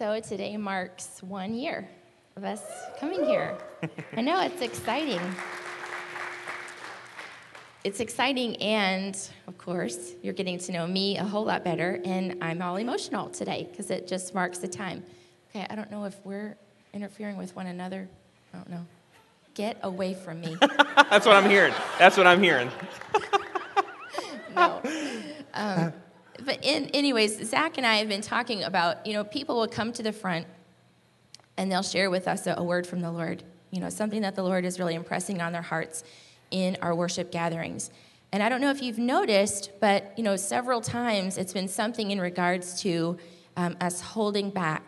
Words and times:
So 0.00 0.18
today 0.18 0.56
marks 0.56 1.22
one 1.22 1.52
year 1.52 1.86
of 2.34 2.42
us 2.42 2.62
coming 2.98 3.22
here. 3.22 3.54
I 4.16 4.22
know 4.22 4.40
it's 4.40 4.62
exciting. 4.62 5.20
It's 7.84 8.00
exciting, 8.00 8.56
and 8.62 9.14
of 9.46 9.58
course, 9.58 10.14
you're 10.22 10.32
getting 10.32 10.56
to 10.60 10.72
know 10.72 10.86
me 10.86 11.18
a 11.18 11.22
whole 11.22 11.44
lot 11.44 11.64
better, 11.64 12.00
and 12.02 12.38
I'm 12.40 12.62
all 12.62 12.76
emotional 12.76 13.28
today 13.28 13.68
because 13.70 13.90
it 13.90 14.08
just 14.08 14.34
marks 14.34 14.56
the 14.56 14.68
time. 14.68 15.04
Okay, 15.50 15.66
I 15.68 15.74
don't 15.74 15.90
know 15.90 16.06
if 16.06 16.16
we're 16.24 16.56
interfering 16.94 17.36
with 17.36 17.54
one 17.54 17.66
another. 17.66 18.08
I 18.54 18.56
don't 18.56 18.70
know. 18.70 18.86
Get 19.52 19.76
away 19.82 20.14
from 20.14 20.40
me. 20.40 20.56
That's 21.10 21.26
what 21.26 21.36
I'm 21.36 21.50
hearing. 21.50 21.74
That's 21.98 22.16
what 22.16 22.26
I'm 22.26 22.42
hearing. 22.42 22.70
no. 24.56 24.80
Um, 25.52 25.92
but 26.50 26.64
in, 26.64 26.86
anyways, 26.86 27.48
Zach 27.48 27.78
and 27.78 27.86
I 27.86 27.98
have 27.98 28.08
been 28.08 28.22
talking 28.22 28.64
about, 28.64 29.06
you 29.06 29.12
know, 29.12 29.22
people 29.22 29.54
will 29.54 29.68
come 29.68 29.92
to 29.92 30.02
the 30.02 30.12
front 30.12 30.48
and 31.56 31.70
they'll 31.70 31.80
share 31.80 32.10
with 32.10 32.26
us 32.26 32.44
a, 32.48 32.54
a 32.58 32.64
word 32.64 32.88
from 32.88 32.98
the 32.98 33.12
Lord, 33.12 33.44
you 33.70 33.78
know, 33.78 33.88
something 33.88 34.22
that 34.22 34.34
the 34.34 34.42
Lord 34.42 34.64
is 34.64 34.80
really 34.80 34.96
impressing 34.96 35.40
on 35.40 35.52
their 35.52 35.62
hearts 35.62 36.02
in 36.50 36.76
our 36.82 36.92
worship 36.92 37.30
gatherings. 37.30 37.92
And 38.32 38.42
I 38.42 38.48
don't 38.48 38.60
know 38.60 38.72
if 38.72 38.82
you've 38.82 38.98
noticed, 38.98 39.70
but, 39.78 40.12
you 40.16 40.24
know, 40.24 40.34
several 40.34 40.80
times 40.80 41.38
it's 41.38 41.52
been 41.52 41.68
something 41.68 42.10
in 42.10 42.20
regards 42.20 42.82
to 42.82 43.16
um, 43.56 43.76
us 43.80 44.00
holding 44.00 44.50
back 44.50 44.82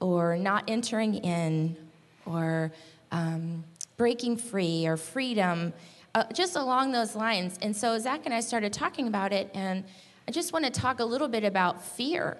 or 0.00 0.38
not 0.38 0.64
entering 0.68 1.16
in 1.16 1.76
or 2.24 2.72
um, 3.12 3.62
breaking 3.98 4.38
free 4.38 4.86
or 4.86 4.96
freedom, 4.96 5.74
uh, 6.14 6.24
just 6.32 6.56
along 6.56 6.92
those 6.92 7.14
lines. 7.14 7.58
And 7.60 7.76
so 7.76 7.98
Zach 7.98 8.22
and 8.24 8.32
I 8.32 8.40
started 8.40 8.72
talking 8.72 9.06
about 9.06 9.34
it, 9.34 9.50
and 9.52 9.84
I 10.28 10.30
just 10.30 10.52
want 10.52 10.66
to 10.66 10.70
talk 10.70 11.00
a 11.00 11.04
little 11.06 11.26
bit 11.26 11.42
about 11.42 11.82
fear. 11.82 12.36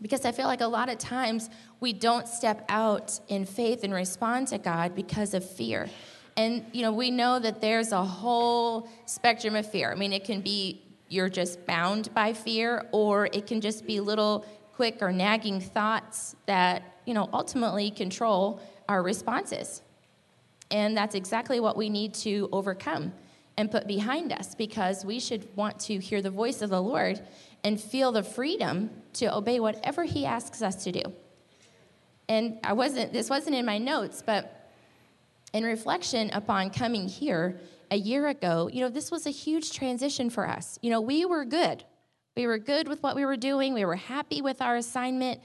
Because 0.00 0.24
I 0.24 0.32
feel 0.32 0.46
like 0.46 0.62
a 0.62 0.66
lot 0.66 0.88
of 0.88 0.96
times 0.96 1.50
we 1.80 1.92
don't 1.92 2.26
step 2.26 2.64
out 2.70 3.20
in 3.28 3.44
faith 3.44 3.84
and 3.84 3.92
respond 3.92 4.48
to 4.48 4.58
God 4.58 4.94
because 4.94 5.34
of 5.34 5.46
fear. 5.46 5.90
And, 6.38 6.64
you 6.72 6.80
know, 6.80 6.92
we 6.92 7.10
know 7.10 7.40
that 7.40 7.60
there's 7.60 7.92
a 7.92 8.02
whole 8.02 8.88
spectrum 9.04 9.54
of 9.54 9.70
fear. 9.70 9.92
I 9.92 9.96
mean, 9.96 10.14
it 10.14 10.24
can 10.24 10.40
be 10.40 10.82
you're 11.10 11.28
just 11.28 11.66
bound 11.66 12.14
by 12.14 12.32
fear, 12.32 12.86
or 12.90 13.28
it 13.34 13.46
can 13.46 13.60
just 13.60 13.86
be 13.86 14.00
little 14.00 14.46
quick 14.72 15.02
or 15.02 15.12
nagging 15.12 15.60
thoughts 15.60 16.36
that, 16.46 17.00
you 17.04 17.12
know, 17.12 17.28
ultimately 17.34 17.90
control 17.90 18.62
our 18.88 19.02
responses. 19.02 19.82
And 20.70 20.96
that's 20.96 21.14
exactly 21.14 21.60
what 21.60 21.76
we 21.76 21.90
need 21.90 22.14
to 22.14 22.48
overcome 22.50 23.12
and 23.58 23.72
put 23.72 23.88
behind 23.88 24.32
us 24.32 24.54
because 24.54 25.04
we 25.04 25.18
should 25.18 25.44
want 25.56 25.80
to 25.80 25.98
hear 25.98 26.22
the 26.22 26.30
voice 26.30 26.62
of 26.62 26.70
the 26.70 26.80
Lord 26.80 27.20
and 27.64 27.78
feel 27.78 28.12
the 28.12 28.22
freedom 28.22 28.88
to 29.14 29.34
obey 29.34 29.58
whatever 29.58 30.04
He 30.04 30.24
asks 30.24 30.62
us 30.62 30.84
to 30.84 30.92
do. 30.92 31.02
And 32.28 32.58
I 32.62 32.72
wasn't, 32.72 33.12
this 33.12 33.28
wasn't 33.28 33.56
in 33.56 33.66
my 33.66 33.78
notes, 33.78 34.22
but 34.24 34.70
in 35.52 35.64
reflection 35.64 36.30
upon 36.32 36.70
coming 36.70 37.08
here 37.08 37.58
a 37.90 37.96
year 37.96 38.28
ago, 38.28 38.70
you 38.72 38.80
know, 38.80 38.88
this 38.88 39.10
was 39.10 39.26
a 39.26 39.30
huge 39.30 39.72
transition 39.72 40.30
for 40.30 40.48
us. 40.48 40.78
You 40.80 40.90
know, 40.90 41.00
we 41.00 41.24
were 41.24 41.44
good. 41.44 41.82
We 42.36 42.46
were 42.46 42.58
good 42.58 42.86
with 42.86 43.02
what 43.02 43.16
we 43.16 43.24
were 43.24 43.36
doing, 43.36 43.74
we 43.74 43.84
were 43.84 43.96
happy 43.96 44.40
with 44.40 44.62
our 44.62 44.76
assignment, 44.76 45.40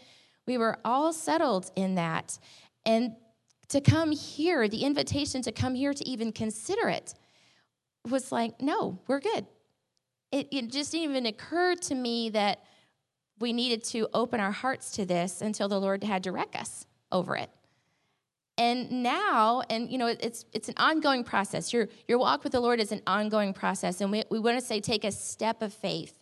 we 0.46 0.60
were 0.60 0.78
all 0.86 1.12
settled 1.14 1.72
in 1.76 1.96
that. 1.96 2.38
And 2.86 3.16
to 3.70 3.82
come 3.82 4.12
here, 4.12 4.68
the 4.68 4.84
invitation 4.84 5.42
to 5.42 5.52
come 5.52 5.74
here 5.74 5.96
to 5.96 6.08
even 6.08 6.32
consider 6.32 6.90
it 6.90 7.16
was 8.10 8.32
like, 8.32 8.62
no, 8.62 9.00
we're 9.08 9.20
good. 9.20 9.46
It, 10.32 10.48
it 10.52 10.72
just 10.72 10.92
didn't 10.92 11.12
even 11.12 11.26
occur 11.26 11.76
to 11.76 11.96
me 11.96 12.30
that 12.30 12.64
we 13.40 13.54
needed 13.54 13.84
to 13.86 14.08
open 14.14 14.40
our 14.40 14.52
hearts 14.52 14.92
to 14.92 15.06
this 15.06 15.42
until 15.42 15.68
the 15.68 15.80
Lord 15.80 16.04
had 16.04 16.24
to 16.24 16.32
wreck 16.32 16.56
us 16.60 16.86
over 17.12 17.36
it. 17.36 17.50
And 18.58 19.04
now, 19.04 19.64
and 19.70 19.92
you 19.92 19.98
know, 19.98 20.08
it's 20.08 20.46
it's 20.54 20.70
an 20.70 20.76
ongoing 20.78 21.24
process. 21.24 21.74
Your 21.74 21.90
your 22.08 22.20
walk 22.20 22.44
with 22.44 22.54
the 22.54 22.60
Lord 22.60 22.80
is 22.80 22.92
an 22.92 23.02
ongoing 23.08 23.52
process, 23.52 24.00
and 24.00 24.12
we, 24.12 24.24
we 24.30 24.38
want 24.38 24.60
to 24.60 24.66
say 24.66 24.80
take 24.80 25.04
a 25.04 25.12
step 25.12 25.64
of 25.64 25.74
faith. 25.74 26.20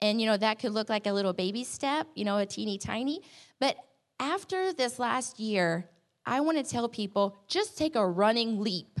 And 0.00 0.20
you 0.20 0.26
know, 0.26 0.36
that 0.36 0.60
could 0.60 0.72
look 0.72 0.88
like 0.88 1.06
a 1.06 1.12
little 1.12 1.32
baby 1.32 1.64
step, 1.64 2.06
you 2.14 2.24
know, 2.24 2.38
a 2.38 2.46
teeny 2.46 2.78
tiny. 2.78 3.22
But 3.58 3.76
after 4.20 4.72
this 4.72 5.00
last 5.00 5.40
year, 5.40 5.88
I 6.24 6.40
want 6.40 6.58
to 6.58 6.64
tell 6.64 6.88
people 6.88 7.36
just 7.48 7.76
take 7.76 7.96
a 7.96 8.06
running 8.06 8.60
leap 8.60 8.93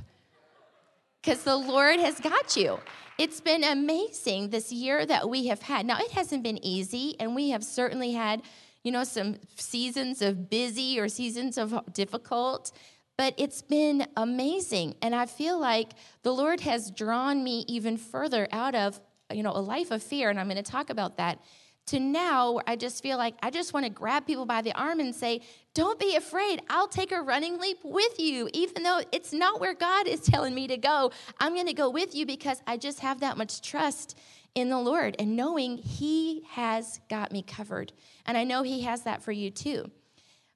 because 1.24 1.42
the 1.42 1.56
Lord 1.56 1.98
has 2.00 2.20
got 2.20 2.54
you. 2.54 2.78
It's 3.16 3.40
been 3.40 3.64
amazing 3.64 4.50
this 4.50 4.70
year 4.70 5.06
that 5.06 5.28
we 5.28 5.46
have 5.46 5.62
had. 5.62 5.86
Now, 5.86 5.98
it 5.98 6.10
hasn't 6.10 6.42
been 6.42 6.62
easy, 6.62 7.16
and 7.18 7.34
we 7.34 7.50
have 7.50 7.64
certainly 7.64 8.12
had, 8.12 8.42
you 8.82 8.92
know, 8.92 9.04
some 9.04 9.36
seasons 9.56 10.20
of 10.20 10.50
busy 10.50 11.00
or 11.00 11.08
seasons 11.08 11.56
of 11.56 11.80
difficult, 11.94 12.72
but 13.16 13.32
it's 13.38 13.62
been 13.62 14.06
amazing. 14.16 14.96
And 15.00 15.14
I 15.14 15.24
feel 15.24 15.58
like 15.58 15.92
the 16.24 16.32
Lord 16.34 16.60
has 16.60 16.90
drawn 16.90 17.42
me 17.42 17.64
even 17.68 17.96
further 17.96 18.46
out 18.52 18.74
of, 18.74 19.00
you 19.32 19.42
know, 19.42 19.52
a 19.52 19.62
life 19.62 19.90
of 19.92 20.02
fear, 20.02 20.28
and 20.28 20.38
I'm 20.38 20.48
going 20.48 20.62
to 20.62 20.70
talk 20.70 20.90
about 20.90 21.16
that 21.16 21.38
to 21.86 22.00
now 22.00 22.52
where 22.52 22.64
I 22.66 22.76
just 22.76 23.02
feel 23.02 23.18
like 23.18 23.34
I 23.42 23.50
just 23.50 23.74
want 23.74 23.84
to 23.84 23.90
grab 23.90 24.26
people 24.26 24.46
by 24.46 24.62
the 24.62 24.72
arm 24.72 25.00
and 25.00 25.14
say, 25.14 25.42
Don't 25.74 25.98
be 25.98 26.16
afraid. 26.16 26.62
I'll 26.70 26.88
take 26.88 27.12
a 27.12 27.20
running 27.20 27.58
leap 27.58 27.78
with 27.84 28.18
you. 28.18 28.48
Even 28.52 28.82
though 28.82 29.02
it's 29.12 29.32
not 29.32 29.60
where 29.60 29.74
God 29.74 30.06
is 30.06 30.20
telling 30.20 30.54
me 30.54 30.66
to 30.68 30.76
go, 30.76 31.12
I'm 31.38 31.54
going 31.54 31.66
to 31.66 31.74
go 31.74 31.90
with 31.90 32.14
you 32.14 32.26
because 32.26 32.62
I 32.66 32.76
just 32.76 33.00
have 33.00 33.20
that 33.20 33.36
much 33.36 33.60
trust 33.60 34.16
in 34.54 34.70
the 34.70 34.78
Lord 34.78 35.16
and 35.18 35.36
knowing 35.36 35.76
He 35.76 36.42
has 36.50 37.00
got 37.10 37.32
me 37.32 37.42
covered. 37.42 37.92
And 38.26 38.38
I 38.38 38.44
know 38.44 38.62
He 38.62 38.82
has 38.82 39.02
that 39.02 39.22
for 39.22 39.32
you 39.32 39.50
too. 39.50 39.90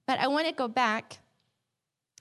But 0.07 0.19
I 0.21 0.29
want 0.29 0.47
to 0.47 0.55
go 0.55 0.69
back 0.69 1.19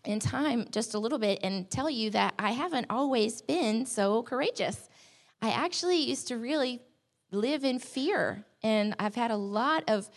in 0.03 0.19
time 0.19 0.67
just 0.71 0.93
a 0.93 0.99
little 0.99 1.19
bit 1.19 1.39
and 1.43 1.69
tell 1.69 1.89
you 1.89 2.09
that 2.11 2.33
I 2.39 2.51
haven't 2.51 2.87
always 2.89 3.41
been 3.41 3.85
so 3.85 4.23
courageous. 4.23 4.89
I 5.41 5.51
actually 5.51 5.97
used 5.97 6.27
to 6.29 6.37
really 6.37 6.81
live 7.31 7.63
in 7.63 7.79
fear 7.79 8.45
and 8.63 8.95
I've 8.99 9.15
had 9.15 9.31
a 9.31 9.37
lot 9.37 9.83
of 9.87 10.09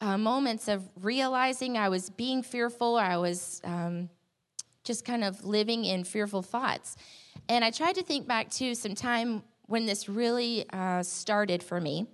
uh, 0.00 0.18
moments 0.18 0.68
of 0.68 0.88
realizing 1.00 1.78
I 1.78 1.88
was 1.88 2.10
being 2.10 2.42
fearful, 2.42 2.96
I 2.96 3.16
was 3.16 3.60
um, 3.64 4.10
just 4.84 5.04
kind 5.04 5.24
of 5.24 5.44
living 5.44 5.84
in 5.84 6.04
fearful 6.04 6.42
thoughts. 6.42 6.96
And 7.48 7.64
I 7.64 7.70
tried 7.70 7.94
to 7.94 8.02
think 8.02 8.26
back 8.26 8.50
to 8.52 8.74
some 8.74 8.94
time 8.94 9.42
when 9.66 9.86
this 9.86 10.08
really 10.08 10.66
uh, 10.70 11.02
started 11.02 11.62
for 11.62 11.80
me. 11.80 12.06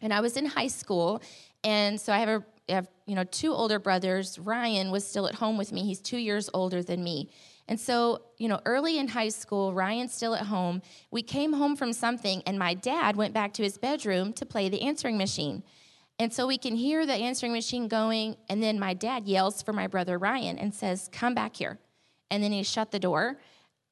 And 0.00 0.12
I 0.12 0.20
was 0.20 0.36
in 0.36 0.46
high 0.46 0.68
school, 0.68 1.22
and 1.62 2.00
so 2.00 2.12
I 2.12 2.18
have 2.18 2.28
a 2.28 2.44
I 2.68 2.72
have 2.72 2.88
you 3.06 3.14
know 3.14 3.24
two 3.24 3.52
older 3.52 3.78
brothers. 3.78 4.38
Ryan 4.38 4.90
was 4.90 5.06
still 5.06 5.26
at 5.26 5.34
home 5.34 5.56
with 5.56 5.72
me. 5.72 5.84
He's 5.84 6.00
two 6.00 6.18
years 6.18 6.50
older 6.52 6.82
than 6.82 7.02
me. 7.02 7.30
And 7.66 7.80
so, 7.80 8.22
you 8.36 8.48
know, 8.48 8.60
early 8.66 8.98
in 8.98 9.08
high 9.08 9.30
school, 9.30 9.72
Ryan's 9.72 10.12
still 10.12 10.34
at 10.34 10.46
home. 10.46 10.82
We 11.10 11.22
came 11.22 11.54
home 11.54 11.76
from 11.76 11.92
something, 11.92 12.42
and 12.46 12.58
my 12.58 12.74
dad 12.74 13.16
went 13.16 13.32
back 13.32 13.54
to 13.54 13.62
his 13.62 13.78
bedroom 13.78 14.32
to 14.34 14.44
play 14.44 14.68
the 14.68 14.82
answering 14.82 15.16
machine. 15.16 15.62
And 16.18 16.32
so 16.32 16.46
we 16.46 16.58
can 16.58 16.76
hear 16.76 17.06
the 17.06 17.14
answering 17.14 17.52
machine 17.52 17.88
going, 17.88 18.36
and 18.48 18.62
then 18.62 18.78
my 18.78 18.92
dad 18.92 19.26
yells 19.26 19.62
for 19.62 19.72
my 19.72 19.86
brother 19.86 20.18
Ryan 20.18 20.58
and 20.58 20.74
says, 20.74 21.08
Come 21.10 21.34
back 21.34 21.56
here. 21.56 21.78
And 22.30 22.42
then 22.42 22.52
he 22.52 22.62
shut 22.62 22.90
the 22.90 22.98
door, 22.98 23.38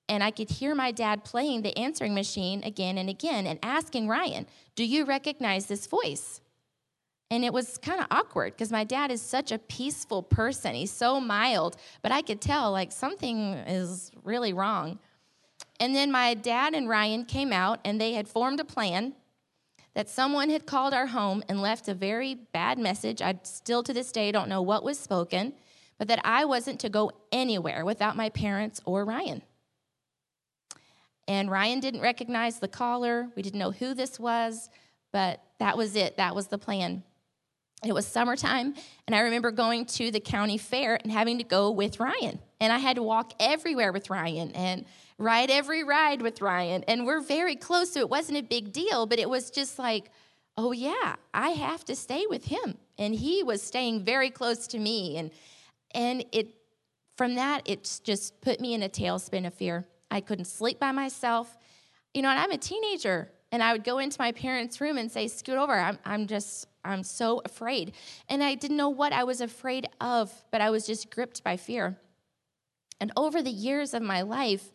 and 0.08 0.22
I 0.22 0.30
could 0.30 0.50
hear 0.50 0.74
my 0.74 0.92
dad 0.92 1.24
playing 1.24 1.62
the 1.62 1.76
answering 1.76 2.14
machine 2.14 2.62
again 2.64 2.98
and 2.98 3.08
again 3.08 3.46
and 3.46 3.58
asking 3.62 4.06
Ryan, 4.06 4.46
Do 4.76 4.84
you 4.84 5.06
recognize 5.06 5.66
this 5.66 5.86
voice? 5.86 6.41
And 7.32 7.46
it 7.46 7.52
was 7.54 7.78
kind 7.78 7.98
of 7.98 8.06
awkward 8.10 8.52
because 8.52 8.70
my 8.70 8.84
dad 8.84 9.10
is 9.10 9.22
such 9.22 9.52
a 9.52 9.58
peaceful 9.58 10.22
person. 10.22 10.74
He's 10.74 10.90
so 10.90 11.18
mild, 11.18 11.78
but 12.02 12.12
I 12.12 12.20
could 12.20 12.42
tell 12.42 12.70
like 12.72 12.92
something 12.92 13.54
is 13.54 14.10
really 14.22 14.52
wrong. 14.52 14.98
And 15.80 15.96
then 15.96 16.12
my 16.12 16.34
dad 16.34 16.74
and 16.74 16.90
Ryan 16.90 17.24
came 17.24 17.50
out 17.50 17.80
and 17.86 17.98
they 17.98 18.12
had 18.12 18.28
formed 18.28 18.60
a 18.60 18.66
plan 18.66 19.14
that 19.94 20.10
someone 20.10 20.50
had 20.50 20.66
called 20.66 20.92
our 20.92 21.06
home 21.06 21.42
and 21.48 21.62
left 21.62 21.88
a 21.88 21.94
very 21.94 22.34
bad 22.34 22.78
message. 22.78 23.22
I 23.22 23.38
still 23.44 23.82
to 23.84 23.94
this 23.94 24.12
day 24.12 24.30
don't 24.30 24.50
know 24.50 24.60
what 24.60 24.84
was 24.84 24.98
spoken, 24.98 25.54
but 25.96 26.08
that 26.08 26.20
I 26.24 26.44
wasn't 26.44 26.80
to 26.80 26.90
go 26.90 27.12
anywhere 27.32 27.86
without 27.86 28.14
my 28.14 28.28
parents 28.28 28.82
or 28.84 29.06
Ryan. 29.06 29.40
And 31.26 31.50
Ryan 31.50 31.80
didn't 31.80 32.02
recognize 32.02 32.58
the 32.58 32.68
caller. 32.68 33.30
We 33.34 33.40
didn't 33.40 33.58
know 33.58 33.70
who 33.70 33.94
this 33.94 34.20
was, 34.20 34.68
but 35.12 35.42
that 35.60 35.78
was 35.78 35.96
it. 35.96 36.18
That 36.18 36.34
was 36.34 36.48
the 36.48 36.58
plan. 36.58 37.04
It 37.84 37.92
was 37.92 38.06
summertime, 38.06 38.74
and 39.06 39.16
I 39.16 39.20
remember 39.20 39.50
going 39.50 39.86
to 39.86 40.12
the 40.12 40.20
county 40.20 40.56
fair 40.56 40.98
and 41.02 41.10
having 41.10 41.38
to 41.38 41.44
go 41.44 41.72
with 41.72 41.98
Ryan. 41.98 42.38
And 42.60 42.72
I 42.72 42.78
had 42.78 42.94
to 42.94 43.02
walk 43.02 43.32
everywhere 43.40 43.90
with 43.90 44.08
Ryan 44.08 44.52
and 44.52 44.84
ride 45.18 45.50
every 45.50 45.82
ride 45.82 46.22
with 46.22 46.40
Ryan. 46.40 46.84
And 46.86 47.04
we're 47.04 47.20
very 47.20 47.56
close, 47.56 47.92
so 47.92 48.00
it 48.00 48.08
wasn't 48.08 48.38
a 48.38 48.42
big 48.42 48.72
deal, 48.72 49.06
but 49.06 49.18
it 49.18 49.28
was 49.28 49.50
just 49.50 49.80
like, 49.80 50.12
oh, 50.56 50.70
yeah, 50.70 51.16
I 51.34 51.50
have 51.50 51.84
to 51.86 51.96
stay 51.96 52.24
with 52.28 52.44
him. 52.44 52.78
And 52.98 53.14
he 53.14 53.42
was 53.42 53.62
staying 53.62 54.04
very 54.04 54.30
close 54.30 54.68
to 54.68 54.78
me. 54.78 55.16
And, 55.16 55.32
and 55.92 56.24
it, 56.30 56.54
from 57.16 57.34
that, 57.34 57.62
it 57.64 58.00
just 58.04 58.40
put 58.40 58.60
me 58.60 58.74
in 58.74 58.84
a 58.84 58.88
tailspin 58.88 59.44
of 59.44 59.54
fear. 59.54 59.88
I 60.08 60.20
couldn't 60.20 60.44
sleep 60.44 60.78
by 60.78 60.92
myself. 60.92 61.56
You 62.14 62.22
know, 62.22 62.28
and 62.28 62.38
I'm 62.38 62.52
a 62.52 62.58
teenager. 62.58 63.30
And 63.52 63.62
I 63.62 63.72
would 63.72 63.84
go 63.84 63.98
into 63.98 64.16
my 64.18 64.32
parents' 64.32 64.80
room 64.80 64.96
and 64.96 65.12
say, 65.12 65.28
Scoot 65.28 65.58
over. 65.58 65.78
I'm, 65.78 65.98
I'm 66.04 66.26
just, 66.26 66.66
I'm 66.84 67.02
so 67.02 67.42
afraid. 67.44 67.92
And 68.28 68.42
I 68.42 68.54
didn't 68.54 68.78
know 68.78 68.88
what 68.88 69.12
I 69.12 69.24
was 69.24 69.42
afraid 69.42 69.86
of, 70.00 70.32
but 70.50 70.62
I 70.62 70.70
was 70.70 70.86
just 70.86 71.10
gripped 71.10 71.44
by 71.44 71.58
fear. 71.58 71.98
And 72.98 73.12
over 73.16 73.42
the 73.42 73.50
years 73.50 73.94
of 73.94 74.02
my 74.02 74.22
life, 74.22 74.72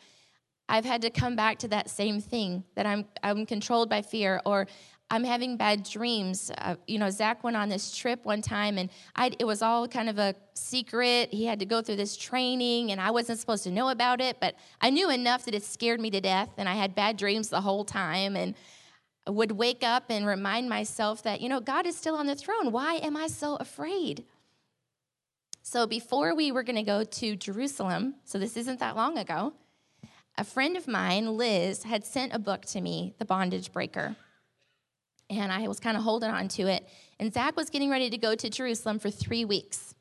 I've 0.70 0.86
had 0.86 1.02
to 1.02 1.10
come 1.10 1.36
back 1.36 1.60
to 1.60 1.68
that 1.70 1.90
same 1.90 2.22
thing 2.22 2.64
that 2.76 2.86
I'm, 2.86 3.06
I'm 3.24 3.46
controlled 3.46 3.90
by 3.90 4.02
fear 4.02 4.42
or 4.46 4.68
I'm 5.10 5.24
having 5.24 5.56
bad 5.56 5.84
dreams. 5.84 6.52
Uh, 6.58 6.76
you 6.86 7.00
know, 7.00 7.10
Zach 7.10 7.44
went 7.44 7.56
on 7.56 7.70
this 7.70 7.96
trip 7.96 8.26
one 8.26 8.42
time 8.42 8.78
and 8.78 8.90
I, 9.16 9.32
it 9.40 9.46
was 9.46 9.62
all 9.62 9.88
kind 9.88 10.10
of 10.10 10.20
a 10.20 10.36
secret. 10.54 11.34
He 11.34 11.46
had 11.46 11.60
to 11.60 11.66
go 11.66 11.82
through 11.82 11.96
this 11.96 12.18
training 12.18 12.92
and 12.92 13.00
I 13.00 13.12
wasn't 13.12 13.40
supposed 13.40 13.64
to 13.64 13.72
know 13.72 13.90
about 13.90 14.20
it, 14.20 14.38
but 14.42 14.56
I 14.82 14.90
knew 14.90 15.10
enough 15.10 15.46
that 15.46 15.56
it 15.56 15.64
scared 15.64 16.02
me 16.02 16.10
to 16.12 16.20
death 16.20 16.50
and 16.58 16.68
I 16.68 16.76
had 16.76 16.94
bad 16.94 17.16
dreams 17.16 17.48
the 17.48 17.62
whole 17.62 17.86
time 17.86 18.36
and 18.36 18.54
I 19.26 19.32
would 19.32 19.54
wake 19.54 19.84
up 19.84 20.06
and 20.10 20.26
remind 20.26 20.68
myself 20.68 21.24
that, 21.24 21.40
you 21.40 21.48
know, 21.48 21.62
God 21.62 21.86
is 21.86 21.98
still 21.98 22.16
on 22.16 22.28
the 22.28 22.36
throne. 22.36 22.72
Why 22.72 22.96
am 22.96 23.16
I 23.16 23.28
so 23.28 23.56
afraid? 23.56 24.26
So 25.64 25.88
before 25.88 26.36
we 26.36 26.52
were 26.52 26.64
going 26.64 26.78
to 26.78 26.84
go 26.84 27.04
to 27.04 27.36
Jerusalem, 27.36 28.16
so 28.24 28.40
this 28.40 28.56
isn't 28.56 28.80
that 28.80 28.96
long 28.96 29.18
ago, 29.18 29.54
a 30.38 30.44
friend 30.44 30.78
of 30.78 30.88
mine, 30.88 31.36
Liz, 31.36 31.84
had 31.84 32.06
sent 32.06 32.34
a 32.34 32.40
book 32.40 32.64
to 32.68 32.80
me, 32.80 33.16
The 33.18 33.26
Bondage 33.26 33.72
Breaker. 33.72 34.16
And 35.30 35.52
I 35.52 35.68
was 35.68 35.80
kind 35.80 35.98
of 35.98 36.04
holding 36.04 36.30
on 36.30 36.48
to 36.50 36.68
it. 36.68 36.88
And 37.20 37.34
Zach 37.34 37.56
was 37.56 37.70
getting 37.70 37.90
ready 37.90 38.10
to 38.10 38.18
go 38.18 38.36
to 38.36 38.50
Jerusalem 38.50 39.00
for 39.00 39.10
three 39.10 39.46
weeks. 39.46 39.94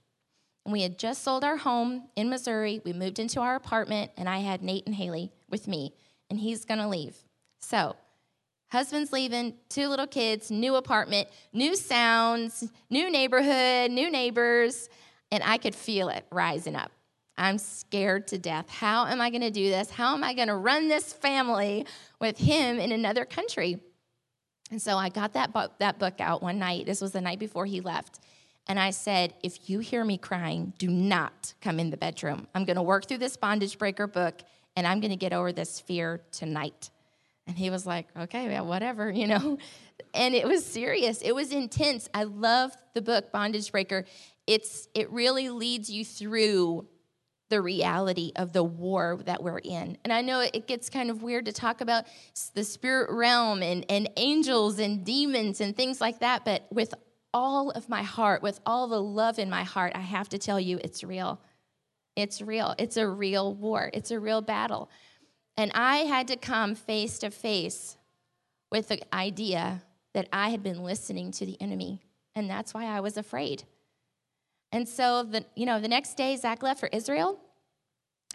And 0.65 0.73
we 0.73 0.83
had 0.83 0.99
just 0.99 1.23
sold 1.23 1.45
our 1.45 1.57
home 1.57 2.09
in 2.17 2.29
Missouri. 2.29 2.81
We 2.85 2.93
moved 2.93 3.19
into 3.19 3.41
our 3.41 3.55
apartment, 3.55 4.11
and 4.17 4.29
I 4.29 4.39
had 4.39 4.63
Nate 4.63 4.85
and 4.87 4.95
Haley 4.95 5.31
with 5.49 5.69
me, 5.69 5.95
and 6.29 6.41
he's 6.41 6.65
to 6.65 6.89
leave. 6.89 7.17
So, 7.61 7.95
husband's 8.69 9.13
leaving, 9.13 9.55
two 9.69 9.87
little 9.87 10.09
kids, 10.09 10.51
new 10.51 10.75
apartment, 10.75 11.29
new 11.53 11.77
sounds, 11.77 12.69
new 12.91 13.09
neighborhood, 13.11 13.93
new 13.93 14.11
neighbors, 14.11 14.89
and 15.31 15.43
I 15.45 15.59
could 15.59 15.75
feel 15.75 16.09
it 16.09 16.27
rising 16.33 16.75
up. 16.75 16.91
I'm 17.39 17.59
scared 17.59 18.29
to 18.29 18.39
death. 18.39 18.69
How 18.69 19.07
am 19.07 19.21
I 19.21 19.31
to 19.43 19.51
do 19.51 19.69
this? 19.69 19.91
How 19.91 20.15
am 20.15 20.25
I 20.25 20.35
to 20.49 20.57
run 20.57 20.89
this 20.89 21.13
family 21.13 21.87
with 22.21 22.39
him 22.39 22.81
in 22.81 22.93
another 22.93 23.25
country? 23.25 23.79
And 24.71 24.83
so 24.83 24.97
I 24.97 25.09
got 25.09 25.35
that 25.35 25.53
book, 25.53 25.73
that 25.79 25.99
book 25.99 26.15
out 26.21 26.43
one 26.43 26.59
night. 26.59 26.87
This 26.87 27.01
was 27.01 27.13
the 27.13 27.21
night 27.21 27.39
before 27.39 27.67
he 27.67 27.81
left. 27.81 28.21
And 28.69 28.81
I 28.81 28.91
said, 28.91 29.35
if 29.43 29.71
you 29.71 29.79
hear 29.79 30.05
me 30.05 30.19
crying, 30.19 30.73
do 30.79 30.89
not 30.89 31.55
come 31.61 31.79
in 31.79 31.91
the 31.91 31.97
bedroom. 31.97 32.49
I'm 32.55 32.65
going 32.65 32.77
to 32.77 32.83
work 32.83 33.07
through 33.07 33.19
this 33.19 33.37
bondage 33.37 33.79
breaker 33.79 34.07
book 34.07 34.43
and 34.77 34.87
I'm 34.87 35.01
going 35.01 35.13
to 35.13 35.17
get 35.17 35.33
over 35.33 35.53
this 35.53 35.79
fear 35.79 36.21
tonight. 36.33 36.91
And 37.47 37.57
he 37.57 37.71
was 37.71 37.87
like, 37.87 38.09
okay, 38.19 38.51
yeah, 38.51 38.63
whatever, 38.63 39.11
you 39.15 39.29
know. 39.29 39.59
And 40.15 40.35
it 40.35 40.47
was 40.47 40.65
serious. 40.67 41.23
It 41.23 41.35
was 41.35 41.53
intense. 41.53 42.09
I 42.13 42.25
love 42.25 42.73
the 42.95 43.03
book 43.03 43.31
Bondage 43.31 43.71
Breaker. 43.71 44.05
It's 44.47 44.89
it 44.95 45.11
really 45.11 45.49
leads 45.51 45.91
you 45.91 46.05
through 46.05 46.87
the 47.49 47.61
reality 47.61 48.33
of 48.37 48.53
the 48.53 48.65
war 48.65 49.21
that 49.25 49.43
we're 49.43 49.59
in. 49.59 49.97
And 50.05 50.13
I 50.13 50.21
know 50.21 50.41
it 50.41 50.67
gets 50.67 50.91
kind 50.91 51.11
of 51.11 51.23
weird 51.23 51.45
to 51.47 51.53
talk 51.53 51.81
about 51.81 52.05
the 52.55 52.65
spirit 52.65 53.11
realm 53.11 53.63
and, 53.63 53.87
and 53.89 54.09
angels 54.17 54.79
and 54.79 55.05
demons 55.05 55.61
and 55.61 55.77
things 55.77 56.01
like 56.01 56.21
that, 56.21 56.45
but 56.45 56.67
with 56.71 56.93
all 57.33 57.71
of 57.71 57.89
my 57.89 58.03
heart, 58.03 58.43
with 58.43 58.61
all 58.67 58.89
the 58.89 59.01
love 59.01 59.39
in 59.39 59.51
my 59.51 59.63
heart, 59.63 59.93
I 59.95 60.01
have 60.01 60.29
to 60.31 60.39
tell 60.39 60.59
you 60.59 60.81
it's 60.83 61.05
real. 61.05 61.41
It's 62.17 62.41
real. 62.41 62.75
It's 62.79 62.97
a 62.97 63.07
real 63.07 63.55
war, 63.55 63.91
it's 63.93 64.11
a 64.11 64.19
real 64.19 64.41
battle. 64.41 64.91
And 65.57 65.71
I 65.75 65.99
had 65.99 66.29
to 66.29 66.37
come 66.37 66.75
face 66.75 67.19
to 67.21 67.31
face 67.31 67.97
with 68.71 68.89
the 68.89 69.03
idea 69.15 69.83
that 70.15 70.29
I 70.33 70.51
had 70.51 70.63
been 70.63 70.83
listening 70.83 71.31
to 71.33 71.47
the 71.47 71.61
enemy. 71.61 72.01
And 72.35 72.51
that's 72.51 72.75
why 72.75 72.85
I 72.87 73.01
was 73.01 73.17
afraid. 73.17 73.65
And 74.77 74.87
so 74.87 75.23
the 75.23 75.43
you 75.55 75.65
know 75.65 75.81
the 75.81 75.89
next 75.89 76.19
day 76.19 76.37
Zach 76.37 76.63
left 76.63 76.81
for 76.81 76.91
Israel, 76.93 77.41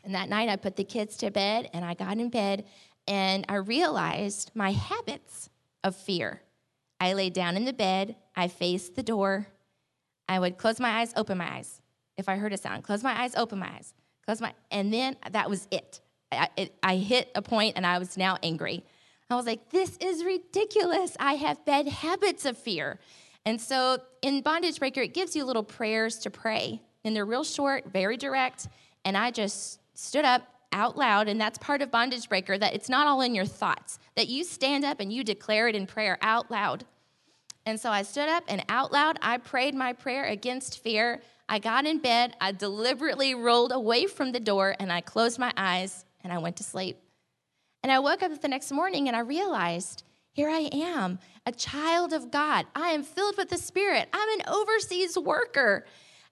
and 0.04 0.16
that 0.16 0.28
night 0.28 0.50
I 0.50 0.56
put 0.56 0.76
the 0.76 0.84
kids 0.84 1.16
to 1.18 1.30
bed 1.30 1.70
and 1.72 1.86
I 1.86 1.94
got 1.94 2.18
in 2.18 2.30
bed 2.30 2.66
and 3.08 3.46
I 3.48 3.58
realized 3.58 4.50
my 4.56 4.72
habits 4.72 5.52
of 5.84 5.96
fear. 5.96 6.42
I 7.00 7.14
laid 7.14 7.34
down 7.34 7.58
in 7.58 7.66
the 7.66 7.74
bed, 7.74 8.16
I 8.36 8.48
faced 8.48 8.96
the 8.96 9.04
door, 9.04 9.50
I 10.28 10.40
would 10.40 10.58
close 10.58 10.80
my 10.80 11.02
eyes, 11.02 11.14
open 11.16 11.38
my 11.38 11.58
eyes. 11.58 11.80
If 12.18 12.28
I 12.28 12.38
heard 12.38 12.54
a 12.54 12.58
sound, 12.58 12.86
close 12.86 13.04
my 13.04 13.22
eyes, 13.22 13.36
open 13.36 13.60
my 13.60 13.70
eyes, 13.76 13.94
close 14.26 14.42
my, 14.42 14.56
and 14.72 14.92
then 14.92 15.18
that 15.30 15.48
was 15.48 15.68
it. 15.70 16.02
I, 16.32 16.50
it, 16.58 16.76
I 16.82 16.96
hit 16.96 17.30
a 17.36 17.44
point 17.44 17.74
and 17.76 17.86
I 17.86 18.00
was 18.00 18.18
now 18.18 18.40
angry. 18.42 18.84
I 19.30 19.36
was 19.36 19.46
like, 19.46 19.70
this 19.70 19.96
is 19.98 20.24
ridiculous. 20.24 21.16
I 21.20 21.34
have 21.34 21.64
bad 21.66 21.88
habits 21.88 22.46
of 22.46 22.58
fear. 22.58 23.00
And 23.46 23.60
so 23.60 24.00
in 24.22 24.42
Bondage 24.42 24.80
Breaker, 24.80 25.02
it 25.02 25.14
gives 25.14 25.36
you 25.36 25.46
little 25.46 25.64
prayers 25.64 26.20
to 26.20 26.30
pray. 26.30 26.82
And 27.04 27.16
they're 27.16 27.26
real 27.26 27.44
short, 27.44 27.92
very 27.92 28.18
direct. 28.18 28.68
And 29.04 29.18
I 29.18 29.32
just 29.32 29.80
stood 29.94 30.26
up 30.26 30.48
out 30.74 30.98
loud, 30.98 31.28
and 31.28 31.40
that's 31.40 31.58
part 31.58 31.82
of 31.82 31.92
Bondage 31.92 32.30
Breaker, 32.30 32.58
that 32.58 32.74
it's 32.74 32.88
not 32.88 33.08
all 33.08 33.22
in 33.22 33.36
your 33.36 33.46
thoughts, 33.46 34.00
that 34.16 34.30
you 34.30 34.44
stand 34.44 34.86
up 34.86 35.00
and 35.00 35.12
you 35.12 35.24
declare 35.24 35.68
it 35.68 35.76
in 35.76 35.86
prayer 35.86 36.18
out 36.22 36.50
loud. 36.50 36.86
And 37.66 37.80
so 37.80 37.92
I 37.92 38.04
stood 38.04 38.30
up 38.30 38.44
and 38.48 38.64
out 38.70 38.92
loud, 38.92 39.20
I 39.22 39.38
prayed 39.38 39.76
my 39.76 39.94
prayer 39.94 40.26
against 40.26 40.82
fear. 40.82 41.22
I 41.48 41.60
got 41.60 41.86
in 41.86 42.00
bed, 42.00 42.36
I 42.40 42.54
deliberately 42.54 43.36
rolled 43.36 43.72
away 43.72 44.08
from 44.08 44.32
the 44.32 44.40
door, 44.40 44.76
and 44.80 44.92
I 44.92 45.02
closed 45.02 45.38
my 45.38 45.52
eyes 45.58 46.06
and 46.24 46.32
I 46.32 46.38
went 46.38 46.56
to 46.58 46.64
sleep. 46.64 46.98
And 47.84 47.92
I 47.92 48.00
woke 48.00 48.24
up 48.24 48.42
the 48.42 48.48
next 48.48 48.72
morning 48.72 49.08
and 49.08 49.18
I 49.18 49.22
realized 49.22 50.04
here 50.34 50.50
I 50.50 50.70
am, 50.72 51.20
a 51.46 51.52
child 51.52 52.14
of 52.14 52.32
God. 52.32 52.66
I 52.76 52.90
am 52.90 53.04
filled 53.04 53.38
with 53.38 53.50
the 53.50 53.58
Spirit. 53.58 54.08
I'm 54.14 54.40
an 54.40 54.48
overseas 54.48 55.18
worker. 55.18 55.86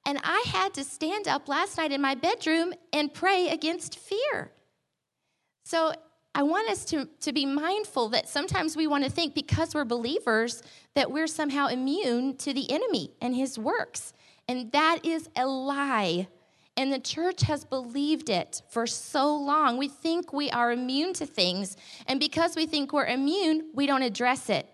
And 0.05 0.19
I 0.23 0.43
had 0.47 0.73
to 0.75 0.83
stand 0.83 1.27
up 1.27 1.49
last 1.49 1.77
night 1.77 1.91
in 1.91 2.01
my 2.01 2.15
bedroom 2.15 2.73
and 2.93 3.13
pray 3.13 3.49
against 3.49 3.99
fear. 3.99 4.51
So 5.63 5.93
I 6.33 6.43
want 6.43 6.69
us 6.69 6.85
to, 6.85 7.09
to 7.21 7.33
be 7.33 7.45
mindful 7.45 8.09
that 8.09 8.29
sometimes 8.29 8.77
we 8.77 8.87
want 8.87 9.03
to 9.03 9.09
think 9.09 9.35
because 9.35 9.75
we're 9.75 9.83
believers 9.85 10.63
that 10.95 11.11
we're 11.11 11.27
somehow 11.27 11.67
immune 11.67 12.37
to 12.37 12.53
the 12.53 12.71
enemy 12.71 13.11
and 13.21 13.35
his 13.35 13.59
works. 13.59 14.13
And 14.47 14.71
that 14.71 14.99
is 15.03 15.29
a 15.35 15.45
lie. 15.45 16.27
And 16.79 16.93
the 16.93 16.99
church 16.99 17.41
has 17.41 17.65
believed 17.65 18.29
it 18.29 18.61
for 18.69 18.87
so 18.87 19.35
long. 19.35 19.75
We 19.75 19.89
think 19.89 20.31
we 20.31 20.49
are 20.49 20.71
immune 20.71 21.11
to 21.15 21.25
things. 21.25 21.75
And 22.07 22.21
because 22.21 22.55
we 22.55 22.67
think 22.67 22.93
we're 22.93 23.05
immune, 23.05 23.71
we 23.73 23.85
don't 23.85 24.01
address 24.01 24.49
it. 24.49 24.65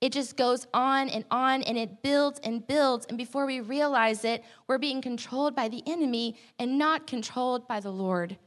It 0.00 0.14
just 0.14 0.38
goes 0.38 0.66
on 0.72 1.10
and 1.10 1.26
on 1.30 1.62
and 1.64 1.76
it 1.76 2.02
builds 2.02 2.40
and 2.42 2.66
builds. 2.66 3.04
And 3.04 3.18
before 3.18 3.44
we 3.44 3.60
realize 3.60 4.24
it, 4.24 4.42
we're 4.68 4.78
being 4.78 5.02
controlled 5.02 5.54
by 5.54 5.68
the 5.68 5.82
enemy 5.86 6.38
and 6.58 6.78
not 6.78 7.06
controlled 7.06 7.68
by 7.68 7.80
the 7.80 7.92
Lord. 7.92 8.38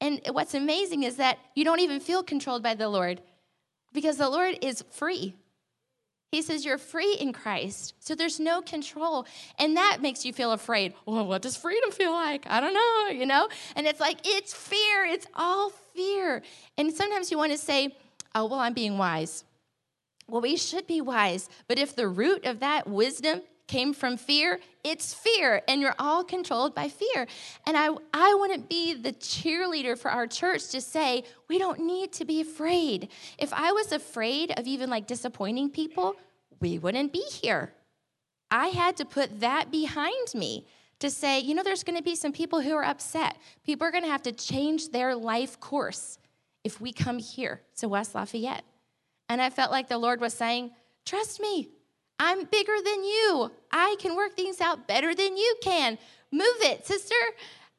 And 0.00 0.20
what's 0.30 0.54
amazing 0.54 1.02
is 1.02 1.16
that 1.16 1.40
you 1.56 1.64
don't 1.64 1.80
even 1.80 1.98
feel 1.98 2.22
controlled 2.22 2.62
by 2.62 2.76
the 2.76 2.88
Lord 2.88 3.22
because 3.92 4.18
the 4.18 4.28
Lord 4.28 4.56
is 4.62 4.84
free. 4.92 5.34
He 6.32 6.42
says 6.42 6.64
you're 6.64 6.78
free 6.78 7.14
in 7.14 7.32
Christ. 7.32 7.94
So 8.00 8.14
there's 8.14 8.40
no 8.40 8.60
control. 8.60 9.26
And 9.58 9.76
that 9.76 9.98
makes 10.02 10.24
you 10.24 10.32
feel 10.32 10.52
afraid. 10.52 10.92
Well, 11.06 11.26
what 11.26 11.42
does 11.42 11.56
freedom 11.56 11.90
feel 11.90 12.12
like? 12.12 12.46
I 12.48 12.60
don't 12.60 12.74
know, 12.74 13.18
you 13.18 13.26
know? 13.26 13.48
And 13.76 13.86
it's 13.86 14.00
like, 14.00 14.18
it's 14.24 14.52
fear. 14.52 15.04
It's 15.04 15.26
all 15.34 15.70
fear. 15.94 16.42
And 16.76 16.92
sometimes 16.92 17.30
you 17.30 17.38
want 17.38 17.52
to 17.52 17.58
say, 17.58 17.96
oh, 18.34 18.46
well, 18.46 18.58
I'm 18.58 18.74
being 18.74 18.98
wise. 18.98 19.44
Well, 20.28 20.40
we 20.40 20.56
should 20.56 20.86
be 20.86 21.00
wise. 21.00 21.48
But 21.68 21.78
if 21.78 21.94
the 21.94 22.08
root 22.08 22.44
of 22.44 22.60
that 22.60 22.88
wisdom 22.88 23.42
came 23.66 23.92
from 23.92 24.16
fear, 24.16 24.60
it's 24.84 25.12
fear, 25.12 25.62
and 25.68 25.80
you're 25.80 25.94
all 25.98 26.22
controlled 26.22 26.74
by 26.74 26.88
fear. 26.88 27.26
And 27.66 27.76
I, 27.76 27.88
I 28.12 28.34
to 28.54 28.60
be 28.60 28.94
the 28.94 29.12
cheerleader 29.12 29.98
for 29.98 30.10
our 30.10 30.26
church 30.26 30.68
to 30.68 30.80
say, 30.80 31.24
we 31.48 31.58
don't 31.58 31.80
need 31.80 32.12
to 32.12 32.24
be 32.24 32.40
afraid. 32.40 33.08
If 33.38 33.52
I 33.52 33.72
was 33.72 33.92
afraid 33.92 34.52
of 34.56 34.66
even 34.66 34.90
like 34.90 35.06
disappointing 35.06 35.70
people, 35.70 36.14
we 36.60 36.78
wouldn't 36.78 37.12
be 37.12 37.24
here. 37.30 37.72
I 38.50 38.68
had 38.68 38.96
to 38.98 39.04
put 39.04 39.40
that 39.40 39.70
behind 39.70 40.34
me 40.34 40.66
to 41.00 41.10
say, 41.10 41.40
you 41.40 41.54
know, 41.54 41.62
there's 41.62 41.84
to 41.98 42.02
be 42.02 42.14
some 42.14 42.32
people 42.32 42.60
who 42.60 42.74
are 42.74 42.84
upset. 42.84 43.36
People 43.64 43.86
are 43.86 43.90
to 44.04 44.10
have 44.10 44.22
to 44.22 44.32
change 44.32 44.90
their 44.90 45.14
life 45.14 45.60
course 45.60 46.18
if 46.64 46.80
we 46.80 46.92
come 46.92 47.18
here 47.18 47.60
to 47.78 47.88
West 47.88 48.14
Lafayette. 48.14 48.64
And 49.28 49.42
I 49.42 49.50
felt 49.50 49.70
like 49.70 49.88
the 49.88 49.98
Lord 49.98 50.20
was 50.20 50.34
saying, 50.34 50.70
Trust 51.04 51.40
me, 51.40 51.68
I'm 52.18 52.44
bigger 52.44 52.76
than 52.84 53.04
you. 53.04 53.50
I 53.70 53.96
can 53.98 54.16
work 54.16 54.34
things 54.34 54.60
out 54.60 54.88
better 54.88 55.14
than 55.14 55.36
you 55.36 55.56
can. 55.62 55.98
Move 56.32 56.60
it, 56.60 56.86
sister. 56.86 57.14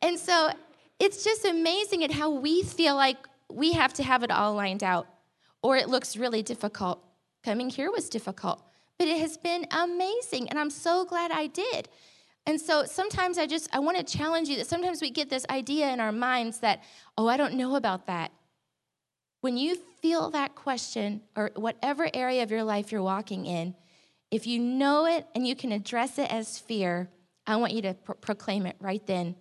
And 0.02 0.20
so 0.20 0.52
it's 1.00 1.24
just 1.24 1.46
amazing 1.46 2.04
at 2.04 2.12
how 2.12 2.30
we 2.32 2.64
feel 2.64 2.96
like 2.96 3.18
we 3.50 3.74
have 3.74 3.94
to 3.94 4.04
have 4.04 4.24
it 4.24 4.32
all 4.32 4.54
lined 4.54 4.84
out, 4.84 5.08
or 5.62 5.78
it 5.78 5.90
looks 5.90 6.18
really 6.18 6.44
difficult. 6.44 7.04
Coming 7.44 7.70
here 7.70 7.92
was 7.92 8.10
difficult, 8.10 8.62
but 8.98 9.08
it 9.08 9.20
has 9.20 9.38
been 9.38 9.66
amazing, 9.72 10.50
and 10.50 10.60
I'm 10.60 10.70
so 10.70 11.06
glad 11.06 11.32
I 11.32 11.48
did. 11.48 11.88
And 12.46 12.60
so 12.60 12.86
sometimes 12.86 13.38
I 13.38 13.46
just 13.46 13.70
I 13.74 13.80
want 13.80 13.98
to 13.98 14.18
challenge 14.18 14.50
you 14.50 14.58
that 14.58 14.68
sometimes 14.68 15.02
we 15.02 15.10
get 15.12 15.30
this 15.30 15.46
idea 15.50 15.92
in 15.92 16.00
our 16.00 16.12
minds 16.12 16.60
that, 16.60 16.84
oh, 17.18 17.28
I 17.28 17.38
don't 17.38 17.56
know 17.56 17.76
about 17.76 18.08
that. 18.08 18.32
when 19.42 19.58
you 19.58 19.76
feel 20.02 20.30
that 20.32 20.56
question 20.56 21.22
or 21.36 21.52
whatever 21.56 22.10
area 22.14 22.44
of 22.44 22.52
your 22.52 22.64
life 22.64 22.92
you're 22.92 23.02
walking 23.02 23.46
in, 23.46 23.76
if 24.32 24.48
you 24.48 24.60
know 24.60 25.06
it 25.06 25.26
and 25.36 25.48
you 25.48 25.56
can 25.56 25.72
address 25.72 26.18
it 26.18 26.32
as 26.32 26.60
fear, 26.60 27.10
I 27.46 27.56
want 27.56 27.74
you 27.74 27.82
to 27.84 27.94
pro- 27.94 28.16
proclaim 28.16 28.66
it 28.66 28.76
right 28.80 29.06
then 29.08 29.36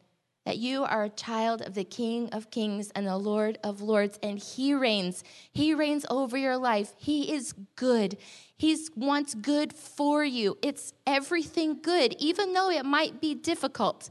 that 0.47 0.59
you 0.59 0.85
are 0.85 1.05
a 1.05 1.11
child 1.11 1.61
of 1.61 1.75
the 1.75 1.85
King 1.85 2.28
of 2.31 2.52
Kings 2.52 2.93
and 2.95 3.05
the 3.05 3.19
Lord 3.19 3.59
of 3.64 3.83
Lords, 3.83 4.16
and 4.23 4.38
He 4.38 4.73
reigns. 4.73 5.25
He 5.52 5.75
reigns 5.75 6.07
over 6.09 6.38
your 6.38 6.57
life. 6.57 6.95
He 6.97 7.35
is 7.35 7.52
good. 7.75 8.16
He 8.57 8.78
wants 8.95 9.35
good 9.35 9.73
for 9.73 10.25
you. 10.25 10.57
It's 10.62 10.95
everything 11.05 11.83
good, 11.83 12.14
even 12.21 12.52
though 12.52 12.71
it 12.71 12.85
might 12.85 13.21
be 13.21 13.35
difficult. 13.35 14.09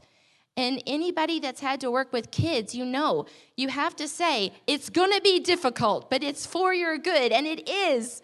And 0.58 0.82
anybody 0.86 1.40
that's 1.40 1.60
had 1.60 1.80
to 1.80 1.90
work 1.90 2.12
with 2.12 2.30
kids, 2.30 2.74
you 2.74 2.84
know, 2.84 3.24
you 3.56 3.68
have 3.68 3.96
to 3.96 4.06
say, 4.06 4.52
it's 4.66 4.90
going 4.90 5.12
to 5.12 5.20
be 5.22 5.40
difficult, 5.40 6.10
but 6.10 6.22
it's 6.22 6.44
for 6.44 6.74
your 6.74 6.98
good, 6.98 7.32
and 7.32 7.46
it 7.46 7.66
is. 7.66 8.20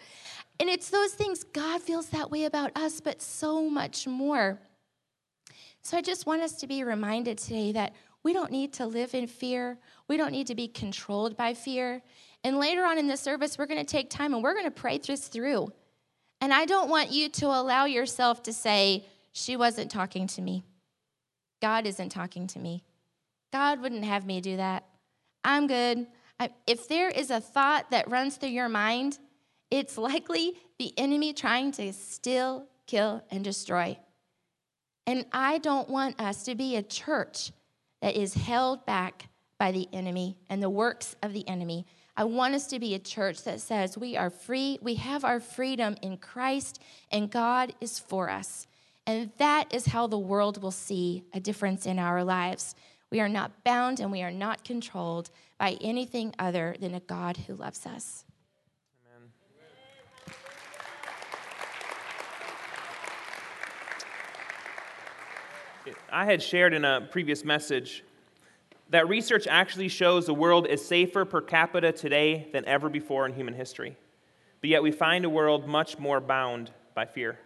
And 0.60 0.68
it's 0.68 0.90
those 0.90 1.12
things, 1.12 1.44
God 1.44 1.80
feels 1.80 2.08
that 2.10 2.30
way 2.30 2.44
about 2.44 2.76
us, 2.76 3.00
but 3.00 3.20
so 3.20 3.68
much 3.68 4.06
more. 4.06 4.60
So 5.82 5.96
I 5.96 6.02
just 6.02 6.26
want 6.26 6.42
us 6.42 6.52
to 6.60 6.66
be 6.66 6.84
reminded 6.84 7.38
today 7.38 7.72
that 7.72 7.94
we 8.22 8.32
don't 8.32 8.52
need 8.52 8.72
to 8.74 8.86
live 8.86 9.14
in 9.14 9.26
fear. 9.26 9.78
We 10.08 10.16
don't 10.16 10.30
need 10.30 10.46
to 10.46 10.54
be 10.54 10.68
controlled 10.68 11.36
by 11.36 11.54
fear. 11.54 12.02
And 12.44 12.58
later 12.58 12.84
on 12.84 12.98
in 12.98 13.08
the 13.08 13.16
service, 13.16 13.58
we're 13.58 13.66
going 13.66 13.84
to 13.84 13.90
take 13.90 14.10
time 14.10 14.34
and 14.34 14.42
we're 14.42 14.54
going 14.54 14.64
to 14.64 14.70
pray 14.70 14.98
this 14.98 15.26
through. 15.28 15.72
And 16.40 16.52
I 16.52 16.64
don't 16.64 16.88
want 16.88 17.10
you 17.10 17.28
to 17.28 17.46
allow 17.46 17.84
yourself 17.84 18.42
to 18.44 18.52
say, 18.52 19.06
She 19.32 19.56
wasn't 19.56 19.90
talking 19.90 20.26
to 20.28 20.42
me. 20.42 20.64
God 21.60 21.86
isn't 21.86 22.10
talking 22.10 22.46
to 22.48 22.58
me. 22.58 22.82
God 23.52 23.80
wouldn't 23.80 24.04
have 24.04 24.26
me 24.26 24.40
do 24.40 24.56
that. 24.56 24.84
I'm 25.44 25.66
good. 25.66 26.06
I, 26.40 26.50
if 26.66 26.88
there 26.88 27.08
is 27.08 27.30
a 27.30 27.40
thought 27.40 27.90
that 27.90 28.10
runs 28.10 28.36
through 28.36 28.48
your 28.48 28.68
mind, 28.68 29.18
it's 29.72 29.96
likely 29.96 30.52
the 30.78 30.92
enemy 30.98 31.32
trying 31.32 31.72
to 31.72 31.94
steal, 31.94 32.66
kill, 32.86 33.24
and 33.30 33.42
destroy. 33.42 33.98
And 35.06 35.24
I 35.32 35.58
don't 35.58 35.88
want 35.88 36.20
us 36.20 36.44
to 36.44 36.54
be 36.54 36.76
a 36.76 36.82
church 36.82 37.52
that 38.02 38.14
is 38.14 38.34
held 38.34 38.84
back 38.84 39.30
by 39.58 39.72
the 39.72 39.88
enemy 39.90 40.36
and 40.50 40.62
the 40.62 40.68
works 40.68 41.16
of 41.22 41.32
the 41.32 41.48
enemy. 41.48 41.86
I 42.18 42.24
want 42.24 42.54
us 42.54 42.66
to 42.66 42.78
be 42.78 42.94
a 42.94 42.98
church 42.98 43.44
that 43.44 43.62
says 43.62 43.96
we 43.96 44.14
are 44.14 44.28
free, 44.28 44.78
we 44.82 44.96
have 44.96 45.24
our 45.24 45.40
freedom 45.40 45.96
in 46.02 46.18
Christ, 46.18 46.82
and 47.10 47.30
God 47.30 47.74
is 47.80 47.98
for 47.98 48.28
us. 48.28 48.66
And 49.06 49.30
that 49.38 49.72
is 49.72 49.86
how 49.86 50.06
the 50.06 50.18
world 50.18 50.62
will 50.62 50.70
see 50.70 51.24
a 51.32 51.40
difference 51.40 51.86
in 51.86 51.98
our 51.98 52.22
lives. 52.22 52.74
We 53.10 53.20
are 53.20 53.28
not 53.28 53.64
bound 53.64 54.00
and 54.00 54.12
we 54.12 54.22
are 54.22 54.30
not 54.30 54.64
controlled 54.64 55.30
by 55.58 55.78
anything 55.80 56.34
other 56.38 56.76
than 56.78 56.94
a 56.94 57.00
God 57.00 57.38
who 57.38 57.54
loves 57.54 57.86
us. 57.86 58.26
I 66.10 66.24
had 66.24 66.42
shared 66.42 66.74
in 66.74 66.84
a 66.84 67.00
previous 67.10 67.44
message 67.44 68.04
that 68.90 69.08
research 69.08 69.46
actually 69.46 69.88
shows 69.88 70.26
the 70.26 70.34
world 70.34 70.66
is 70.66 70.84
safer 70.84 71.24
per 71.24 71.40
capita 71.40 71.92
today 71.92 72.48
than 72.52 72.64
ever 72.66 72.88
before 72.88 73.26
in 73.26 73.32
human 73.32 73.54
history. 73.54 73.96
But 74.60 74.70
yet 74.70 74.82
we 74.82 74.92
find 74.92 75.24
a 75.24 75.30
world 75.30 75.66
much 75.66 75.98
more 75.98 76.20
bound 76.20 76.70
by 76.94 77.06
fear. 77.06 77.38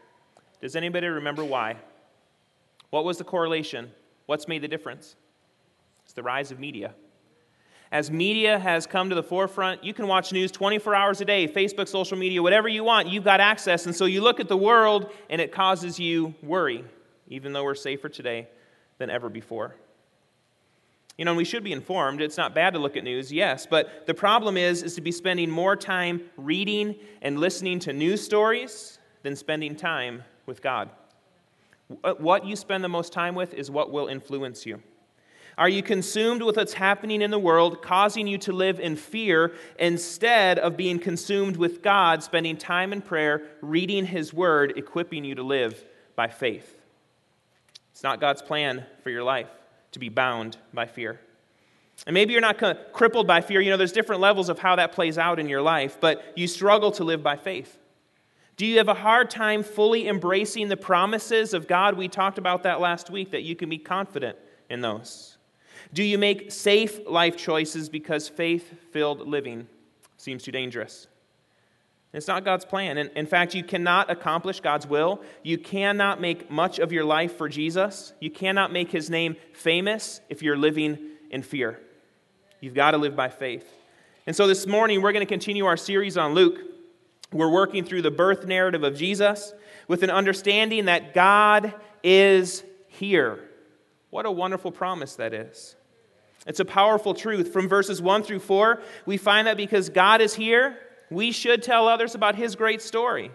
Does 0.61 0.76
anybody 0.76 1.07
remember 1.07 1.45
why? 1.45 1.76
What 2.90 3.05
was 3.05 3.19
the 3.19 3.25
correlation? 3.25 3.90
What's 4.26 4.49
made 4.49 4.62
the 4.62 4.69
difference? 4.69 5.14
It's 6.05 6.12
the 6.12 6.23
rise 6.23 6.50
of 6.50 6.59
media. 6.59 6.95
As 7.93 8.11
media 8.11 8.59
has 8.59 8.85
come 8.87 9.09
to 9.11 9.14
the 9.14 9.23
forefront, 9.23 9.85
you 9.85 9.95
can 9.95 10.09
watch 10.09 10.33
news 10.33 10.50
24 10.50 10.95
hours 10.95 11.21
a 11.21 11.25
day, 11.25 11.47
Facebook, 11.47 11.87
social 11.87 12.19
media, 12.19 12.43
whatever 12.43 12.69
you 12.69 12.83
want, 12.83 13.07
you've 13.07 13.23
got 13.23 13.40
access. 13.40 13.87
And 13.87 13.95
so 13.95 14.07
you 14.07 14.21
look 14.21 14.40
at 14.40 14.49
the 14.49 14.57
world 14.57 15.12
and 15.31 15.40
it 15.40 15.52
causes 15.52 16.00
you 16.00 16.35
worry 16.43 16.85
even 17.28 17.52
though 17.52 17.64
we're 17.64 17.75
safer 17.75 18.09
today 18.09 18.49
than 18.99 19.11
ever 19.11 19.28
before. 19.28 19.75
You 21.18 21.25
know, 21.25 21.30
and 21.30 21.38
we 21.38 21.45
should 21.45 21.64
be 21.64 21.73
informed. 21.73 22.21
It's 22.21 22.37
not 22.37 22.54
bad 22.54 22.75
to 22.75 22.78
look 22.78 22.97
at 22.97 23.04
news, 23.04 23.33
yes, 23.33 23.66
but 23.66 24.06
the 24.06 24.14
problem 24.14 24.56
is 24.56 24.83
is 24.83 24.95
to 24.97 25.00
be 25.00 25.12
spending 25.12 25.50
more 25.50 25.75
time 25.75 26.21
reading 26.37 26.97
and 27.23 27.38
listening 27.38 27.78
to 27.80 27.92
news 27.92 28.23
stories 28.23 28.99
than 29.23 29.35
spending 29.35 29.76
time 29.76 30.23
with 30.45 30.61
God. 30.61 30.90
Uh, 32.04 32.14
what 32.14 32.45
you 32.45 32.54
spend 32.54 32.85
the 32.85 32.88
most 32.88 33.12
time 33.12 33.35
with 33.35 33.54
is 33.54 33.71
what 33.71 33.90
will 33.90 34.09
influence 34.09 34.66
you. 34.66 34.83
Are 35.59 35.71
you 35.71 35.83
consumed 35.83 36.42
with 36.42 36.56
what's 36.56 36.75
happening 36.75 37.23
in 37.23 37.30
the 37.30 37.38
world, 37.38 37.80
causing 37.80 38.26
you 38.26 38.37
to 38.38 38.52
live 38.52 38.78
in 38.78 38.95
fear 38.95 39.54
instead 39.78 40.59
of 40.59 40.76
being 40.76 40.99
consumed 40.99 41.56
with 41.56 41.83
God, 41.83 42.23
spending 42.23 42.59
time 42.59 42.92
in 42.92 43.00
prayer, 43.00 43.42
reading 43.62 44.04
His 44.04 44.35
Word, 44.35 44.75
equipping 44.76 45.25
you 45.25 45.35
to 45.37 45.42
live 45.42 45.83
by 46.14 46.28
faith? 46.28 46.75
It's 47.96 48.02
not 48.02 48.20
God's 48.20 48.42
plan 48.42 48.84
for 49.02 49.08
your 49.08 49.22
life 49.22 49.48
to 49.92 49.98
be 49.98 50.10
bound 50.10 50.58
by 50.74 50.84
fear. 50.84 51.18
And 52.06 52.12
maybe 52.12 52.34
you're 52.34 52.42
not 52.42 52.62
crippled 52.92 53.26
by 53.26 53.40
fear. 53.40 53.62
You 53.62 53.70
know, 53.70 53.78
there's 53.78 53.90
different 53.90 54.20
levels 54.20 54.50
of 54.50 54.58
how 54.58 54.76
that 54.76 54.92
plays 54.92 55.16
out 55.16 55.38
in 55.38 55.48
your 55.48 55.62
life, 55.62 55.96
but 55.98 56.22
you 56.36 56.46
struggle 56.46 56.92
to 56.92 57.04
live 57.04 57.22
by 57.22 57.36
faith. 57.36 57.78
Do 58.58 58.66
you 58.66 58.76
have 58.76 58.88
a 58.88 58.94
hard 58.94 59.30
time 59.30 59.62
fully 59.62 60.08
embracing 60.08 60.68
the 60.68 60.76
promises 60.76 61.54
of 61.54 61.66
God? 61.66 61.96
We 61.96 62.08
talked 62.08 62.36
about 62.36 62.64
that 62.64 62.82
last 62.82 63.08
week, 63.08 63.30
that 63.30 63.44
you 63.44 63.56
can 63.56 63.70
be 63.70 63.78
confident 63.78 64.36
in 64.68 64.82
those. 64.82 65.38
Do 65.94 66.02
you 66.02 66.18
make 66.18 66.52
safe 66.52 67.00
life 67.06 67.38
choices 67.38 67.88
because 67.88 68.28
faith 68.28 68.74
filled 68.90 69.26
living 69.26 69.68
seems 70.18 70.42
too 70.42 70.52
dangerous? 70.52 71.06
It's 72.16 72.28
not 72.28 72.46
God's 72.46 72.64
plan. 72.64 72.96
And 72.96 73.11
in 73.14 73.26
fact, 73.26 73.54
you 73.54 73.62
cannot 73.62 74.11
accomplish 74.11 74.61
God's 74.61 74.87
will. 74.87 75.20
You 75.42 75.58
cannot 75.58 76.18
make 76.18 76.50
much 76.50 76.78
of 76.78 76.90
your 76.90 77.04
life 77.04 77.37
for 77.37 77.46
Jesus. 77.46 78.14
You 78.20 78.30
cannot 78.30 78.73
make 78.73 78.90
his 78.90 79.11
name 79.11 79.37
famous 79.52 80.23
if 80.30 80.42
you're 80.42 80.56
living 80.56 80.99
in 81.30 81.42
fear. 81.42 81.78
You've 82.61 82.73
got 82.73 82.92
to 82.92 82.96
live 82.96 83.14
by 83.14 83.28
faith. 83.28 83.70
And 84.26 84.35
so 84.35 84.46
this 84.46 84.66
morning, 84.66 85.02
we're 85.02 85.12
going 85.12 85.26
to 85.26 85.30
continue 85.30 85.66
our 85.66 85.76
series 85.76 86.16
on 86.16 86.32
Luke. 86.32 86.58
We're 87.32 87.50
working 87.50 87.85
through 87.85 88.00
the 88.00 88.11
birth 88.11 88.46
narrative 88.46 88.82
of 88.82 88.96
Jesus 88.96 89.52
with 89.87 90.02
an 90.02 90.08
understanding 90.08 90.87
that 90.87 91.12
God 91.12 91.75
is 92.02 92.64
here. 92.88 93.40
What 94.08 94.25
a 94.25 94.30
wonderful 94.30 94.73
promise 94.73 95.16
that 95.16 95.35
is. 95.35 95.76
It's 96.46 96.61
a 96.61 96.64
powerful 96.64 97.12
truth. 97.12 97.52
From 97.52 97.68
verses 97.68 98.00
1 98.00 98.23
through 98.23 98.38
4, 98.38 98.80
we 99.04 99.18
find 99.18 99.46
that 99.49 99.58
because 99.58 99.90
God 99.90 100.23
is 100.23 100.35
here, 100.35 100.78
we 101.10 101.32
should 101.32 101.62
tell 101.62 101.88
others 101.88 102.14
about 102.14 102.34
his 102.34 102.56
great 102.56 102.82
story. 102.82 103.30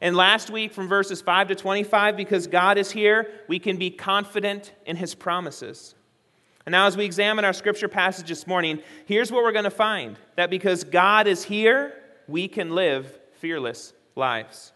And 0.00 0.16
last 0.16 0.50
week, 0.50 0.72
from 0.72 0.88
verses 0.88 1.22
5 1.22 1.48
to 1.48 1.54
25, 1.54 2.16
because 2.16 2.46
God 2.46 2.78
is 2.78 2.90
here, 2.90 3.30
we 3.48 3.58
can 3.58 3.76
be 3.76 3.90
confident 3.90 4.72
in 4.84 4.96
his 4.96 5.14
promises. 5.14 5.94
And 6.66 6.72
now, 6.72 6.86
as 6.86 6.96
we 6.96 7.04
examine 7.04 7.44
our 7.44 7.52
scripture 7.52 7.88
passage 7.88 8.28
this 8.28 8.46
morning, 8.46 8.80
here's 9.06 9.30
what 9.30 9.42
we're 9.42 9.52
going 9.52 9.64
to 9.64 9.70
find 9.70 10.18
that 10.36 10.50
because 10.50 10.84
God 10.84 11.26
is 11.26 11.44
here, 11.44 11.94
we 12.26 12.48
can 12.48 12.74
live 12.74 13.18
fearless 13.34 13.92
lives. 14.16 14.72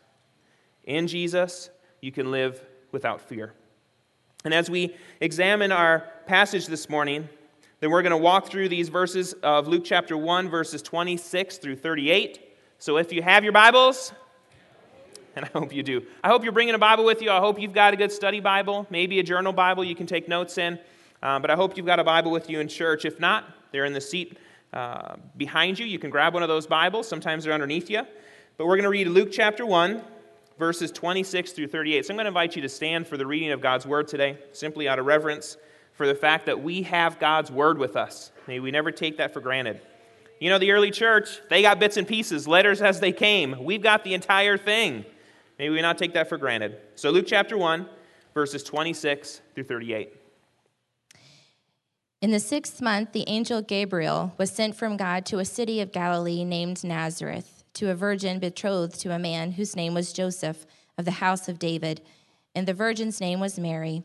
In 0.85 1.07
Jesus, 1.07 1.71
you 2.01 2.13
can 2.13 2.31
live 2.31 2.63
without 2.93 3.21
fear. 3.21 3.55
And 4.45 4.55
as 4.55 4.71
we 4.71 4.95
examine 5.21 5.73
our 5.73 6.07
passage 6.27 6.67
this 6.67 6.89
morning, 6.89 7.29
then 7.81 7.91
we're 7.91 8.03
going 8.03 8.11
to 8.11 8.17
walk 8.17 8.49
through 8.49 8.69
these 8.69 8.89
verses 8.89 9.35
of 9.35 9.69
Luke 9.69 9.85
chapter 9.85 10.17
1, 10.17 10.49
verses 10.49 10.83
26 10.83 11.59
through 11.59 11.77
38. 11.77 12.41
So 12.81 12.97
if 12.97 13.13
you 13.13 13.23
have 13.23 13.45
your 13.45 13.53
Bibles, 13.53 14.13
and 15.37 15.45
I 15.45 15.49
hope 15.57 15.73
you 15.73 15.85
do, 15.85 16.05
I 16.25 16.29
hope 16.29 16.43
you're 16.43 16.53
bringing 16.53 16.75
a 16.75 16.79
Bible 16.79 17.05
with 17.05 17.23
you. 17.23 17.31
I 17.31 17.39
hope 17.39 17.61
you've 17.61 17.73
got 17.73 17.95
a 17.95 17.97
good 17.97 18.11
study 18.11 18.41
Bible, 18.41 18.89
maybe 18.91 19.21
a 19.21 19.23
journal 19.23 19.53
Bible 19.53 19.85
you 19.85 19.95
can 19.95 20.07
take 20.07 20.27
notes 20.27 20.59
in. 20.59 20.77
Um, 21.23 21.41
but 21.41 21.53
I 21.53 21.55
hope 21.55 21.77
you've 21.77 21.87
got 21.87 22.01
a 22.01 22.05
Bible 22.05 22.33
with 22.33 22.51
you 22.51 22.59
in 22.59 22.67
church. 22.67 23.05
If 23.05 23.21
not, 23.21 23.45
they're 23.71 23.85
in 23.85 23.93
the 23.93 24.01
seat 24.01 24.39
uh, 24.73 25.15
behind 25.37 25.79
you. 25.79 25.87
You 25.87 26.01
can 26.01 26.11
grab 26.11 26.35
one 26.35 26.43
of 26.43 26.49
those 26.49 26.67
Bibles. 26.67 27.07
Sometimes 27.07 27.45
they're 27.45 27.55
underneath 27.55 27.89
you. 27.89 28.03
But 28.57 28.67
we're 28.67 28.77
going 28.77 28.85
to 28.85 28.91
read 28.91 29.07
Luke 29.07 29.29
chapter 29.31 29.65
1, 29.65 30.03
verses 30.59 30.91
26 30.91 31.53
through 31.53 31.69
38. 31.69 32.07
So 32.07 32.13
I'm 32.13 32.17
going 32.17 32.25
to 32.25 32.29
invite 32.29 32.57
you 32.57 32.63
to 32.63 32.69
stand 32.69 33.07
for 33.07 33.17
the 33.17 33.27
reading 33.27 33.53
of 33.53 33.61
God's 33.61 33.87
Word 33.87 34.09
today, 34.09 34.37
simply 34.53 34.89
out 34.89 34.99
of 34.99 35.07
reverence 35.07 35.57
for 35.99 36.07
the 36.07 36.15
fact 36.15 36.47
that 36.47 36.63
we 36.63 36.83
have 36.83 37.19
God's 37.19 37.51
word 37.51 37.77
with 37.77 37.97
us. 37.97 38.31
May 38.47 38.61
we 38.61 38.71
never 38.71 38.93
take 38.93 39.19
that 39.19 39.35
for 39.35 39.41
granted. 39.41 39.81
You 40.39 40.49
know, 40.49 40.59
the 40.59 40.71
early 40.71 40.93
church, 40.93 41.41
they 41.51 41.61
got 41.61 41.81
bits 41.81 41.97
and 41.97 42.07
pieces, 42.07 42.47
letters 42.47 42.81
as 42.81 43.01
they 43.01 43.11
came. 43.11 43.65
We've 43.65 43.83
got 43.83 44.05
the 44.05 44.15
entire 44.15 44.57
thing. 44.57 45.05
May 45.59 45.71
we 45.71 45.83
not 45.83 45.99
take 45.99 46.15
that 46.15 46.29
for 46.29 46.39
granted. 46.39 46.77
So, 46.95 47.11
Luke 47.11 47.25
chapter 47.27 47.59
1, 47.59 47.85
verses 48.33 48.63
26 48.63 49.41
through 49.57 49.65
38. 49.65 50.15
In 52.21 52.31
the 52.31 52.39
sixth 52.39 52.81
month, 52.81 53.11
the 53.11 53.25
angel 53.27 53.61
Gabriel 53.61 54.35
was 54.39 54.51
sent 54.53 54.77
from 54.77 54.97
God 54.97 55.27
to 55.27 55.41
a 55.41 55.45
city 55.45 55.81
of 55.81 55.91
Galilee 55.91 56.45
named 56.45 56.85
Nazareth, 56.85 57.65
to 57.75 57.91
a 57.91 57.97
virgin 57.97 58.39
betrothed 58.39 59.01
to 59.01 59.13
a 59.13 59.19
man 59.19 59.53
whose 59.53 59.75
name 59.75 59.95
was 59.95 60.13
Joseph 60.13 60.65
of 60.97 61.05
the 61.05 61.11
house 61.11 61.49
of 61.49 61.59
David, 61.59 62.03
and 62.55 62.69
the 62.69 62.75
virgin's 62.75 63.21
name 63.21 63.41
was 63.41 63.59
Mary. 63.59 64.05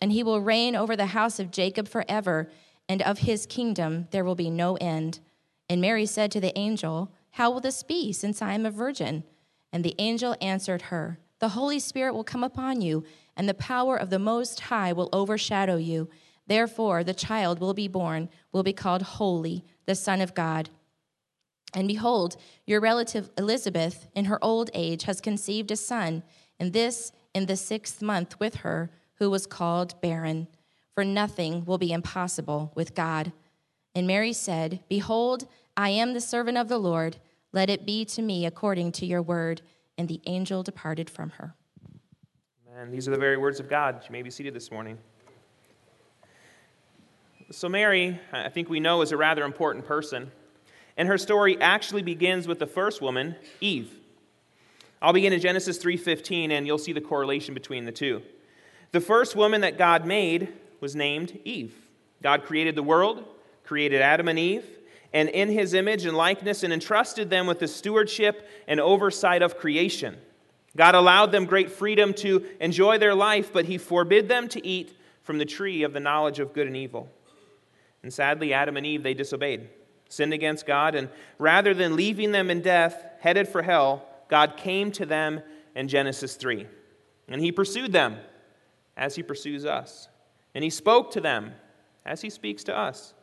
and 0.00 0.12
he 0.12 0.22
will 0.22 0.40
reign 0.40 0.76
over 0.76 0.96
the 0.96 1.06
house 1.06 1.38
of 1.38 1.50
Jacob 1.50 1.88
forever, 1.88 2.50
and 2.88 3.02
of 3.02 3.20
his 3.20 3.46
kingdom 3.46 4.08
there 4.10 4.24
will 4.24 4.34
be 4.34 4.50
no 4.50 4.76
end. 4.76 5.20
And 5.68 5.80
Mary 5.80 6.06
said 6.06 6.30
to 6.32 6.40
the 6.40 6.56
angel, 6.58 7.12
How 7.32 7.50
will 7.50 7.60
this 7.60 7.82
be, 7.82 8.12
since 8.12 8.40
I 8.40 8.54
am 8.54 8.66
a 8.66 8.70
virgin? 8.70 9.24
And 9.72 9.84
the 9.84 9.94
angel 9.98 10.36
answered 10.40 10.82
her, 10.82 11.18
The 11.38 11.50
Holy 11.50 11.78
Spirit 11.78 12.14
will 12.14 12.24
come 12.24 12.44
upon 12.44 12.80
you, 12.80 13.04
and 13.36 13.48
the 13.48 13.54
power 13.54 13.96
of 13.96 14.10
the 14.10 14.18
Most 14.18 14.60
High 14.60 14.92
will 14.92 15.10
overshadow 15.12 15.76
you. 15.76 16.08
Therefore, 16.46 17.02
the 17.02 17.14
child 17.14 17.58
will 17.58 17.74
be 17.74 17.88
born, 17.88 18.28
will 18.52 18.62
be 18.62 18.72
called 18.72 19.02
Holy, 19.02 19.64
the 19.86 19.94
Son 19.94 20.20
of 20.20 20.34
God. 20.34 20.70
And 21.74 21.88
behold, 21.88 22.36
your 22.64 22.80
relative 22.80 23.30
Elizabeth, 23.36 24.08
in 24.14 24.26
her 24.26 24.42
old 24.42 24.70
age, 24.72 25.04
has 25.04 25.20
conceived 25.20 25.70
a 25.70 25.76
son, 25.76 26.22
and 26.58 26.72
this 26.72 27.12
in 27.34 27.46
the 27.46 27.56
sixth 27.56 28.00
month 28.00 28.38
with 28.38 28.56
her, 28.56 28.90
who 29.18 29.30
was 29.30 29.46
called 29.46 30.00
barren. 30.00 30.48
For 30.94 31.04
nothing 31.04 31.64
will 31.64 31.78
be 31.78 31.92
impossible 31.92 32.72
with 32.74 32.94
God. 32.94 33.32
And 33.94 34.06
Mary 34.06 34.32
said, 34.32 34.80
Behold, 34.88 35.46
I 35.76 35.90
am 35.90 36.14
the 36.14 36.20
servant 36.20 36.58
of 36.58 36.68
the 36.68 36.78
Lord. 36.78 37.18
Let 37.52 37.70
it 37.70 37.86
be 37.86 38.04
to 38.06 38.22
me 38.22 38.46
according 38.46 38.92
to 38.92 39.06
your 39.06 39.22
word. 39.22 39.62
And 39.98 40.08
the 40.08 40.20
angel 40.26 40.62
departed 40.62 41.08
from 41.08 41.30
her. 41.30 41.54
And 42.76 42.92
these 42.92 43.08
are 43.08 43.10
the 43.10 43.18
very 43.18 43.38
words 43.38 43.58
of 43.58 43.68
God. 43.68 44.02
You 44.04 44.12
may 44.12 44.22
be 44.22 44.30
seated 44.30 44.52
this 44.52 44.70
morning. 44.70 44.98
So, 47.50 47.68
Mary, 47.68 48.20
I 48.32 48.48
think 48.48 48.68
we 48.68 48.80
know, 48.80 49.02
is 49.02 49.12
a 49.12 49.16
rather 49.16 49.44
important 49.44 49.86
person. 49.86 50.30
And 50.96 51.08
her 51.08 51.16
story 51.16 51.60
actually 51.60 52.02
begins 52.02 52.48
with 52.48 52.58
the 52.58 52.66
first 52.66 53.00
woman, 53.00 53.36
Eve. 53.60 53.98
I'll 55.00 55.12
begin 55.12 55.32
in 55.32 55.40
Genesis 55.40 55.78
3:15 55.78 56.50
and 56.50 56.66
you'll 56.66 56.78
see 56.78 56.92
the 56.92 57.00
correlation 57.00 57.54
between 57.54 57.84
the 57.84 57.92
two. 57.92 58.22
The 58.92 59.00
first 59.00 59.36
woman 59.36 59.60
that 59.62 59.78
God 59.78 60.06
made 60.06 60.52
was 60.80 60.94
named 60.94 61.38
Eve. 61.44 61.74
God 62.22 62.44
created 62.44 62.74
the 62.74 62.82
world, 62.82 63.24
created 63.64 64.00
Adam 64.00 64.28
and 64.28 64.38
Eve, 64.38 64.64
and 65.12 65.28
in 65.28 65.50
his 65.50 65.74
image 65.74 66.04
and 66.04 66.16
likeness, 66.16 66.62
and 66.62 66.72
entrusted 66.72 67.30
them 67.30 67.46
with 67.46 67.58
the 67.58 67.68
stewardship 67.68 68.48
and 68.66 68.80
oversight 68.80 69.42
of 69.42 69.58
creation. 69.58 70.16
God 70.76 70.94
allowed 70.94 71.32
them 71.32 71.46
great 71.46 71.70
freedom 71.70 72.12
to 72.14 72.44
enjoy 72.60 72.98
their 72.98 73.14
life, 73.14 73.52
but 73.52 73.64
he 73.64 73.78
forbid 73.78 74.28
them 74.28 74.48
to 74.48 74.66
eat 74.66 74.96
from 75.22 75.38
the 75.38 75.44
tree 75.44 75.82
of 75.82 75.92
the 75.92 76.00
knowledge 76.00 76.38
of 76.38 76.52
good 76.52 76.66
and 76.66 76.76
evil. 76.76 77.08
And 78.02 78.12
sadly, 78.12 78.52
Adam 78.52 78.76
and 78.76 78.86
Eve, 78.86 79.02
they 79.02 79.14
disobeyed, 79.14 79.68
sinned 80.08 80.32
against 80.32 80.66
God, 80.66 80.94
and 80.94 81.08
rather 81.38 81.74
than 81.74 81.96
leaving 81.96 82.32
them 82.32 82.50
in 82.50 82.60
death, 82.60 83.04
headed 83.20 83.48
for 83.48 83.62
hell, 83.62 84.06
God 84.28 84.56
came 84.56 84.92
to 84.92 85.06
them 85.06 85.40
in 85.74 85.88
Genesis 85.88 86.36
3. 86.36 86.66
And 87.28 87.40
he 87.40 87.50
pursued 87.50 87.92
them 87.92 88.18
as 88.96 89.14
he 89.14 89.22
pursues 89.22 89.64
us. 89.64 90.08
And 90.54 90.64
he 90.64 90.70
spoke 90.70 91.10
to 91.12 91.20
them 91.20 91.52
as 92.04 92.22
he 92.22 92.30
speaks 92.30 92.64
to 92.64 92.76
us. 92.76 93.14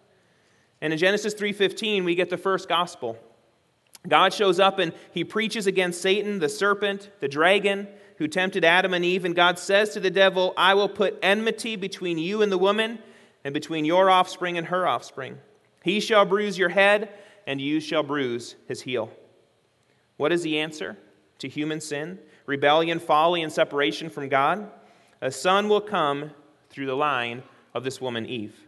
And 0.82 0.94
in 0.94 1.00
Genesis 1.00 1.34
3:15 1.34 2.03
we 2.03 2.15
get 2.15 2.30
the 2.30 2.38
first 2.38 2.70
gospel. 2.70 3.18
God 4.08 4.34
shows 4.34 4.60
up 4.60 4.80
and 4.80 4.94
he 5.12 5.24
preaches 5.24 5.65
against 5.65 6.01
Satan, 6.01 6.39
the 6.39 6.50
serpent, 6.50 7.10
the 7.22 7.27
dragon 7.27 7.88
who 8.18 8.27
tempted 8.27 8.63
Adam 8.63 8.94
and 8.94 9.03
Eve 9.03 9.25
and 9.25 9.36
God 9.36 9.58
says 9.58 9.94
to 9.94 10.00
the 10.00 10.12
devil, 10.12 10.53
"I 10.58 10.74
will 10.74 10.89
put 10.89 11.18
enmity 11.24 11.75
between 11.75 12.18
you 12.18 12.42
and 12.42 12.51
the 12.51 12.58
woman 12.58 13.00
and 13.44 13.53
between 13.53 13.86
your 13.86 14.10
offspring 14.10 14.58
and 14.58 14.68
her 14.68 14.88
offspring. 14.88 15.39
He 15.84 16.00
shall 16.00 16.26
bruise 16.26 16.58
your 16.58 16.69
head 16.69 17.10
and 17.47 17.60
you 17.60 17.80
shall 17.80 18.04
bruise 18.04 18.56
his 18.67 18.82
heel." 18.82 19.10
What 20.17 20.32
is 20.32 20.43
the 20.43 20.60
answer 20.60 20.97
to 21.39 21.47
human 21.47 21.82
sin, 21.82 22.19
rebellion, 22.45 23.00
folly 23.00 23.41
and 23.41 23.52
separation 23.52 24.10
from 24.10 24.30
God? 24.30 24.69
A 25.23 25.31
son 25.31 25.69
will 25.69 25.79
come 25.79 26.31
through 26.69 26.86
the 26.86 26.97
line 26.97 27.43
of 27.73 27.86
this 27.86 28.01
woman 28.01 28.25
Eve. 28.25 28.59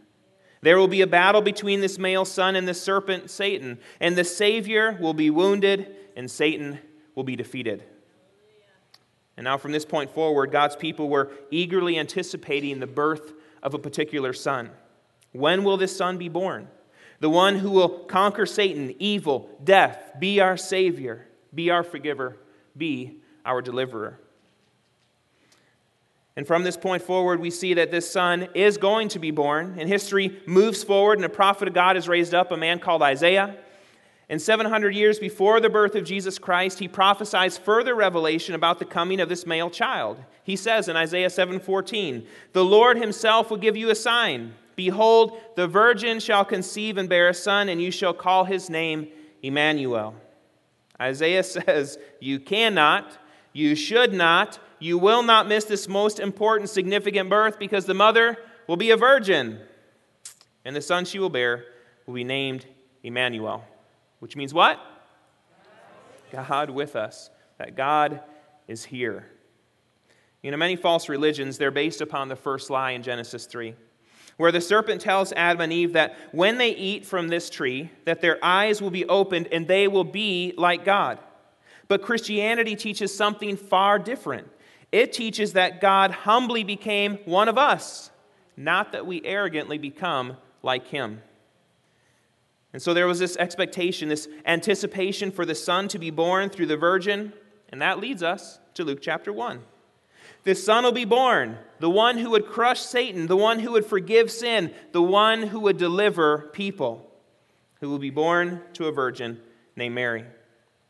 There 0.62 0.78
will 0.78 0.88
be 0.88 1.02
a 1.02 1.06
battle 1.06 1.42
between 1.42 1.82
this 1.82 1.98
male 1.98 2.24
son 2.24 2.56
and 2.56 2.66
the 2.66 2.72
serpent, 2.72 3.30
Satan, 3.30 3.78
and 4.00 4.16
the 4.16 4.24
Savior 4.24 4.96
will 4.98 5.12
be 5.12 5.28
wounded 5.28 5.94
and 6.16 6.30
Satan 6.30 6.78
will 7.14 7.24
be 7.24 7.36
defeated. 7.36 7.84
And 9.36 9.44
now, 9.44 9.58
from 9.58 9.72
this 9.72 9.84
point 9.84 10.08
forward, 10.08 10.50
God's 10.50 10.76
people 10.76 11.10
were 11.10 11.30
eagerly 11.50 11.98
anticipating 11.98 12.80
the 12.80 12.86
birth 12.86 13.34
of 13.62 13.74
a 13.74 13.78
particular 13.78 14.32
son. 14.32 14.70
When 15.32 15.62
will 15.62 15.76
this 15.76 15.94
son 15.94 16.16
be 16.16 16.30
born? 16.30 16.68
The 17.20 17.28
one 17.28 17.56
who 17.56 17.70
will 17.70 17.90
conquer 17.90 18.46
Satan, 18.46 18.94
evil, 18.98 19.50
death, 19.62 20.14
be 20.18 20.40
our 20.40 20.56
Savior, 20.56 21.26
be 21.54 21.68
our 21.68 21.82
forgiver, 21.82 22.38
be 22.74 23.18
our 23.44 23.60
deliverer. 23.60 24.20
And 26.36 26.46
from 26.46 26.64
this 26.64 26.76
point 26.76 27.02
forward, 27.02 27.40
we 27.40 27.50
see 27.50 27.74
that 27.74 27.90
this 27.90 28.10
son 28.10 28.48
is 28.54 28.76
going 28.76 29.08
to 29.08 29.18
be 29.18 29.30
born. 29.30 29.76
And 29.78 29.88
history 29.88 30.38
moves 30.46 30.84
forward, 30.84 31.18
and 31.18 31.24
a 31.24 31.30
prophet 31.30 31.68
of 31.68 31.74
God 31.74 31.96
is 31.96 32.08
raised 32.08 32.34
up, 32.34 32.52
a 32.52 32.56
man 32.56 32.78
called 32.78 33.02
Isaiah. 33.02 33.56
And 34.28 34.42
700 34.42 34.94
years 34.94 35.18
before 35.18 35.60
the 35.60 35.70
birth 35.70 35.94
of 35.94 36.04
Jesus 36.04 36.38
Christ, 36.38 36.80
he 36.80 36.88
prophesies 36.88 37.56
further 37.56 37.94
revelation 37.94 38.54
about 38.54 38.78
the 38.78 38.84
coming 38.84 39.20
of 39.20 39.28
this 39.28 39.46
male 39.46 39.70
child. 39.70 40.18
He 40.42 40.56
says 40.56 40.88
in 40.88 40.96
Isaiah 40.96 41.30
7:14, 41.30 42.26
"The 42.52 42.64
Lord 42.64 42.98
himself 42.98 43.50
will 43.50 43.56
give 43.56 43.76
you 43.76 43.88
a 43.88 43.94
sign. 43.94 44.54
Behold, 44.74 45.40
the 45.54 45.68
virgin 45.68 46.18
shall 46.18 46.44
conceive 46.44 46.98
and 46.98 47.08
bear 47.08 47.28
a 47.28 47.34
son, 47.34 47.68
and 47.68 47.80
you 47.80 47.90
shall 47.90 48.12
call 48.12 48.44
his 48.44 48.68
name 48.68 49.08
Emmanuel." 49.42 50.14
Isaiah 51.00 51.42
says, 51.44 51.96
"You 52.18 52.40
cannot, 52.40 53.18
you 53.52 53.76
should 53.76 54.12
not, 54.12 54.58
you 54.78 54.98
will 54.98 55.22
not 55.22 55.48
miss 55.48 55.64
this 55.64 55.88
most 55.88 56.20
important, 56.20 56.70
significant 56.70 57.30
birth 57.30 57.58
because 57.58 57.86
the 57.86 57.94
mother 57.94 58.38
will 58.66 58.76
be 58.76 58.90
a 58.90 58.96
virgin, 58.96 59.60
and 60.64 60.74
the 60.74 60.82
son 60.82 61.04
she 61.04 61.18
will 61.18 61.30
bear 61.30 61.64
will 62.06 62.14
be 62.14 62.24
named 62.24 62.66
Emmanuel, 63.02 63.64
which 64.20 64.36
means 64.36 64.52
what? 64.52 64.80
God 66.32 66.70
with 66.70 66.96
us, 66.96 67.30
that 67.58 67.76
God 67.76 68.20
is 68.66 68.84
here. 68.84 69.26
You 70.42 70.50
know, 70.50 70.56
many 70.56 70.76
false 70.76 71.08
religions, 71.08 71.58
they're 71.58 71.70
based 71.70 72.00
upon 72.00 72.28
the 72.28 72.36
first 72.36 72.70
lie 72.70 72.92
in 72.92 73.02
Genesis 73.02 73.46
3, 73.46 73.74
where 74.36 74.52
the 74.52 74.60
serpent 74.60 75.00
tells 75.00 75.32
Adam 75.32 75.62
and 75.62 75.72
Eve 75.72 75.94
that 75.94 76.16
when 76.32 76.58
they 76.58 76.70
eat 76.70 77.06
from 77.06 77.28
this 77.28 77.48
tree, 77.48 77.90
that 78.04 78.20
their 78.20 78.38
eyes 78.44 78.82
will 78.82 78.90
be 78.90 79.06
opened 79.06 79.48
and 79.50 79.66
they 79.66 79.88
will 79.88 80.04
be 80.04 80.52
like 80.56 80.84
God. 80.84 81.18
But 81.88 82.02
Christianity 82.02 82.76
teaches 82.76 83.16
something 83.16 83.56
far 83.56 83.98
different. 83.98 84.48
It 84.92 85.12
teaches 85.12 85.52
that 85.52 85.80
God 85.80 86.10
humbly 86.10 86.64
became 86.64 87.18
one 87.24 87.48
of 87.48 87.58
us, 87.58 88.10
not 88.56 88.92
that 88.92 89.06
we 89.06 89.20
arrogantly 89.24 89.78
become 89.78 90.36
like 90.62 90.88
him. 90.88 91.22
And 92.72 92.82
so 92.82 92.92
there 92.92 93.06
was 93.06 93.18
this 93.18 93.36
expectation, 93.36 94.08
this 94.08 94.28
anticipation 94.44 95.30
for 95.30 95.46
the 95.46 95.54
Son 95.54 95.88
to 95.88 95.98
be 95.98 96.10
born 96.10 96.50
through 96.50 96.66
the 96.66 96.76
Virgin, 96.76 97.32
and 97.70 97.80
that 97.80 98.00
leads 98.00 98.22
us 98.22 98.58
to 98.74 98.84
Luke 98.84 99.00
chapter 99.00 99.32
1. 99.32 99.62
The 100.44 100.54
Son 100.54 100.84
will 100.84 100.92
be 100.92 101.04
born, 101.04 101.58
the 101.80 101.90
one 101.90 102.18
who 102.18 102.30
would 102.30 102.46
crush 102.46 102.80
Satan, 102.80 103.26
the 103.26 103.36
one 103.36 103.58
who 103.58 103.72
would 103.72 103.86
forgive 103.86 104.30
sin, 104.30 104.72
the 104.92 105.02
one 105.02 105.42
who 105.42 105.60
would 105.60 105.76
deliver 105.76 106.50
people, 106.52 107.10
who 107.80 107.90
will 107.90 107.98
be 107.98 108.10
born 108.10 108.60
to 108.74 108.86
a 108.86 108.92
virgin 108.92 109.40
named 109.74 109.94
Mary. 109.94 110.24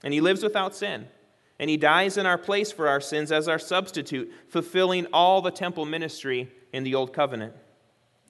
And 0.04 0.12
he 0.12 0.20
lives 0.20 0.42
without 0.42 0.74
sin. 0.74 1.08
And 1.58 1.70
he 1.70 1.76
dies 1.76 2.18
in 2.18 2.26
our 2.26 2.38
place 2.38 2.70
for 2.70 2.86
our 2.88 3.00
sins 3.00 3.32
as 3.32 3.48
our 3.48 3.58
substitute, 3.58 4.30
fulfilling 4.48 5.06
all 5.12 5.40
the 5.40 5.50
temple 5.50 5.86
ministry 5.86 6.50
in 6.72 6.84
the 6.84 6.94
Old 6.94 7.12
Covenant. 7.12 7.54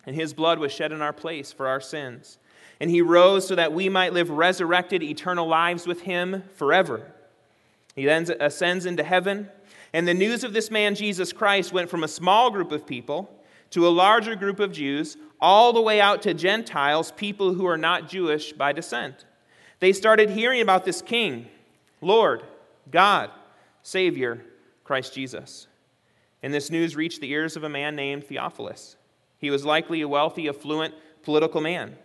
And 0.07 0.15
his 0.15 0.33
blood 0.33 0.59
was 0.59 0.73
shed 0.73 0.93
in 0.93 1.03
our 1.03 1.13
place 1.13 1.53
for 1.53 1.67
our 1.67 1.81
sins. 1.81 2.39
And 2.79 2.91
he 2.91 3.03
rose 3.03 3.49
so 3.49 3.55
that 3.57 3.73
we 3.73 3.89
might 3.89 4.13
live 4.13 4.31
resurrected, 4.31 5.03
eternal 5.03 5.49
lives 5.49 5.87
with 5.87 6.03
him 6.03 6.45
forever. 6.55 7.13
He 7.97 8.05
then 8.05 8.27
ascends 8.39 8.87
into 8.87 9.03
heaven. 9.03 9.49
And 9.93 10.07
the 10.07 10.15
news 10.15 10.45
of 10.45 10.53
this 10.53 10.71
man, 10.71 10.95
Jesus 10.95 11.33
Christ, 11.33 11.73
went 11.73 11.91
from 11.91 12.05
a 12.05 12.09
small 12.09 12.51
group 12.51 12.71
of 12.71 12.87
people 12.87 13.33
to 13.71 13.89
a 13.89 13.91
larger 13.91 14.37
group 14.37 14.61
of 14.61 14.73
Jews, 14.73 15.17
all 15.41 15.73
the 15.73 15.83
way 15.83 16.01
out 16.01 16.23
to 16.23 16.33
Gentiles, 16.35 17.13
people 17.13 17.55
who 17.55 17.67
are 17.67 17.77
not 17.77 18.09
Jewish 18.09 18.53
by 18.53 18.73
descent. 18.73 19.25
They 19.81 19.93
started 19.93 20.31
hearing 20.31 20.61
about 20.61 20.85
this 20.85 21.03
king, 21.03 21.49
Lord, 22.01 22.43
God, 22.91 23.31
Savior, 23.83 24.45
Christ 24.85 25.15
Jesus. 25.15 25.67
And 26.43 26.53
this 26.53 26.71
news 26.71 26.95
reached 26.97 27.21
the 27.21 27.31
ears 27.31 27.57
of 27.57 27.65
a 27.65 27.69
man 27.69 27.97
named 27.97 28.25
Theophilus. 28.25 28.97
He 29.39 29.51
was 29.51 29.65
likely 29.65 30.01
a 30.01 30.09
wealthy, 30.09 30.49
affluent 30.49 30.95
political 31.23 31.61
man. 31.61 31.97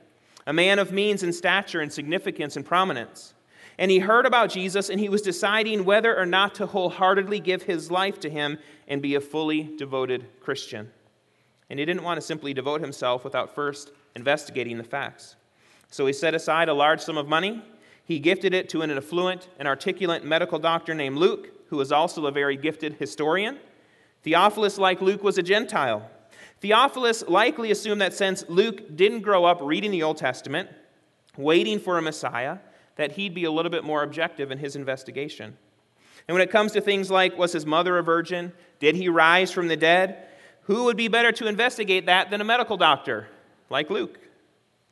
a 0.47 0.53
man 0.53 0.79
of 0.79 0.91
means 0.91 1.23
and 1.23 1.33
stature 1.33 1.81
and 1.81 1.91
significance 1.91 2.55
and 2.55 2.65
prominence. 2.65 3.33
And 3.77 3.89
he 3.89 3.99
heard 3.99 4.25
about 4.25 4.49
Jesus 4.49 4.89
and 4.89 4.99
he 4.99 5.09
was 5.09 5.21
deciding 5.21 5.85
whether 5.85 6.17
or 6.17 6.25
not 6.25 6.55
to 6.55 6.65
wholeheartedly 6.65 7.39
give 7.39 7.63
his 7.63 7.89
life 7.89 8.19
to 8.21 8.29
him 8.29 8.57
and 8.87 9.01
be 9.01 9.15
a 9.15 9.21
fully 9.21 9.71
devoted 9.77 10.25
Christian. 10.39 10.91
And 11.69 11.79
he 11.79 11.85
didn't 11.85 12.03
want 12.03 12.17
to 12.17 12.25
simply 12.25 12.53
devote 12.53 12.81
himself 12.81 13.23
without 13.23 13.55
first 13.55 13.91
investigating 14.15 14.77
the 14.77 14.83
facts. 14.83 15.35
So 15.89 16.05
he 16.05 16.13
set 16.13 16.33
aside 16.33 16.69
a 16.69 16.73
large 16.73 17.01
sum 17.01 17.17
of 17.17 17.27
money. 17.27 17.63
He 18.11 18.19
gifted 18.19 18.53
it 18.53 18.67
to 18.71 18.81
an 18.81 18.91
affluent 18.91 19.47
and 19.57 19.69
articulate 19.69 20.25
medical 20.25 20.59
doctor 20.59 20.93
named 20.93 21.17
Luke, 21.17 21.47
who 21.69 21.77
was 21.77 21.93
also 21.93 22.25
a 22.25 22.31
very 22.31 22.57
gifted 22.57 22.95
historian. 22.95 23.57
Theophilus, 24.23 24.77
like 24.77 25.01
Luke, 25.01 25.23
was 25.23 25.37
a 25.37 25.41
Gentile. 25.41 26.09
Theophilus 26.59 27.23
likely 27.29 27.71
assumed 27.71 28.01
that 28.01 28.13
since 28.13 28.43
Luke 28.49 28.97
didn't 28.97 29.21
grow 29.21 29.45
up 29.45 29.59
reading 29.61 29.91
the 29.91 30.03
Old 30.03 30.17
Testament, 30.17 30.67
waiting 31.37 31.79
for 31.79 31.97
a 31.97 32.01
Messiah, 32.01 32.57
that 32.97 33.13
he'd 33.13 33.33
be 33.33 33.45
a 33.45 33.51
little 33.51 33.71
bit 33.71 33.85
more 33.85 34.03
objective 34.03 34.51
in 34.51 34.57
his 34.57 34.75
investigation. 34.75 35.55
And 36.27 36.35
when 36.35 36.41
it 36.41 36.51
comes 36.51 36.73
to 36.73 36.81
things 36.81 37.09
like 37.09 37.37
was 37.37 37.53
his 37.53 37.65
mother 37.65 37.97
a 37.97 38.03
virgin? 38.03 38.51
Did 38.81 38.97
he 38.97 39.07
rise 39.07 39.53
from 39.53 39.69
the 39.69 39.77
dead? 39.77 40.27
Who 40.63 40.83
would 40.83 40.97
be 40.97 41.07
better 41.07 41.31
to 41.31 41.47
investigate 41.47 42.07
that 42.07 42.29
than 42.29 42.41
a 42.41 42.43
medical 42.43 42.75
doctor 42.75 43.29
like 43.69 43.89
Luke? 43.89 44.19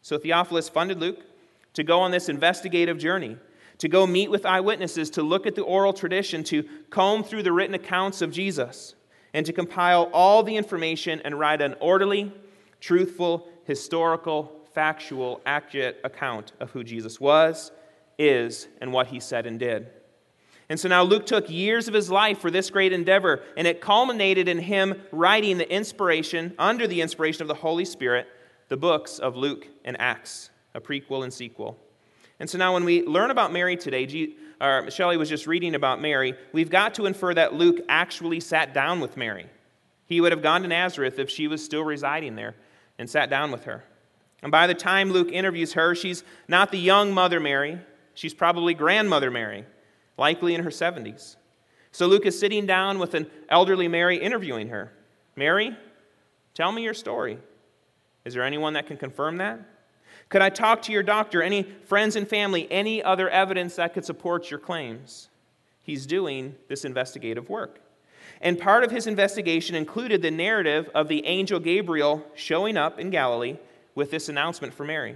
So 0.02 0.18
Theophilus 0.18 0.70
funded 0.70 1.02
Luke 1.02 1.26
to 1.74 1.84
go 1.84 2.00
on 2.00 2.12
this 2.12 2.30
investigative 2.30 2.98
journey, 2.98 3.38
to 3.78 3.88
go 3.88 4.06
meet 4.06 4.30
with 4.30 4.46
eyewitnesses, 4.46 5.10
to 5.12 5.24
look 5.24 5.48
at 5.48 5.56
the 5.56 5.64
oral 5.64 5.94
tradition, 5.94 6.44
to 6.46 6.64
comb 6.90 7.24
through 7.24 7.44
the 7.44 7.52
written 7.52 7.76
accounts 7.76 8.22
of 8.22 8.32
Jesus, 8.32 8.96
and 9.34 9.46
to 9.46 9.54
compile 9.54 10.10
all 10.14 10.44
the 10.44 10.56
information 10.56 11.22
and 11.24 11.40
write 11.40 11.62
an 11.62 11.76
orderly, 11.80 12.34
truthful, 12.80 13.48
historical, 13.66 14.52
factual, 14.74 15.42
accurate 15.46 16.00
account 16.04 16.54
of 16.60 16.72
who 16.72 16.84
Jesus 16.84 17.20
was, 17.20 17.72
is, 18.18 18.68
and 18.82 18.92
what 18.92 19.08
he 19.08 19.20
said 19.20 19.46
and 19.46 19.60
did. 19.60 19.88
And 20.70 20.80
so 20.80 20.88
now 20.88 21.02
Luke 21.04 21.26
took 21.26 21.50
years 21.50 21.88
of 21.88 21.96
his 21.96 22.12
life 22.12 22.40
for 22.40 22.52
this 22.52 22.70
great 22.70 22.94
endeavor, 22.94 23.42
and 23.58 23.66
it 23.66 23.82
culminated 23.82 24.48
in 24.48 24.60
him 24.60 25.02
writing 25.12 25.58
the 25.58 25.72
inspiration, 25.72 26.54
under 26.60 26.86
the 26.86 27.02
inspiration 27.02 27.42
of 27.42 27.48
the 27.48 27.56
Holy 27.56 27.86
Spirit, 27.86 28.28
the 28.68 28.78
books 28.78 29.18
of 29.18 29.36
Luke 29.36 29.68
and 29.84 30.00
Acts, 30.00 30.52
a 30.80 30.82
prequel 30.82 31.24
and 31.24 31.32
sequel. 31.34 31.78
And 32.40 32.50
so 32.50 32.58
now 32.58 32.74
when 32.74 32.86
we 32.86 33.04
learn 33.04 33.32
about 33.32 33.52
Mary 33.52 33.76
today, 33.76 34.08
Shelley 34.90 35.18
was 35.18 35.30
just 35.30 35.46
reading 35.46 35.76
about 35.76 36.02
Mary, 36.02 36.36
we've 36.54 36.70
got 36.70 36.94
to 36.96 37.06
infer 37.06 37.34
that 37.34 37.54
Luke 37.54 37.82
actually 37.90 38.40
sat 38.40 38.74
down 38.74 39.02
with 39.02 39.18
Mary. 39.18 39.48
He 40.06 40.22
would 40.22 40.32
have 40.32 40.42
gone 40.42 40.62
to 40.62 40.68
Nazareth 40.68 41.20
if 41.20 41.30
she 41.30 41.48
was 41.48 41.64
still 41.64 41.84
residing 41.84 42.36
there 42.36 42.56
and 42.98 43.10
sat 43.10 43.30
down 43.30 43.52
with 43.52 43.66
her. 43.66 43.84
And 44.42 44.52
by 44.52 44.68
the 44.68 44.74
time 44.74 45.12
Luke 45.12 45.32
interviews 45.32 45.74
her, 45.74 45.94
she's 45.96 46.24
not 46.48 46.72
the 46.72 46.80
young 46.80 47.14
Mother 47.14 47.42
Mary, 47.42 47.78
she's 48.14 48.34
probably 48.34 48.74
grandmother 48.74 49.30
Mary 49.30 49.66
likely 50.18 50.56
in 50.56 50.64
her 50.64 50.70
70s. 50.70 51.36
So 51.92 52.08
Luke 52.08 52.26
is 52.26 52.40
sitting 52.40 52.66
down 52.66 53.00
with 53.00 53.16
an 53.16 53.28
elderly 53.50 53.88
Mary 53.88 54.18
interviewing 54.18 54.70
her. 54.70 54.94
Mary, 55.36 55.76
tell 56.54 56.72
me 56.72 56.84
your 56.84 56.94
story. 56.94 57.38
Is 58.26 58.34
there 58.34 58.44
anyone 58.44 58.74
that 58.74 58.88
can 58.88 58.98
confirm 58.98 59.38
that? 59.38 59.60
Could 60.28 60.42
I 60.42 60.50
talk 60.50 60.82
to 60.84 60.92
your 60.92 61.04
doctor, 61.04 61.42
any 61.42 61.64
friends 61.64 62.16
and 62.16 62.28
family, 62.28 62.68
any 62.70 63.02
other 63.02 63.30
evidence 63.30 63.78
that 63.78 63.94
could 63.94 64.06
support 64.06 64.52
your 64.52 64.60
claims? 64.60 65.30
He's 65.82 66.06
doing 66.06 66.56
this 66.68 66.86
investigative 66.86 67.50
work. 67.50 67.80
And 68.42 68.60
part 68.60 68.84
of 68.84 68.92
his 68.92 69.08
investigation 69.08 69.76
included 69.76 70.22
the 70.22 70.32
narrative 70.32 70.90
of 70.94 71.08
the 71.08 71.26
angel 71.26 71.60
Gabriel 71.60 72.26
showing 72.36 72.78
up 72.78 73.00
in 73.00 73.10
Galilee 73.10 73.58
with 73.96 74.12
this 74.12 74.30
announcement 74.30 74.74
for 74.74 74.86
Mary. 74.86 75.16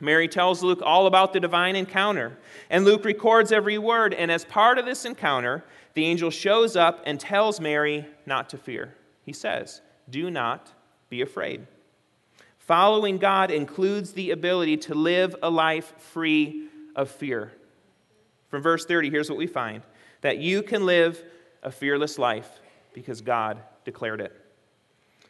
Mary 0.00 0.28
tells 0.28 0.62
Luke 0.62 0.82
all 0.82 1.06
about 1.06 1.32
the 1.32 1.40
divine 1.40 1.74
encounter, 1.76 2.36
and 2.68 2.84
Luke 2.84 3.04
records 3.04 3.52
every 3.52 3.78
word. 3.78 4.12
And 4.12 4.30
as 4.30 4.44
part 4.44 4.78
of 4.78 4.84
this 4.84 5.06
encounter, 5.06 5.64
the 5.94 6.04
angel 6.04 6.30
shows 6.30 6.76
up 6.76 7.02
and 7.06 7.18
tells 7.18 7.60
Mary 7.60 8.06
not 8.26 8.50
to 8.50 8.58
fear. 8.58 8.94
He 9.24 9.32
says, 9.32 9.80
Do 10.10 10.30
not 10.30 10.72
be 11.08 11.22
afraid. 11.22 11.66
Following 12.66 13.18
God 13.18 13.52
includes 13.52 14.12
the 14.12 14.32
ability 14.32 14.76
to 14.78 14.94
live 14.94 15.36
a 15.40 15.48
life 15.48 15.94
free 15.98 16.68
of 16.96 17.08
fear. 17.08 17.52
From 18.48 18.60
verse 18.60 18.84
30, 18.84 19.10
here's 19.10 19.30
what 19.30 19.38
we 19.38 19.46
find 19.46 19.82
that 20.22 20.38
you 20.38 20.62
can 20.62 20.84
live 20.84 21.22
a 21.62 21.70
fearless 21.70 22.18
life 22.18 22.48
because 22.92 23.20
God 23.20 23.62
declared 23.84 24.20
it. 24.20 24.34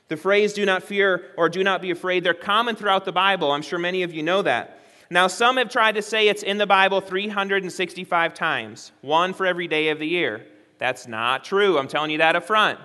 The 0.08 0.16
phrase 0.16 0.54
do 0.54 0.64
not 0.64 0.82
fear 0.82 1.32
or 1.36 1.48
do 1.48 1.62
not 1.62 1.82
be 1.82 1.90
afraid, 1.90 2.24
they're 2.24 2.32
common 2.32 2.74
throughout 2.76 3.04
the 3.04 3.12
Bible. 3.12 3.52
I'm 3.52 3.62
sure 3.62 3.78
many 3.78 4.02
of 4.02 4.14
you 4.14 4.22
know 4.22 4.40
that. 4.42 4.80
Now, 5.10 5.26
some 5.26 5.58
have 5.58 5.68
tried 5.68 5.96
to 5.96 6.02
say 6.02 6.28
it's 6.28 6.42
in 6.42 6.58
the 6.58 6.66
Bible 6.66 7.00
365 7.00 8.32
times, 8.32 8.92
one 9.02 9.34
for 9.34 9.44
every 9.44 9.68
day 9.68 9.90
of 9.90 9.98
the 9.98 10.06
year. 10.06 10.46
That's 10.78 11.06
not 11.06 11.44
true. 11.44 11.78
I'm 11.78 11.88
telling 11.88 12.10
you 12.10 12.18
that 12.18 12.36
up 12.36 12.44
front. 12.44 12.78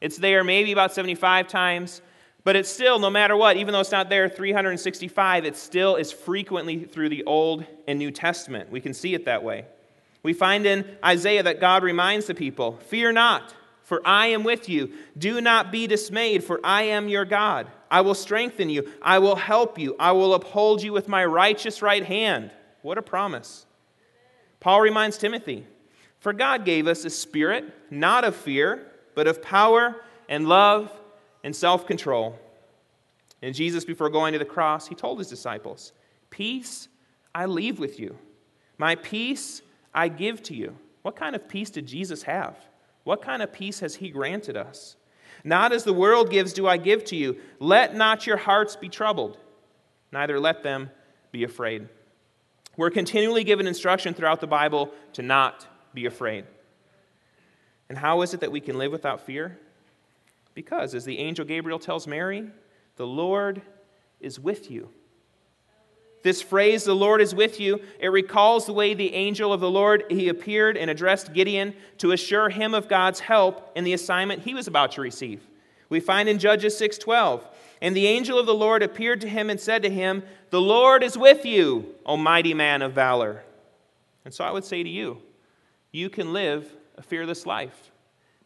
It's 0.00 0.16
there 0.16 0.44
maybe 0.44 0.72
about 0.72 0.92
75 0.92 1.48
times, 1.48 2.00
but 2.46 2.54
it's 2.54 2.70
still, 2.70 3.00
no 3.00 3.10
matter 3.10 3.36
what, 3.36 3.56
even 3.56 3.72
though 3.72 3.80
it's 3.80 3.90
not 3.90 4.08
there 4.08 4.28
365, 4.28 5.44
it 5.44 5.56
still 5.56 5.96
is 5.96 6.12
frequently 6.12 6.84
through 6.84 7.08
the 7.08 7.24
Old 7.24 7.66
and 7.88 7.98
New 7.98 8.12
Testament. 8.12 8.70
We 8.70 8.80
can 8.80 8.94
see 8.94 9.14
it 9.14 9.24
that 9.24 9.42
way. 9.42 9.64
We 10.22 10.32
find 10.32 10.64
in 10.64 10.86
Isaiah 11.04 11.42
that 11.42 11.58
God 11.58 11.82
reminds 11.82 12.26
the 12.26 12.34
people, 12.34 12.78
Fear 12.86 13.10
not 13.10 13.52
for 13.82 14.00
I 14.04 14.28
am 14.28 14.42
with 14.42 14.68
you. 14.68 14.92
Do 15.16 15.40
not 15.40 15.70
be 15.70 15.86
dismayed, 15.86 16.42
for 16.42 16.60
I 16.64 16.82
am 16.82 17.08
your 17.08 17.24
God. 17.24 17.68
I 17.88 18.00
will 18.00 18.14
strengthen 18.14 18.68
you. 18.68 18.92
I 19.00 19.20
will 19.20 19.36
help 19.36 19.78
you. 19.78 19.94
I 19.98 20.10
will 20.10 20.34
uphold 20.34 20.82
you 20.82 20.92
with 20.92 21.06
my 21.06 21.24
righteous 21.24 21.82
right 21.82 22.04
hand. 22.04 22.50
What 22.82 22.98
a 22.98 23.02
promise. 23.02 23.64
Paul 24.58 24.80
reminds 24.80 25.18
Timothy 25.18 25.66
For 26.18 26.32
God 26.32 26.64
gave 26.64 26.86
us 26.88 27.04
a 27.04 27.10
spirit, 27.10 27.64
not 27.88 28.24
of 28.24 28.34
fear, 28.34 28.86
but 29.14 29.28
of 29.28 29.40
power 29.40 29.94
and 30.28 30.48
love 30.48 30.90
and 31.46 31.54
self 31.54 31.86
control. 31.86 32.36
And 33.40 33.54
Jesus, 33.54 33.84
before 33.84 34.10
going 34.10 34.32
to 34.32 34.38
the 34.38 34.44
cross, 34.44 34.88
he 34.88 34.96
told 34.96 35.20
his 35.20 35.28
disciples, 35.28 35.92
Peace 36.28 36.88
I 37.32 37.46
leave 37.46 37.78
with 37.78 38.00
you. 38.00 38.18
My 38.78 38.96
peace 38.96 39.62
I 39.94 40.08
give 40.08 40.42
to 40.44 40.54
you. 40.54 40.76
What 41.02 41.14
kind 41.14 41.36
of 41.36 41.48
peace 41.48 41.70
did 41.70 41.86
Jesus 41.86 42.24
have? 42.24 42.58
What 43.04 43.22
kind 43.22 43.42
of 43.42 43.52
peace 43.52 43.78
has 43.78 43.94
He 43.94 44.10
granted 44.10 44.56
us? 44.56 44.96
Not 45.44 45.72
as 45.72 45.84
the 45.84 45.92
world 45.92 46.30
gives, 46.30 46.52
do 46.52 46.66
I 46.66 46.78
give 46.78 47.04
to 47.06 47.16
you. 47.16 47.36
Let 47.60 47.94
not 47.94 48.26
your 48.26 48.38
hearts 48.38 48.74
be 48.74 48.88
troubled, 48.88 49.38
neither 50.10 50.40
let 50.40 50.64
them 50.64 50.90
be 51.30 51.44
afraid. 51.44 51.88
We're 52.76 52.90
continually 52.90 53.44
given 53.44 53.68
instruction 53.68 54.14
throughout 54.14 54.40
the 54.40 54.48
Bible 54.48 54.92
to 55.12 55.22
not 55.22 55.64
be 55.94 56.06
afraid. 56.06 56.44
And 57.88 57.96
how 57.96 58.22
is 58.22 58.34
it 58.34 58.40
that 58.40 58.50
we 58.50 58.60
can 58.60 58.78
live 58.78 58.90
without 58.90 59.24
fear? 59.24 59.60
Because, 60.56 60.94
as 60.94 61.04
the 61.04 61.18
angel 61.18 61.44
Gabriel 61.44 61.78
tells 61.78 62.06
Mary, 62.06 62.50
the 62.96 63.06
Lord 63.06 63.60
is 64.20 64.40
with 64.40 64.70
you. 64.70 64.88
This 66.22 66.40
phrase, 66.40 66.84
the 66.84 66.96
Lord 66.96 67.20
is 67.20 67.34
with 67.34 67.60
you, 67.60 67.78
it 68.00 68.08
recalls 68.08 68.64
the 68.64 68.72
way 68.72 68.94
the 68.94 69.12
angel 69.12 69.52
of 69.52 69.60
the 69.60 69.70
Lord 69.70 70.04
he 70.08 70.30
appeared 70.30 70.78
and 70.78 70.90
addressed 70.90 71.34
Gideon 71.34 71.74
to 71.98 72.10
assure 72.10 72.48
him 72.48 72.72
of 72.72 72.88
God's 72.88 73.20
help 73.20 73.70
in 73.76 73.84
the 73.84 73.92
assignment 73.92 74.44
he 74.44 74.54
was 74.54 74.66
about 74.66 74.92
to 74.92 75.02
receive. 75.02 75.46
We 75.90 76.00
find 76.00 76.26
in 76.26 76.38
Judges 76.38 76.74
6:12, 76.76 77.46
and 77.82 77.94
the 77.94 78.06
angel 78.06 78.38
of 78.38 78.46
the 78.46 78.54
Lord 78.54 78.82
appeared 78.82 79.20
to 79.20 79.28
him 79.28 79.50
and 79.50 79.60
said 79.60 79.82
to 79.82 79.90
him, 79.90 80.24
"The 80.48 80.60
Lord 80.60 81.02
is 81.02 81.18
with 81.18 81.44
you, 81.44 81.94
O 82.06 82.16
mighty 82.16 82.54
man 82.54 82.80
of 82.80 82.92
valor." 82.92 83.44
And 84.24 84.32
so 84.32 84.42
I 84.42 84.52
would 84.52 84.64
say 84.64 84.82
to 84.82 84.88
you, 84.88 85.22
you 85.92 86.08
can 86.08 86.32
live 86.32 86.74
a 86.96 87.02
fearless 87.02 87.44
life 87.44 87.92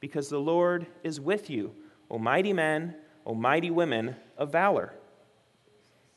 because 0.01 0.29
the 0.29 0.41
Lord 0.41 0.87
is 1.05 1.21
with 1.21 1.49
you, 1.49 1.73
O 2.11 2.19
mighty 2.19 2.53
men, 2.53 2.95
O 3.25 3.35
mighty 3.35 3.71
women 3.71 4.17
of 4.37 4.51
valor. 4.51 4.93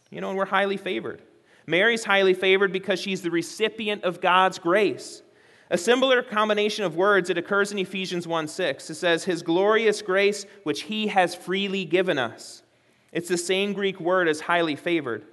You 0.09 0.21
know, 0.21 0.29
and 0.29 0.37
we're 0.37 0.45
highly 0.45 0.77
favored. 0.77 1.21
Mary's 1.65 2.03
highly 2.03 2.33
favored 2.33 2.71
because 2.71 2.99
she's 2.99 3.21
the 3.21 3.31
recipient 3.31 4.03
of 4.03 4.21
God's 4.21 4.59
grace. 4.59 5.21
A 5.69 5.77
similar 5.77 6.21
combination 6.21 6.83
of 6.83 6.95
words 6.95 7.29
it 7.29 7.37
occurs 7.37 7.71
in 7.71 7.79
Ephesians 7.79 8.27
1 8.27 8.47
6. 8.47 8.89
It 8.89 8.95
says, 8.95 9.23
His 9.23 9.41
glorious 9.41 10.01
grace, 10.01 10.45
which 10.63 10.83
He 10.83 11.07
has 11.07 11.33
freely 11.33 11.85
given 11.85 12.17
us. 12.17 12.63
It's 13.11 13.29
the 13.29 13.37
same 13.37 13.73
Greek 13.73 13.99
word 13.99 14.27
as 14.27 14.41
highly 14.41 14.75
favored. 14.75 15.25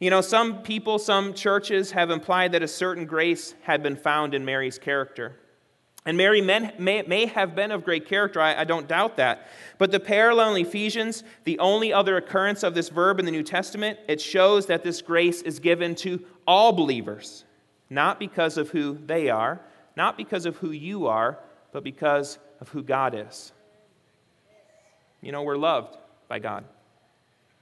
You 0.00 0.10
know, 0.10 0.20
some 0.20 0.62
people, 0.62 0.98
some 0.98 1.34
churches 1.34 1.90
have 1.90 2.10
implied 2.10 2.52
that 2.52 2.62
a 2.62 2.68
certain 2.68 3.04
grace 3.04 3.54
had 3.62 3.82
been 3.82 3.96
found 3.96 4.32
in 4.32 4.44
Mary's 4.44 4.78
character. 4.78 5.36
And 6.08 6.16
Mary 6.16 6.40
may, 6.40 7.04
may, 7.06 7.26
have 7.26 7.54
been 7.54 7.70
of 7.70 7.84
great 7.84 8.06
character, 8.08 8.40
I, 8.40 8.62
I 8.62 8.64
don't 8.64 8.88
doubt 8.88 9.18
that. 9.18 9.46
But 9.76 9.90
the 9.90 10.00
parallel 10.00 10.54
in 10.54 10.66
Ephesians, 10.66 11.22
the 11.44 11.58
only 11.58 11.92
other 11.92 12.16
occurrence 12.16 12.62
of 12.62 12.74
this 12.74 12.88
verb 12.88 13.18
in 13.18 13.26
the 13.26 13.30
New 13.30 13.42
Testament, 13.42 13.98
it 14.08 14.18
shows 14.18 14.64
that 14.66 14.82
this 14.82 15.02
grace 15.02 15.42
is 15.42 15.60
given 15.60 15.94
to 15.96 16.24
all 16.46 16.72
believers, 16.72 17.44
not 17.90 18.18
because 18.18 18.56
of 18.56 18.70
who 18.70 18.98
they 19.04 19.28
are, 19.28 19.60
not 19.96 20.16
because 20.16 20.46
of 20.46 20.56
who 20.56 20.70
you 20.70 21.08
are, 21.08 21.38
but 21.72 21.84
because 21.84 22.38
of 22.62 22.70
who 22.70 22.82
God 22.82 23.14
is. 23.14 23.52
You 25.20 25.30
know, 25.30 25.42
we're 25.42 25.58
loved 25.58 25.98
by 26.26 26.38
God. 26.38 26.64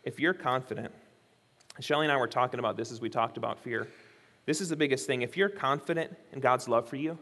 If 0.05 0.21
you're 0.21 0.35
confident 0.35 0.95
Shelly 1.81 2.07
and 2.07 2.13
I 2.13 2.17
were 2.17 2.29
talking 2.29 2.59
about 2.59 2.77
this 2.77 2.91
as 2.91 3.01
we 3.01 3.11
talked 3.11 3.37
about 3.37 3.59
fear. 3.59 3.87
This 4.47 4.61
is 4.61 4.69
the 4.69 4.77
biggest 4.77 5.07
thing. 5.07 5.23
If 5.23 5.37
you're 5.37 5.49
confident 5.49 6.17
in 6.33 6.41
God's 6.41 6.69
love 6.69 6.89
for 6.89 6.97
you, 6.97 7.19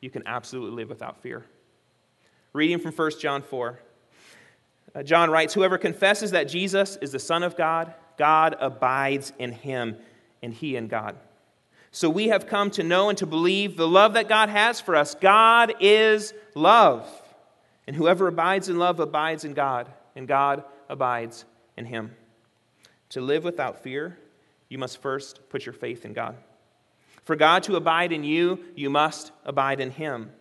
you 0.00 0.10
can 0.10 0.22
absolutely 0.26 0.76
live 0.76 0.88
without 0.88 1.22
fear. 1.22 1.44
Reading 2.52 2.78
from 2.78 2.92
1 2.92 3.10
John 3.20 3.42
4. 3.42 3.78
Uh, 4.94 5.02
John 5.02 5.30
writes 5.30 5.54
Whoever 5.54 5.78
confesses 5.78 6.32
that 6.32 6.48
Jesus 6.48 6.96
is 6.96 7.12
the 7.12 7.18
Son 7.18 7.42
of 7.42 7.56
God, 7.56 7.94
God 8.18 8.56
abides 8.58 9.32
in 9.38 9.52
him, 9.52 9.96
and 10.42 10.52
he 10.52 10.76
in 10.76 10.88
God. 10.88 11.16
So 11.92 12.08
we 12.08 12.28
have 12.28 12.46
come 12.46 12.70
to 12.72 12.82
know 12.82 13.08
and 13.08 13.18
to 13.18 13.26
believe 13.26 13.76
the 13.76 13.88
love 13.88 14.14
that 14.14 14.28
God 14.28 14.48
has 14.48 14.80
for 14.80 14.94
us. 14.94 15.14
God 15.14 15.74
is 15.80 16.32
love. 16.54 17.08
And 17.86 17.96
whoever 17.96 18.28
abides 18.28 18.68
in 18.68 18.78
love 18.78 19.00
abides 19.00 19.44
in 19.44 19.54
God, 19.54 19.90
and 20.14 20.28
God 20.28 20.64
abides 20.88 21.44
in 21.76 21.86
him. 21.86 22.14
To 23.10 23.20
live 23.20 23.42
without 23.42 23.82
fear, 23.82 24.16
you 24.68 24.78
must 24.78 25.02
first 25.02 25.48
put 25.48 25.66
your 25.66 25.72
faith 25.72 26.04
in 26.04 26.12
God. 26.12 26.36
For 27.30 27.36
God 27.36 27.62
to 27.62 27.76
abide 27.76 28.10
in 28.10 28.24
you, 28.24 28.58
you 28.74 28.90
must 28.90 29.30
abide 29.44 29.78
in 29.78 29.92
him. 29.92 30.32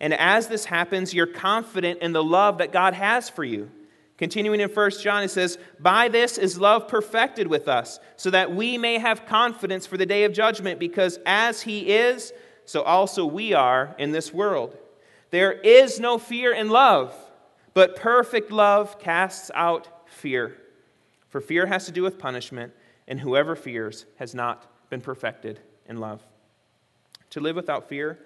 And 0.00 0.14
as 0.14 0.46
this 0.46 0.64
happens, 0.64 1.12
you're 1.12 1.26
confident 1.26 2.00
in 2.00 2.14
the 2.14 2.24
love 2.24 2.56
that 2.56 2.72
God 2.72 2.94
has 2.94 3.28
for 3.28 3.44
you. 3.44 3.70
Continuing 4.16 4.60
in 4.60 4.70
1 4.70 4.90
John, 4.92 5.22
it 5.22 5.30
says, 5.30 5.58
By 5.78 6.08
this 6.08 6.38
is 6.38 6.58
love 6.58 6.88
perfected 6.88 7.48
with 7.48 7.68
us, 7.68 8.00
so 8.16 8.30
that 8.30 8.50
we 8.50 8.78
may 8.78 8.96
have 8.96 9.26
confidence 9.26 9.84
for 9.84 9.98
the 9.98 10.06
day 10.06 10.24
of 10.24 10.32
judgment, 10.32 10.80
because 10.80 11.18
as 11.26 11.60
he 11.60 11.90
is, 11.90 12.32
so 12.64 12.80
also 12.80 13.26
we 13.26 13.52
are 13.52 13.94
in 13.98 14.12
this 14.12 14.32
world. 14.32 14.74
There 15.28 15.52
is 15.52 16.00
no 16.00 16.16
fear 16.16 16.54
in 16.54 16.70
love, 16.70 17.14
but 17.74 17.94
perfect 17.94 18.50
love 18.50 18.98
casts 18.98 19.50
out 19.54 19.86
fear. 20.06 20.56
For 21.28 21.42
fear 21.42 21.66
has 21.66 21.84
to 21.84 21.92
do 21.92 22.02
with 22.02 22.18
punishment, 22.18 22.72
and 23.06 23.20
whoever 23.20 23.54
fears 23.54 24.06
has 24.16 24.34
not 24.34 24.64
been 24.88 25.02
perfected 25.02 25.60
in 25.86 25.98
love. 25.98 26.22
To 27.30 27.40
live 27.40 27.56
without 27.56 27.88
fear, 27.88 28.18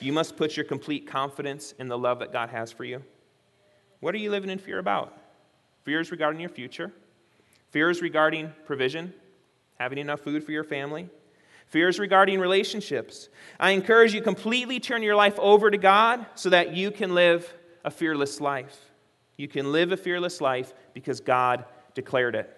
you 0.00 0.12
must 0.12 0.36
put 0.36 0.56
your 0.56 0.64
complete 0.64 1.06
confidence 1.06 1.74
in 1.78 1.88
the 1.88 1.98
love 1.98 2.18
that 2.20 2.32
God 2.32 2.50
has 2.50 2.70
for 2.70 2.84
you. 2.84 3.02
What 4.00 4.14
are 4.14 4.18
you 4.18 4.30
living 4.30 4.50
in 4.50 4.58
fear 4.58 4.78
about? 4.78 5.16
Fears 5.84 6.10
regarding 6.10 6.40
your 6.40 6.50
future, 6.50 6.92
fears 7.70 8.02
regarding 8.02 8.52
provision, 8.64 9.12
having 9.78 9.98
enough 9.98 10.20
food 10.20 10.44
for 10.44 10.52
your 10.52 10.64
family, 10.64 11.08
fears 11.66 11.98
regarding 11.98 12.38
relationships. 12.38 13.28
I 13.58 13.70
encourage 13.70 14.12
you 14.12 14.20
completely 14.20 14.80
turn 14.80 15.02
your 15.02 15.16
life 15.16 15.38
over 15.38 15.70
to 15.70 15.78
God 15.78 16.26
so 16.34 16.50
that 16.50 16.74
you 16.74 16.90
can 16.90 17.14
live 17.14 17.52
a 17.84 17.90
fearless 17.90 18.40
life. 18.40 18.90
You 19.36 19.48
can 19.48 19.72
live 19.72 19.90
a 19.90 19.96
fearless 19.96 20.40
life 20.40 20.74
because 20.92 21.20
God 21.20 21.64
declared 21.94 22.34
it. 22.34 22.56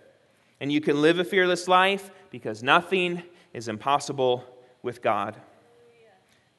And 0.61 0.73
you 0.73 0.81
can 0.81 1.01
live 1.01 1.19
a 1.19 1.25
fearless 1.25 1.69
life 1.69 2.11
because 2.31 2.63
nothing 2.63 3.23
is 3.53 3.69
impossible 3.69 4.45
with 4.83 5.03
God. 5.03 5.37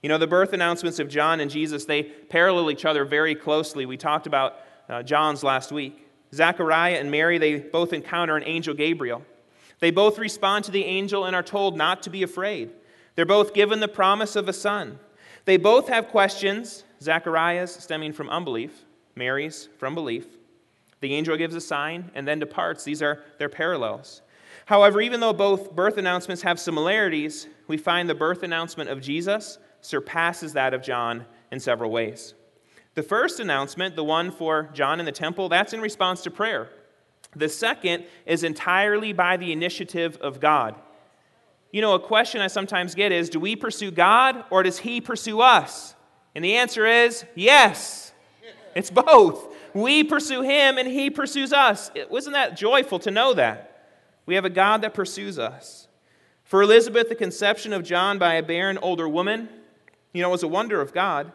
You 0.03 0.09
know, 0.09 0.17
the 0.17 0.27
birth 0.27 0.51
announcements 0.51 0.99
of 0.99 1.07
John 1.07 1.39
and 1.39 1.49
Jesus, 1.49 1.85
they 1.85 2.03
parallel 2.03 2.69
each 2.69 2.83
other 2.83 3.05
very 3.05 3.35
closely. 3.35 3.85
We 3.85 3.95
talked 3.95 4.27
about 4.27 4.57
uh, 4.89 5.01
John's 5.01 5.43
last 5.43 5.71
week. 5.71 6.07
Zechariah 6.33 6.97
and 6.99 7.09
Mary, 7.09 7.37
they 7.37 7.59
both 7.59 7.93
encounter 7.93 8.35
an 8.35 8.43
angel 8.43 8.73
Gabriel. 8.73 9.23
They 9.79 9.91
both 9.91 10.19
respond 10.19 10.65
to 10.65 10.71
the 10.71 10.83
angel 10.83 11.23
and 11.23 11.33
are 11.33 11.43
told 11.43 11.77
not 11.77 12.03
to 12.03 12.09
be 12.09 12.21
afraid. 12.21 12.71
They're 13.15 13.25
both 13.25 13.53
given 13.53 13.79
the 13.79 13.87
promise 13.87 14.35
of 14.35 14.49
a 14.49 14.53
son. 14.53 14.99
They 15.45 15.55
both 15.55 15.87
have 15.87 16.09
questions, 16.09 16.83
Zechariah's 17.01 17.71
stemming 17.71 18.11
from 18.11 18.29
unbelief, 18.29 18.83
Mary's 19.15 19.69
from 19.77 19.95
belief. 19.95 20.25
The 20.99 21.13
angel 21.13 21.37
gives 21.37 21.55
a 21.55 21.61
sign 21.61 22.11
and 22.13 22.27
then 22.27 22.39
departs. 22.39 22.83
These 22.83 23.01
are 23.01 23.23
their 23.37 23.49
parallels. 23.49 24.21
However, 24.65 24.99
even 24.99 25.19
though 25.19 25.33
both 25.33 25.73
birth 25.73 25.97
announcements 25.97 26.41
have 26.43 26.59
similarities, 26.59 27.47
we 27.67 27.77
find 27.77 28.09
the 28.09 28.15
birth 28.15 28.43
announcement 28.43 28.89
of 28.89 29.01
Jesus 29.01 29.59
surpasses 29.83 30.53
that 30.53 30.73
of 30.73 30.81
John 30.81 31.25
in 31.51 31.59
several 31.59 31.91
ways. 31.91 32.33
The 32.95 33.03
first 33.03 33.39
announcement, 33.39 33.95
the 33.95 34.03
one 34.03 34.31
for 34.31 34.69
John 34.73 34.99
in 34.99 35.05
the 35.05 35.11
temple, 35.11 35.49
that's 35.49 35.73
in 35.73 35.81
response 35.81 36.21
to 36.23 36.31
prayer. 36.31 36.69
The 37.35 37.49
second 37.49 38.05
is 38.25 38.43
entirely 38.43 39.13
by 39.13 39.37
the 39.37 39.51
initiative 39.51 40.17
of 40.17 40.39
God. 40.39 40.75
You 41.71 41.81
know, 41.81 41.95
a 41.95 41.99
question 41.99 42.39
I 42.39 42.47
sometimes 42.47 42.93
get 42.93 43.11
is 43.11 43.29
do 43.29 43.39
we 43.39 43.55
pursue 43.55 43.91
God 43.91 44.43
or 44.51 44.63
does 44.63 44.79
He 44.79 45.01
pursue 45.01 45.41
us? 45.41 45.95
And 46.35 46.45
the 46.45 46.55
answer 46.55 46.85
is 46.85 47.25
yes. 47.35 48.11
It's 48.75 48.91
both. 48.91 49.55
We 49.73 50.03
pursue 50.03 50.41
Him 50.41 50.77
and 50.77 50.87
He 50.87 51.09
pursues 51.09 51.51
us. 51.51 51.91
wasn't 52.09 52.35
that 52.35 52.55
joyful 52.55 52.99
to 52.99 53.11
know 53.11 53.33
that? 53.33 53.87
We 54.25 54.35
have 54.35 54.45
a 54.45 54.49
God 54.49 54.81
that 54.81 54.93
pursues 54.93 55.37
us. 55.37 55.87
For 56.43 56.61
Elizabeth, 56.61 57.09
the 57.09 57.15
conception 57.15 57.73
of 57.73 57.83
John 57.83 58.19
by 58.19 58.35
a 58.35 58.43
barren 58.43 58.77
older 58.77 59.09
woman, 59.09 59.49
you 60.13 60.21
know, 60.21 60.29
it 60.29 60.31
was 60.31 60.43
a 60.43 60.47
wonder 60.47 60.79
of 60.79 60.93
God 60.93 61.31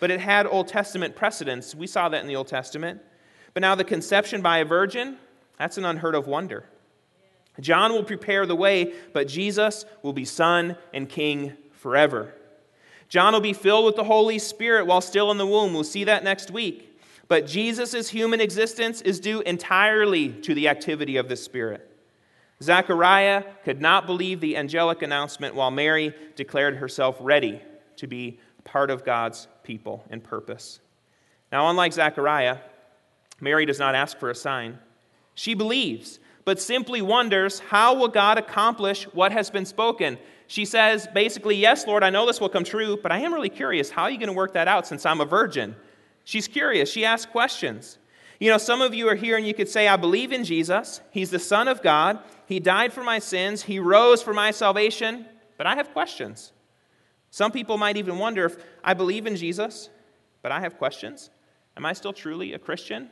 but 0.00 0.10
it 0.10 0.20
had 0.20 0.46
Old 0.46 0.68
Testament 0.68 1.16
precedents. 1.16 1.74
We 1.74 1.86
saw 1.86 2.08
that 2.08 2.20
in 2.20 2.28
the 2.28 2.36
Old 2.36 2.48
Testament. 2.48 3.00
But 3.54 3.60
now 3.60 3.74
the 3.74 3.84
conception 3.84 4.42
by 4.42 4.58
a 4.58 4.64
virgin, 4.64 5.16
that's 5.58 5.78
an 5.78 5.84
unheard 5.84 6.14
of 6.14 6.26
wonder. 6.26 6.64
John 7.60 7.92
will 7.92 8.04
prepare 8.04 8.44
the 8.44 8.56
way, 8.56 8.92
but 9.14 9.28
Jesus 9.28 9.86
will 10.02 10.12
be 10.12 10.26
Son 10.26 10.76
and 10.92 11.08
King 11.08 11.54
forever. 11.72 12.34
John 13.08 13.32
will 13.32 13.40
be 13.40 13.54
filled 13.54 13.86
with 13.86 13.96
the 13.96 14.04
Holy 14.04 14.38
Spirit 14.38 14.86
while 14.86 15.00
still 15.00 15.30
in 15.30 15.38
the 15.38 15.46
womb. 15.46 15.72
We'll 15.72 15.84
see 15.84 16.04
that 16.04 16.24
next 16.24 16.50
week. 16.50 17.00
But 17.28 17.46
Jesus' 17.46 18.10
human 18.10 18.40
existence 18.40 19.00
is 19.00 19.20
due 19.20 19.40
entirely 19.40 20.28
to 20.28 20.54
the 20.54 20.68
activity 20.68 21.16
of 21.16 21.28
the 21.28 21.36
Spirit. 21.36 21.90
Zechariah 22.62 23.44
could 23.64 23.80
not 23.80 24.06
believe 24.06 24.40
the 24.40 24.56
angelic 24.56 25.02
announcement 25.02 25.54
while 25.54 25.70
Mary 25.70 26.14
declared 26.36 26.76
herself 26.76 27.16
ready 27.20 27.62
to 27.96 28.06
be 28.06 28.38
part 28.64 28.90
of 28.90 29.04
God's 29.04 29.48
people 29.62 30.04
and 30.10 30.22
purpose. 30.22 30.80
Now, 31.52 31.70
unlike 31.70 31.92
Zechariah, 31.92 32.58
Mary 33.40 33.66
does 33.66 33.78
not 33.78 33.94
ask 33.94 34.18
for 34.18 34.30
a 34.30 34.34
sign. 34.34 34.78
She 35.34 35.54
believes, 35.54 36.18
but 36.44 36.60
simply 36.60 37.02
wonders, 37.02 37.60
how 37.60 37.94
will 37.94 38.08
God 38.08 38.38
accomplish 38.38 39.04
what 39.12 39.32
has 39.32 39.50
been 39.50 39.66
spoken? 39.66 40.18
She 40.46 40.64
says, 40.64 41.06
basically, 41.12 41.56
Yes, 41.56 41.86
Lord, 41.86 42.02
I 42.02 42.10
know 42.10 42.26
this 42.26 42.40
will 42.40 42.48
come 42.48 42.64
true, 42.64 42.98
but 43.02 43.12
I 43.12 43.18
am 43.18 43.34
really 43.34 43.48
curious. 43.48 43.90
How 43.90 44.04
are 44.04 44.10
you 44.10 44.18
going 44.18 44.28
to 44.28 44.32
work 44.32 44.54
that 44.54 44.68
out 44.68 44.86
since 44.86 45.04
I'm 45.04 45.20
a 45.20 45.24
virgin? 45.24 45.74
She's 46.24 46.48
curious. 46.48 46.90
She 46.90 47.04
asks 47.04 47.30
questions. 47.30 47.98
You 48.38 48.50
know, 48.50 48.58
some 48.58 48.82
of 48.82 48.94
you 48.94 49.08
are 49.08 49.14
here 49.14 49.36
and 49.36 49.46
you 49.46 49.54
could 49.54 49.68
say, 49.68 49.88
I 49.88 49.96
believe 49.96 50.32
in 50.32 50.44
Jesus. 50.44 51.00
He's 51.10 51.30
the 51.30 51.38
Son 51.38 51.68
of 51.68 51.82
God. 51.82 52.18
He 52.46 52.60
died 52.60 52.92
for 52.92 53.02
my 53.02 53.18
sins. 53.18 53.62
He 53.62 53.78
rose 53.78 54.22
for 54.22 54.34
my 54.34 54.50
salvation. 54.50 55.26
But 55.56 55.66
I 55.66 55.74
have 55.76 55.92
questions. 55.92 56.52
Some 57.36 57.52
people 57.52 57.76
might 57.76 57.98
even 57.98 58.16
wonder 58.16 58.46
if 58.46 58.56
I 58.82 58.94
believe 58.94 59.26
in 59.26 59.36
Jesus, 59.36 59.90
but 60.40 60.52
I 60.52 60.60
have 60.60 60.78
questions. 60.78 61.28
Am 61.76 61.84
I 61.84 61.92
still 61.92 62.14
truly 62.14 62.54
a 62.54 62.58
Christian? 62.58 63.10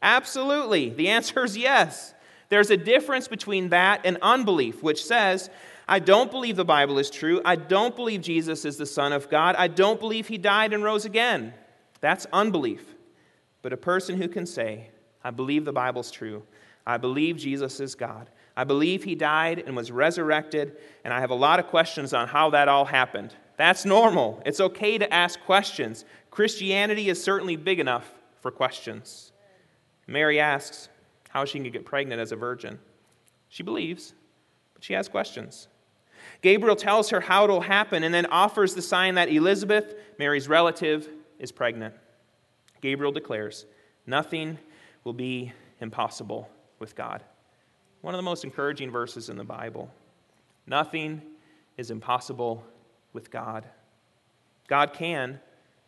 Absolutely. 0.00 0.90
The 0.90 1.08
answer 1.08 1.42
is 1.42 1.56
yes. 1.56 2.14
There's 2.50 2.70
a 2.70 2.76
difference 2.76 3.26
between 3.26 3.70
that 3.70 4.02
and 4.04 4.16
unbelief, 4.22 4.80
which 4.80 5.04
says, 5.04 5.50
I 5.88 5.98
don't 5.98 6.30
believe 6.30 6.54
the 6.54 6.64
Bible 6.64 7.00
is 7.00 7.10
true. 7.10 7.42
I 7.44 7.56
don't 7.56 7.96
believe 7.96 8.20
Jesus 8.20 8.64
is 8.64 8.76
the 8.76 8.86
Son 8.86 9.12
of 9.12 9.28
God. 9.28 9.56
I 9.56 9.66
don't 9.66 9.98
believe 9.98 10.28
he 10.28 10.38
died 10.38 10.72
and 10.72 10.84
rose 10.84 11.04
again. 11.04 11.52
That's 12.00 12.28
unbelief. 12.32 12.94
But 13.62 13.72
a 13.72 13.76
person 13.76 14.18
who 14.18 14.28
can 14.28 14.46
say, 14.46 14.90
I 15.24 15.32
believe 15.32 15.64
the 15.64 15.72
Bible's 15.72 16.12
true, 16.12 16.44
I 16.86 16.96
believe 16.96 17.36
Jesus 17.36 17.80
is 17.80 17.96
God, 17.96 18.30
I 18.56 18.62
believe 18.62 19.02
he 19.02 19.16
died 19.16 19.64
and 19.66 19.74
was 19.74 19.90
resurrected, 19.90 20.76
and 21.02 21.12
I 21.12 21.18
have 21.18 21.30
a 21.30 21.34
lot 21.34 21.58
of 21.58 21.66
questions 21.66 22.14
on 22.14 22.28
how 22.28 22.50
that 22.50 22.68
all 22.68 22.84
happened. 22.84 23.34
That's 23.58 23.84
normal. 23.84 24.40
It's 24.46 24.60
okay 24.60 24.96
to 24.98 25.12
ask 25.12 25.38
questions. 25.40 26.04
Christianity 26.30 27.10
is 27.10 27.22
certainly 27.22 27.56
big 27.56 27.80
enough 27.80 28.10
for 28.40 28.50
questions. 28.50 29.32
Mary 30.06 30.40
asks 30.40 30.88
how 31.28 31.44
she 31.44 31.58
can 31.58 31.70
get 31.70 31.84
pregnant 31.84 32.20
as 32.20 32.32
a 32.32 32.36
virgin. 32.36 32.78
She 33.48 33.64
believes, 33.64 34.14
but 34.74 34.84
she 34.84 34.94
has 34.94 35.08
questions. 35.08 35.68
Gabriel 36.40 36.76
tells 36.76 37.10
her 37.10 37.20
how 37.20 37.44
it'll 37.44 37.60
happen 37.60 38.04
and 38.04 38.14
then 38.14 38.26
offers 38.26 38.74
the 38.74 38.82
sign 38.82 39.16
that 39.16 39.28
Elizabeth, 39.28 39.96
Mary's 40.18 40.48
relative, 40.48 41.08
is 41.40 41.50
pregnant. 41.50 41.94
Gabriel 42.80 43.12
declares, 43.12 43.66
Nothing 44.06 44.56
will 45.02 45.12
be 45.12 45.52
impossible 45.80 46.48
with 46.78 46.94
God. 46.94 47.24
One 48.02 48.14
of 48.14 48.18
the 48.18 48.22
most 48.22 48.44
encouraging 48.44 48.90
verses 48.90 49.28
in 49.28 49.36
the 49.36 49.44
Bible. 49.44 49.90
Nothing 50.66 51.20
is 51.76 51.90
impossible 51.90 52.64
with 53.18 53.32
God. 53.32 53.66
God 54.68 54.92
can 54.92 55.40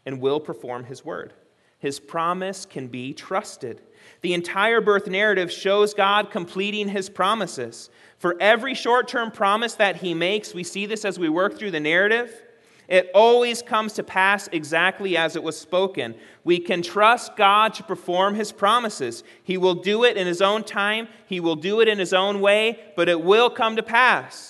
and 0.05 0.21
will 0.21 0.41
perform 0.41 0.83
His 0.83 1.05
word. 1.05 1.33
His 1.79 2.01
promise 2.01 2.67
can 2.67 2.89
be 2.89 3.15
trusted. 3.15 3.81
The 4.23 4.35
entire 4.35 4.81
birth 4.81 5.07
narrative 5.07 5.53
shows 5.53 5.95
God 5.95 6.33
completing 6.33 6.89
His 6.89 7.09
promises. 7.09 7.89
For 8.19 8.37
every 8.41 8.75
short 8.75 9.07
term 9.07 9.31
promise 9.31 9.75
that 9.75 9.99
He 9.99 10.13
makes, 10.13 10.55
we 10.55 10.65
see 10.65 10.87
this 10.87 11.05
as 11.05 11.21
we 11.21 11.29
work 11.29 11.57
through 11.57 11.71
the 11.71 11.79
narrative, 11.79 12.43
It 12.91 13.09
always 13.15 13.63
comes 13.63 13.93
to 13.95 14.03
pass 14.03 14.49
exactly 14.51 15.17
as 15.17 15.37
it 15.37 15.45
was 15.45 15.57
spoken. 15.57 16.17
We 16.43 16.59
can 16.59 16.83
trust 16.83 17.37
God 17.37 17.73
to 17.75 17.85
perform 17.85 18.35
his 18.35 18.51
promises. 18.51 19.23
He 19.45 19.57
will 19.57 19.77
do 19.77 20.03
it 20.03 20.17
in 20.17 20.27
his 20.27 20.43
own 20.43 20.65
time, 20.65 21.07
he 21.27 21.39
will 21.39 21.55
do 21.55 21.81
it 21.81 21.87
in 21.87 22.01
his 22.01 22.13
own 22.13 22.41
way, 22.41 22.81
but 22.97 23.09
it 23.09 23.23
will 23.23 23.49
come 23.49 23.77
to 23.77 23.83
pass. 23.85 24.50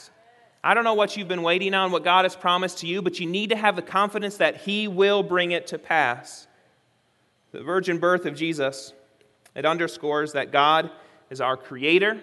I 0.62 0.74
don't 0.74 0.84
know 0.84 0.94
what 0.94 1.16
you've 1.16 1.28
been 1.28 1.42
waiting 1.42 1.72
on, 1.72 1.90
what 1.90 2.04
God 2.04 2.24
has 2.24 2.36
promised 2.36 2.78
to 2.78 2.86
you, 2.86 3.00
but 3.00 3.18
you 3.18 3.26
need 3.26 3.50
to 3.50 3.56
have 3.56 3.76
the 3.76 3.82
confidence 3.82 4.36
that 4.36 4.56
he 4.58 4.88
will 4.88 5.22
bring 5.22 5.52
it 5.52 5.68
to 5.68 5.78
pass. 5.78 6.46
The 7.52 7.62
virgin 7.62 7.98
birth 7.98 8.26
of 8.26 8.36
Jesus, 8.36 8.92
it 9.54 9.64
underscores 9.64 10.32
that 10.32 10.52
God 10.52 10.90
is 11.30 11.40
our 11.40 11.56
creator 11.56 12.20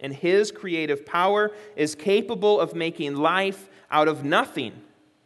and 0.00 0.12
his 0.12 0.50
creative 0.50 1.06
power 1.06 1.52
is 1.76 1.94
capable 1.94 2.60
of 2.60 2.74
making 2.74 3.16
life 3.16 3.68
out 3.90 4.08
of 4.08 4.24
nothing 4.24 4.72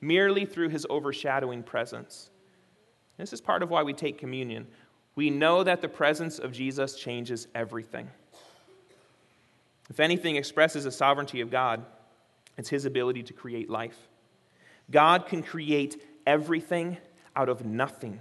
merely 0.00 0.44
through 0.44 0.68
his 0.68 0.86
overshadowing 0.88 1.62
presence. 1.62 2.30
This 3.16 3.32
is 3.32 3.40
part 3.40 3.62
of 3.62 3.70
why 3.70 3.82
we 3.82 3.92
take 3.92 4.18
communion. 4.18 4.66
We 5.14 5.30
know 5.30 5.64
that 5.64 5.82
the 5.82 5.88
presence 5.88 6.38
of 6.38 6.52
Jesus 6.52 6.96
changes 6.96 7.48
everything. 7.54 8.08
If 9.88 9.98
anything 9.98 10.36
expresses 10.36 10.84
the 10.84 10.92
sovereignty 10.92 11.40
of 11.40 11.50
God, 11.50 11.84
it's 12.56 12.68
his 12.68 12.84
ability 12.84 13.22
to 13.24 13.32
create 13.32 13.70
life. 13.70 13.96
God 14.90 15.26
can 15.26 15.42
create 15.42 16.02
everything 16.26 16.98
out 17.36 17.48
of 17.48 17.64
nothing. 17.64 18.20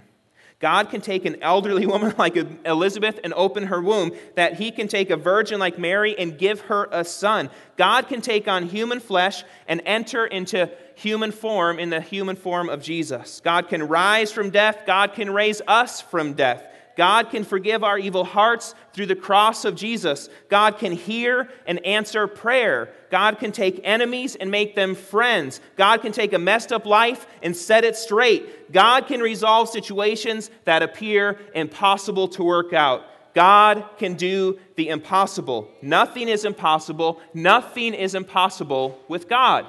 God 0.60 0.90
can 0.90 1.00
take 1.00 1.24
an 1.24 1.42
elderly 1.42 1.86
woman 1.94 2.14
like 2.18 2.36
Elizabeth 2.36 3.18
and 3.24 3.32
open 3.34 3.66
her 3.66 3.80
womb, 3.80 4.12
that 4.36 4.54
he 4.54 4.70
can 4.70 4.88
take 4.88 5.10
a 5.10 5.16
virgin 5.16 5.58
like 5.58 5.78
Mary 5.78 6.16
and 6.16 6.38
give 6.38 6.60
her 6.62 6.88
a 6.92 7.04
son. 7.04 7.50
God 7.76 8.08
can 8.08 8.20
take 8.20 8.46
on 8.46 8.68
human 8.68 9.00
flesh 9.00 9.42
and 9.66 9.82
enter 9.84 10.26
into 10.26 10.70
human 10.94 11.32
form 11.32 11.78
in 11.78 11.90
the 11.90 12.00
human 12.00 12.36
form 12.36 12.68
of 12.68 12.82
Jesus. 12.82 13.40
God 13.42 13.68
can 13.68 13.88
rise 13.88 14.30
from 14.30 14.50
death, 14.50 14.82
God 14.86 15.14
can 15.14 15.30
raise 15.30 15.62
us 15.66 16.00
from 16.00 16.34
death. 16.34 16.64
God 17.00 17.30
can 17.30 17.44
forgive 17.44 17.82
our 17.82 17.98
evil 17.98 18.26
hearts 18.26 18.74
through 18.92 19.06
the 19.06 19.16
cross 19.16 19.64
of 19.64 19.74
Jesus. 19.74 20.28
God 20.50 20.76
can 20.76 20.92
hear 20.92 21.48
and 21.66 21.82
answer 21.86 22.26
prayer. 22.26 22.90
God 23.10 23.38
can 23.38 23.52
take 23.52 23.80
enemies 23.84 24.36
and 24.36 24.50
make 24.50 24.74
them 24.74 24.94
friends. 24.94 25.62
God 25.78 26.02
can 26.02 26.12
take 26.12 26.34
a 26.34 26.38
messed 26.38 26.74
up 26.74 26.84
life 26.84 27.26
and 27.42 27.56
set 27.56 27.84
it 27.84 27.96
straight. 27.96 28.70
God 28.70 29.06
can 29.06 29.20
resolve 29.22 29.70
situations 29.70 30.50
that 30.66 30.82
appear 30.82 31.38
impossible 31.54 32.28
to 32.28 32.44
work 32.44 32.74
out. 32.74 33.06
God 33.32 33.82
can 33.96 34.12
do 34.12 34.58
the 34.76 34.90
impossible. 34.90 35.70
Nothing 35.80 36.28
is 36.28 36.44
impossible. 36.44 37.18
Nothing 37.32 37.94
is 37.94 38.14
impossible 38.14 38.98
with 39.08 39.26
God. 39.26 39.64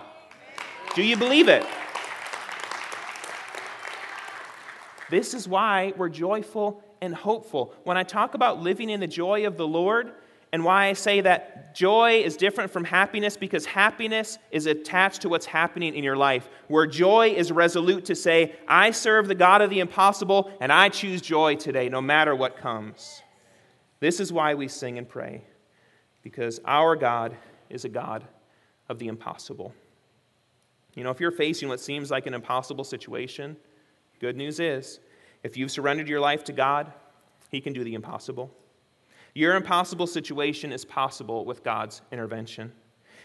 Do 0.95 1.01
you 1.01 1.15
believe 1.15 1.47
it? 1.47 1.65
This 5.09 5.33
is 5.33 5.47
why 5.47 5.93
we're 5.95 6.09
joyful 6.09 6.83
and 7.01 7.15
hopeful. 7.15 7.73
When 7.83 7.97
I 7.97 8.03
talk 8.03 8.35
about 8.35 8.61
living 8.61 8.89
in 8.89 8.99
the 8.99 9.07
joy 9.07 9.45
of 9.47 9.57
the 9.57 9.67
Lord, 9.67 10.13
and 10.53 10.65
why 10.65 10.87
I 10.87 10.93
say 10.93 11.21
that 11.21 11.73
joy 11.73 12.21
is 12.23 12.35
different 12.35 12.71
from 12.71 12.83
happiness 12.83 13.37
because 13.37 13.65
happiness 13.65 14.37
is 14.51 14.65
attached 14.65 15.21
to 15.21 15.29
what's 15.29 15.45
happening 15.45 15.95
in 15.95 16.03
your 16.03 16.17
life. 16.17 16.49
Where 16.67 16.85
joy 16.85 17.29
is 17.29 17.51
resolute 17.51 18.05
to 18.05 18.15
say, 18.15 18.55
I 18.67 18.91
serve 18.91 19.27
the 19.27 19.35
God 19.35 19.61
of 19.61 19.69
the 19.69 19.79
impossible 19.79 20.51
and 20.59 20.71
I 20.71 20.89
choose 20.89 21.21
joy 21.21 21.55
today, 21.55 21.87
no 21.87 22.01
matter 22.01 22.35
what 22.35 22.57
comes. 22.57 23.21
This 24.01 24.19
is 24.19 24.33
why 24.33 24.55
we 24.55 24.67
sing 24.67 24.97
and 24.97 25.07
pray, 25.07 25.43
because 26.21 26.59
our 26.65 26.95
God 26.97 27.37
is 27.69 27.85
a 27.85 27.89
God 27.89 28.25
of 28.89 28.99
the 28.99 29.07
impossible. 29.07 29.73
You 30.95 31.05
know, 31.05 31.11
if 31.11 31.21
you're 31.21 31.31
facing 31.31 31.69
what 31.69 31.79
seems 31.79 32.11
like 32.11 32.27
an 32.27 32.33
impossible 32.33 32.83
situation, 32.83 33.55
good 34.19 34.35
news 34.35 34.59
is 34.59 34.99
if 35.43 35.57
you've 35.57 35.71
surrendered 35.71 36.07
your 36.07 36.19
life 36.19 36.43
to 36.45 36.53
God, 36.53 36.91
He 37.49 37.61
can 37.61 37.73
do 37.73 37.83
the 37.83 37.93
impossible. 37.93 38.51
Your 39.33 39.55
impossible 39.55 40.07
situation 40.07 40.71
is 40.71 40.83
possible 40.83 41.45
with 41.45 41.63
God's 41.63 42.01
intervention. 42.11 42.71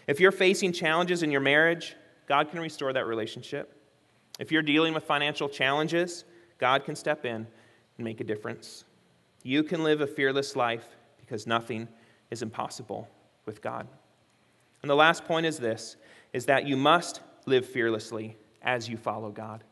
If 0.07 0.19
you're 0.19 0.31
facing 0.31 0.71
challenges 0.71 1.21
in 1.21 1.31
your 1.31 1.41
marriage, 1.41 1.95
God 2.27 2.49
can 2.49 2.59
restore 2.59 2.93
that 2.93 3.05
relationship. 3.05 3.73
If 4.39 4.51
you're 4.51 4.61
dealing 4.61 4.93
with 4.93 5.03
financial 5.03 5.49
challenges, 5.49 6.23
God 6.57 6.85
can 6.85 6.95
step 6.95 7.25
in 7.25 7.45
and 7.97 8.05
make 8.05 8.21
a 8.21 8.23
difference. 8.23 8.85
You 9.43 9.63
can 9.63 9.83
live 9.83 10.01
a 10.01 10.07
fearless 10.07 10.55
life 10.55 10.87
because 11.19 11.45
nothing 11.45 11.87
is 12.31 12.41
impossible 12.41 13.07
with 13.45 13.61
God. 13.61 13.87
And 14.81 14.89
the 14.89 14.95
last 14.95 15.25
point 15.25 15.45
is 15.45 15.57
this 15.57 15.97
is 16.33 16.45
that 16.45 16.67
you 16.67 16.77
must 16.77 17.21
live 17.45 17.65
fearlessly 17.65 18.37
as 18.61 18.87
you 18.87 18.97
follow 18.97 19.31
God. 19.31 19.63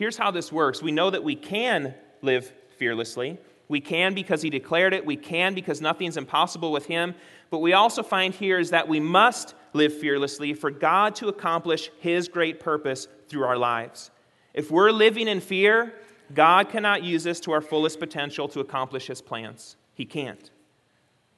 Here's 0.00 0.16
how 0.16 0.30
this 0.30 0.50
works 0.50 0.82
we 0.82 0.92
know 0.92 1.10
that 1.10 1.24
we 1.24 1.36
can 1.36 1.94
live 2.22 2.50
fearlessly. 2.78 3.36
We 3.68 3.82
can 3.82 4.14
because 4.14 4.40
he 4.40 4.48
declared 4.48 4.94
it. 4.94 5.04
We 5.04 5.14
can 5.14 5.52
because 5.52 5.82
nothing's 5.82 6.16
impossible 6.16 6.72
with 6.72 6.86
him. 6.86 7.14
But 7.50 7.58
we 7.58 7.74
also 7.74 8.02
find 8.02 8.32
here 8.32 8.58
is 8.58 8.70
that 8.70 8.88
we 8.88 8.98
must 8.98 9.54
live 9.74 9.92
fearlessly 9.92 10.54
for 10.54 10.70
God 10.70 11.14
to 11.16 11.28
accomplish 11.28 11.90
his 12.00 12.28
great 12.28 12.60
purpose 12.60 13.08
through 13.28 13.44
our 13.44 13.58
lives. 13.58 14.10
If 14.54 14.70
we're 14.70 14.90
living 14.90 15.28
in 15.28 15.38
fear, 15.38 15.92
God 16.32 16.70
cannot 16.70 17.04
use 17.04 17.26
us 17.26 17.38
to 17.40 17.52
our 17.52 17.60
fullest 17.60 18.00
potential 18.00 18.48
to 18.48 18.60
accomplish 18.60 19.06
his 19.06 19.20
plans. 19.20 19.76
He 19.92 20.06
can't. 20.06 20.50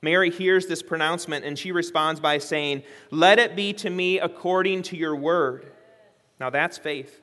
Mary 0.03 0.31
hears 0.31 0.69
this 0.69 0.85
pronouncement 0.85 1.45
and 1.45 1.59
she 1.59 1.73
responds 1.73 2.21
by 2.21 2.39
saying, 2.39 2.85
Let 3.11 3.41
it 3.41 3.57
be 3.57 3.73
to 3.73 3.91
me 3.91 4.21
according 4.21 4.83
to 4.83 4.97
your 4.97 5.17
word. 5.17 5.67
Now 6.39 6.51
that's 6.51 6.79
faith. 6.79 7.22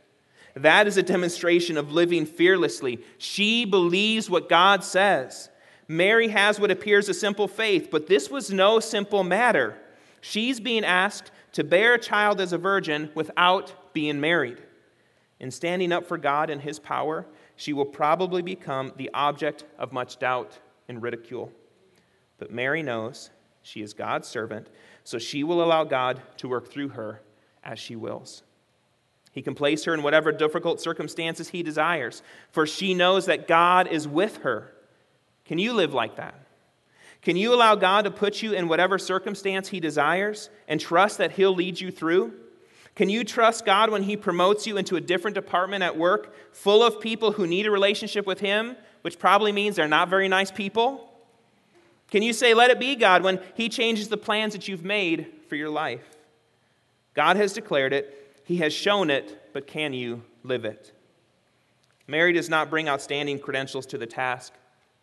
That 0.55 0.87
is 0.87 0.97
a 0.97 1.03
demonstration 1.03 1.77
of 1.77 1.91
living 1.91 2.25
fearlessly. 2.25 2.99
She 3.17 3.65
believes 3.65 4.29
what 4.29 4.49
God 4.49 4.83
says. 4.83 5.49
Mary 5.87 6.27
has 6.29 6.59
what 6.59 6.71
appears 6.71 7.09
a 7.09 7.13
simple 7.13 7.47
faith, 7.47 7.89
but 7.91 8.07
this 8.07 8.29
was 8.29 8.51
no 8.51 8.79
simple 8.79 9.23
matter. 9.23 9.77
She's 10.21 10.59
being 10.59 10.85
asked 10.85 11.31
to 11.53 11.63
bear 11.63 11.95
a 11.95 11.99
child 11.99 12.39
as 12.41 12.53
a 12.53 12.57
virgin 12.57 13.09
without 13.15 13.93
being 13.93 14.19
married. 14.19 14.61
In 15.39 15.51
standing 15.51 15.91
up 15.91 16.05
for 16.05 16.17
God 16.17 16.49
and 16.49 16.61
His 16.61 16.79
power, 16.79 17.25
she 17.55 17.73
will 17.73 17.85
probably 17.85 18.41
become 18.41 18.93
the 18.97 19.09
object 19.13 19.65
of 19.77 19.91
much 19.91 20.19
doubt 20.19 20.59
and 20.87 21.01
ridicule. 21.01 21.51
But 22.37 22.51
Mary 22.51 22.83
knows 22.83 23.31
she 23.61 23.81
is 23.81 23.93
God's 23.93 24.27
servant, 24.27 24.67
so 25.03 25.17
she 25.17 25.43
will 25.43 25.63
allow 25.63 25.83
God 25.83 26.21
to 26.37 26.47
work 26.47 26.71
through 26.71 26.89
her 26.89 27.21
as 27.63 27.79
she 27.79 27.95
wills. 27.95 28.43
He 29.31 29.41
can 29.41 29.55
place 29.55 29.83
her 29.85 29.93
in 29.93 30.03
whatever 30.03 30.31
difficult 30.31 30.81
circumstances 30.81 31.49
he 31.49 31.63
desires, 31.63 32.23
for 32.51 32.65
she 32.65 32.93
knows 32.93 33.25
that 33.27 33.47
God 33.47 33.87
is 33.87 34.07
with 34.07 34.37
her. 34.37 34.73
Can 35.45 35.59
you 35.59 35.73
live 35.73 35.93
like 35.93 36.15
that? 36.17 36.35
Can 37.21 37.35
you 37.35 37.53
allow 37.53 37.75
God 37.75 38.05
to 38.05 38.11
put 38.11 38.41
you 38.41 38.53
in 38.53 38.67
whatever 38.67 38.97
circumstance 38.97 39.69
he 39.69 39.79
desires 39.79 40.49
and 40.67 40.79
trust 40.79 41.17
that 41.17 41.33
he'll 41.33 41.53
lead 41.53 41.79
you 41.79 41.91
through? 41.91 42.33
Can 42.95 43.09
you 43.09 43.23
trust 43.23 43.65
God 43.65 43.91
when 43.91 44.03
he 44.03 44.17
promotes 44.17 44.65
you 44.65 44.77
into 44.77 44.95
a 44.95 45.01
different 45.01 45.35
department 45.35 45.83
at 45.83 45.97
work 45.97 46.33
full 46.53 46.83
of 46.83 46.99
people 46.99 47.31
who 47.33 47.45
need 47.45 47.65
a 47.65 47.71
relationship 47.71 48.25
with 48.25 48.39
him, 48.39 48.75
which 49.01 49.19
probably 49.19 49.51
means 49.51 49.75
they're 49.75 49.87
not 49.87 50.09
very 50.09 50.27
nice 50.27 50.51
people? 50.51 51.09
Can 52.11 52.23
you 52.23 52.33
say, 52.33 52.53
Let 52.53 52.71
it 52.71 52.79
be, 52.79 52.95
God, 52.95 53.23
when 53.23 53.39
he 53.53 53.69
changes 53.69 54.09
the 54.09 54.17
plans 54.17 54.53
that 54.53 54.67
you've 54.67 54.83
made 54.83 55.27
for 55.47 55.55
your 55.55 55.69
life? 55.69 56.03
God 57.13 57.37
has 57.37 57.53
declared 57.53 57.93
it. 57.93 58.18
He 58.49 58.57
has 58.57 58.73
shown 58.73 59.11
it, 59.11 59.53
but 59.53 59.67
can 59.67 59.93
you 59.93 60.23
live 60.43 60.65
it? 60.65 60.91
Mary 62.07 62.33
does 62.33 62.49
not 62.49 62.71
bring 62.71 62.89
outstanding 62.89 63.37
credentials 63.37 63.85
to 63.85 63.99
the 63.99 64.07
task, 64.07 64.53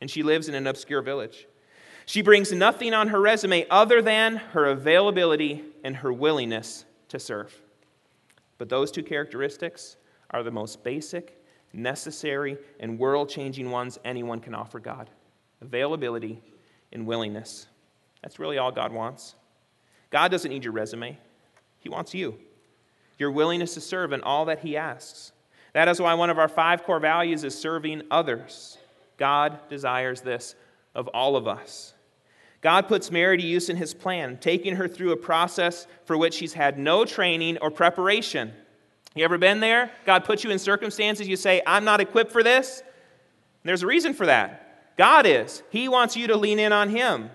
and 0.01 0.11
she 0.11 0.25
lives 0.25 0.49
in 0.49 0.57
an 0.57 0.67
obscure 0.67 1.01
village. 1.01 1.47
She 2.07 2.23
brings 2.23 2.51
nothing 2.51 2.93
on 2.93 3.07
her 3.07 3.21
resume 3.21 3.65
other 3.71 4.03
than 4.03 4.35
her 4.35 4.67
availability 4.67 5.63
and 5.85 5.95
her 5.99 6.13
willingness 6.13 6.87
to 7.11 7.21
serve. 7.21 7.55
But 8.59 8.69
those 8.69 8.91
two 8.91 9.05
characteristics 9.05 9.97
are 10.31 10.43
the 10.43 10.51
most 10.51 10.83
basic, 10.83 11.41
necessary, 11.73 12.59
and 12.81 12.99
world 12.99 13.29
changing 13.29 13.71
ones 13.71 13.97
anyone 14.05 14.41
can 14.41 14.57
offer 14.57 14.81
God 14.81 15.09
availability 15.63 16.43
and 16.93 17.07
willingness. 17.07 17.69
That's 18.23 18.41
really 18.41 18.59
all 18.59 18.73
God 18.73 18.91
wants. 18.91 19.37
God 20.11 20.33
doesn't 20.33 20.51
need 20.51 20.65
your 20.65 20.73
resume, 20.73 21.17
He 21.79 21.89
wants 21.89 22.13
you 22.13 22.41
your 23.19 23.31
willingness 23.31 23.75
to 23.75 23.81
serve 23.81 24.13
in 24.13 24.23
all 24.23 24.45
that 24.47 24.61
He 24.61 24.77
asks. 24.77 25.33
That 25.73 25.89
is 25.89 26.01
why 26.01 26.15
one 26.15 26.31
of 26.31 26.39
our 26.39 26.49
five 26.49 26.85
core 26.85 27.01
values 27.01 27.45
is 27.45 27.57
serving 27.57 28.03
others. 28.11 28.79
God 29.19 29.59
desires 29.69 30.21
this 30.21 30.55
of 30.95 31.09
all 31.09 31.37
of 31.37 31.47
us. 31.47 31.95
God 32.63 32.89
puts 32.89 33.11
Mary 33.11 33.37
to 33.37 33.47
use 33.47 33.69
in 33.69 33.77
His 33.77 33.95
plan, 33.95 34.39
taking 34.39 34.77
her 34.77 34.89
through 34.89 35.13
a 35.13 35.17
process 35.17 35.87
for 36.05 36.17
which 36.17 36.35
she's 36.35 36.55
had 36.55 36.79
no 36.79 37.05
training 37.05 37.59
or 37.59 37.71
preparation. 37.71 38.53
You 39.15 39.25
ever 39.25 39.39
been 39.39 39.61
there? 39.61 39.91
God 40.05 40.25
puts 40.25 40.45
you 40.45 40.51
in 40.51 40.59
circumstances 40.59 41.29
you 41.29 41.37
say, 41.37 41.63
I'm 41.67 41.85
not 41.85 42.01
equipped 42.01 42.33
for 42.33 42.43
this? 42.43 42.81
And 42.81 43.69
there's 43.69 43.83
a 43.83 43.87
reason 43.87 44.15
for 44.15 44.27
that. 44.27 44.97
God 44.97 45.27
is. 45.27 45.63
He 45.71 45.89
wants 45.89 46.17
you 46.17 46.27
to 46.29 46.37
lean 46.37 46.59
in 46.59 46.73
on 46.73 46.91
Him. 46.91 47.31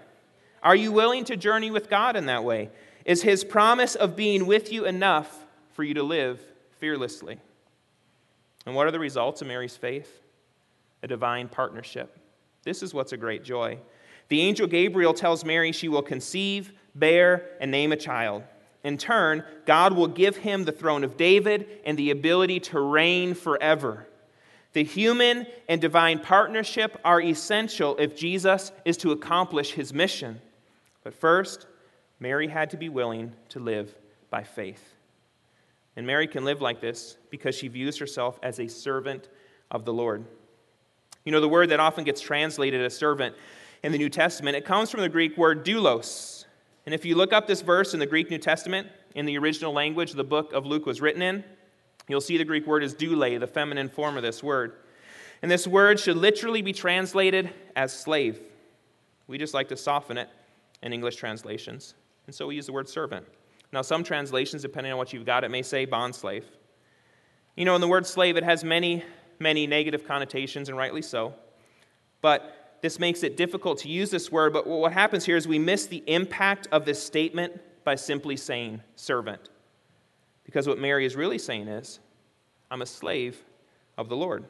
Are 0.63 0.75
you 0.75 0.91
willing 0.91 1.25
to 1.25 1.37
journey 1.37 1.71
with 1.71 1.89
God 1.89 2.15
in 2.15 2.25
that 2.27 2.43
way? 2.43 2.69
Is 3.05 3.21
His 3.21 3.43
promise 3.43 3.95
of 3.95 4.15
being 4.15 4.45
with 4.45 4.71
you 4.71 4.85
enough 4.85 5.45
for 5.73 5.83
you 5.83 5.93
to 5.95 6.03
live 6.03 6.41
fearlessly. 6.79 7.39
And 8.65 8.75
what 8.75 8.87
are 8.87 8.91
the 8.91 8.99
results 8.99 9.41
of 9.41 9.47
Mary's 9.47 9.77
faith? 9.77 10.21
A 11.03 11.07
divine 11.07 11.47
partnership. 11.47 12.17
This 12.63 12.83
is 12.83 12.93
what's 12.93 13.11
a 13.11 13.17
great 13.17 13.43
joy. 13.43 13.79
The 14.29 14.41
angel 14.41 14.67
Gabriel 14.67 15.13
tells 15.13 15.43
Mary 15.43 15.71
she 15.71 15.89
will 15.89 16.01
conceive, 16.01 16.71
bear, 16.95 17.49
and 17.59 17.71
name 17.71 17.91
a 17.91 17.97
child. 17.97 18.43
In 18.83 18.97
turn, 18.97 19.43
God 19.65 19.93
will 19.93 20.07
give 20.07 20.37
him 20.37 20.63
the 20.63 20.71
throne 20.71 21.03
of 21.03 21.17
David 21.17 21.67
and 21.85 21.97
the 21.97 22.11
ability 22.11 22.59
to 22.61 22.79
reign 22.79 23.33
forever. 23.33 24.07
The 24.73 24.83
human 24.83 25.47
and 25.67 25.81
divine 25.81 26.19
partnership 26.19 26.97
are 27.03 27.21
essential 27.21 27.97
if 27.97 28.15
Jesus 28.15 28.71
is 28.85 28.97
to 28.97 29.11
accomplish 29.11 29.73
his 29.73 29.93
mission. 29.93 30.39
But 31.03 31.13
first, 31.13 31.67
Mary 32.19 32.47
had 32.47 32.69
to 32.69 32.77
be 32.77 32.89
willing 32.89 33.33
to 33.49 33.59
live 33.59 33.93
by 34.29 34.43
faith. 34.43 34.95
And 35.95 36.07
Mary 36.07 36.27
can 36.27 36.45
live 36.45 36.61
like 36.61 36.79
this 36.79 37.17
because 37.29 37.55
she 37.55 37.67
views 37.67 37.97
herself 37.97 38.39
as 38.41 38.59
a 38.59 38.67
servant 38.67 39.29
of 39.69 39.85
the 39.85 39.93
Lord. 39.93 40.25
You 41.25 41.31
know, 41.31 41.41
the 41.41 41.49
word 41.49 41.69
that 41.69 41.79
often 41.79 42.03
gets 42.03 42.21
translated 42.21 42.81
as 42.81 42.95
servant 42.95 43.35
in 43.83 43.91
the 43.91 43.97
New 43.97 44.09
Testament, 44.09 44.55
it 44.55 44.65
comes 44.65 44.89
from 44.89 45.01
the 45.01 45.09
Greek 45.09 45.37
word 45.37 45.65
doulos. 45.65 46.45
And 46.85 46.95
if 46.95 47.05
you 47.05 47.15
look 47.15 47.33
up 47.33 47.47
this 47.47 47.61
verse 47.61 47.93
in 47.93 47.99
the 47.99 48.05
Greek 48.05 48.29
New 48.29 48.37
Testament, 48.37 48.87
in 49.15 49.25
the 49.25 49.37
original 49.37 49.73
language 49.73 50.13
the 50.13 50.23
book 50.23 50.53
of 50.53 50.65
Luke 50.65 50.85
was 50.85 51.01
written 51.01 51.21
in, 51.21 51.43
you'll 52.07 52.21
see 52.21 52.37
the 52.37 52.45
Greek 52.45 52.65
word 52.65 52.83
is 52.83 52.93
doule, 52.93 53.39
the 53.39 53.47
feminine 53.47 53.89
form 53.89 54.17
of 54.17 54.23
this 54.23 54.41
word. 54.41 54.73
And 55.41 55.49
this 55.49 55.67
word 55.67 55.99
should 55.99 56.17
literally 56.17 56.61
be 56.61 56.73
translated 56.73 57.51
as 57.75 57.91
slave. 57.91 58.39
We 59.27 59.37
just 59.37 59.53
like 59.53 59.69
to 59.69 59.77
soften 59.77 60.17
it 60.17 60.29
in 60.83 60.93
English 60.93 61.15
translations. 61.15 61.95
And 62.27 62.35
so 62.35 62.47
we 62.47 62.55
use 62.55 62.67
the 62.67 62.73
word 62.73 62.87
servant. 62.87 63.25
Now, 63.73 63.81
some 63.81 64.03
translations, 64.03 64.61
depending 64.61 64.91
on 64.91 64.97
what 64.97 65.13
you've 65.13 65.25
got, 65.25 65.43
it 65.43 65.51
may 65.51 65.61
say 65.61 65.85
bond 65.85 66.13
slave. 66.13 66.45
You 67.55 67.65
know, 67.65 67.75
in 67.75 67.81
the 67.81 67.87
word 67.87 68.05
slave, 68.05 68.37
it 68.37 68.43
has 68.43 68.63
many, 68.63 69.03
many 69.39 69.67
negative 69.67 70.05
connotations, 70.05 70.69
and 70.69 70.77
rightly 70.77 71.01
so. 71.01 71.33
But 72.21 72.77
this 72.81 72.99
makes 72.99 73.23
it 73.23 73.37
difficult 73.37 73.79
to 73.79 73.89
use 73.89 74.09
this 74.09 74.31
word. 74.31 74.53
But 74.53 74.67
what 74.67 74.91
happens 74.91 75.25
here 75.25 75.37
is 75.37 75.47
we 75.47 75.59
miss 75.59 75.85
the 75.85 76.03
impact 76.07 76.67
of 76.71 76.85
this 76.85 77.01
statement 77.01 77.59
by 77.83 77.95
simply 77.95 78.35
saying 78.35 78.81
servant. 78.95 79.49
Because 80.43 80.67
what 80.67 80.79
Mary 80.79 81.05
is 81.05 81.15
really 81.15 81.37
saying 81.37 81.67
is, 81.67 81.99
I'm 82.69 82.81
a 82.81 82.85
slave 82.85 83.41
of 83.97 84.09
the 84.09 84.15
Lord. 84.15 84.45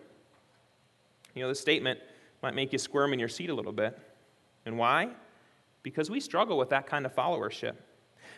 You 1.36 1.43
know, 1.43 1.47
this 1.47 1.59
statement 1.59 1.99
might 2.41 2.55
make 2.55 2.74
you 2.74 2.80
squirm 2.80 3.13
in 3.13 3.19
your 3.19 3.30
seat 3.30 3.49
a 3.49 3.53
little 3.53 3.72
bit. 3.72 3.97
And 4.65 4.78
why? 4.78 5.09
Because 5.84 6.09
we 6.09 6.19
struggle 6.19 6.57
with 6.57 6.69
that 6.69 6.88
kind 6.88 7.05
of 7.05 7.15
followership. 7.15 7.76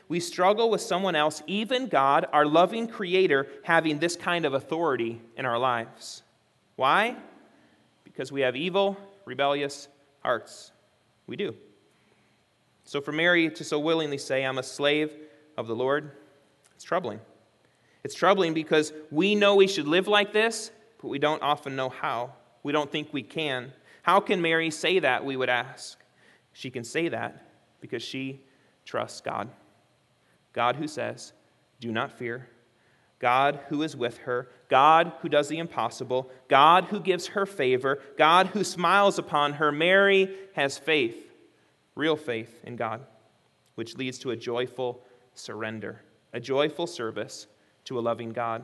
We 0.09 0.19
struggle 0.19 0.69
with 0.69 0.81
someone 0.81 1.15
else, 1.15 1.41
even 1.47 1.87
God, 1.87 2.27
our 2.33 2.45
loving 2.45 2.87
Creator, 2.87 3.47
having 3.63 3.99
this 3.99 4.15
kind 4.15 4.45
of 4.45 4.53
authority 4.53 5.21
in 5.37 5.45
our 5.45 5.57
lives. 5.57 6.23
Why? 6.75 7.15
Because 8.03 8.31
we 8.31 8.41
have 8.41 8.55
evil, 8.55 8.97
rebellious 9.25 9.87
hearts. 10.21 10.71
We 11.27 11.35
do. 11.35 11.55
So 12.83 13.01
for 13.01 13.11
Mary 13.11 13.49
to 13.49 13.63
so 13.63 13.79
willingly 13.79 14.17
say, 14.17 14.45
I'm 14.45 14.57
a 14.57 14.63
slave 14.63 15.11
of 15.57 15.67
the 15.67 15.75
Lord, 15.75 16.11
it's 16.75 16.83
troubling. 16.83 17.19
It's 18.03 18.15
troubling 18.15 18.53
because 18.53 18.91
we 19.11 19.35
know 19.35 19.55
we 19.55 19.67
should 19.67 19.87
live 19.87 20.07
like 20.07 20.33
this, 20.33 20.71
but 21.01 21.07
we 21.07 21.19
don't 21.19 21.41
often 21.41 21.75
know 21.75 21.89
how. 21.89 22.33
We 22.61 22.71
don't 22.73 22.91
think 22.91 23.13
we 23.13 23.23
can. 23.23 23.71
How 24.01 24.19
can 24.19 24.41
Mary 24.41 24.69
say 24.69 24.99
that, 24.99 25.23
we 25.23 25.37
would 25.37 25.49
ask? 25.49 25.97
She 26.51 26.69
can 26.69 26.83
say 26.83 27.07
that 27.09 27.47
because 27.79 28.03
she 28.03 28.41
trusts 28.85 29.21
God. 29.21 29.49
God 30.53 30.75
who 30.77 30.87
says, 30.87 31.33
Do 31.79 31.91
not 31.91 32.11
fear. 32.17 32.47
God 33.19 33.59
who 33.69 33.81
is 33.83 33.95
with 33.95 34.17
her. 34.19 34.49
God 34.69 35.13
who 35.21 35.29
does 35.29 35.47
the 35.47 35.57
impossible. 35.57 36.29
God 36.49 36.85
who 36.85 36.99
gives 36.99 37.27
her 37.27 37.45
favor. 37.45 38.01
God 38.17 38.47
who 38.47 38.63
smiles 38.63 39.17
upon 39.17 39.53
her. 39.53 39.71
Mary 39.71 40.35
has 40.55 40.77
faith, 40.77 41.15
real 41.95 42.15
faith 42.15 42.59
in 42.63 42.75
God, 42.75 43.01
which 43.75 43.97
leads 43.97 44.19
to 44.19 44.31
a 44.31 44.35
joyful 44.35 45.03
surrender, 45.35 46.01
a 46.33 46.39
joyful 46.39 46.85
service 46.85 47.47
to 47.85 47.97
a 47.97 48.01
loving 48.01 48.31
God. 48.31 48.63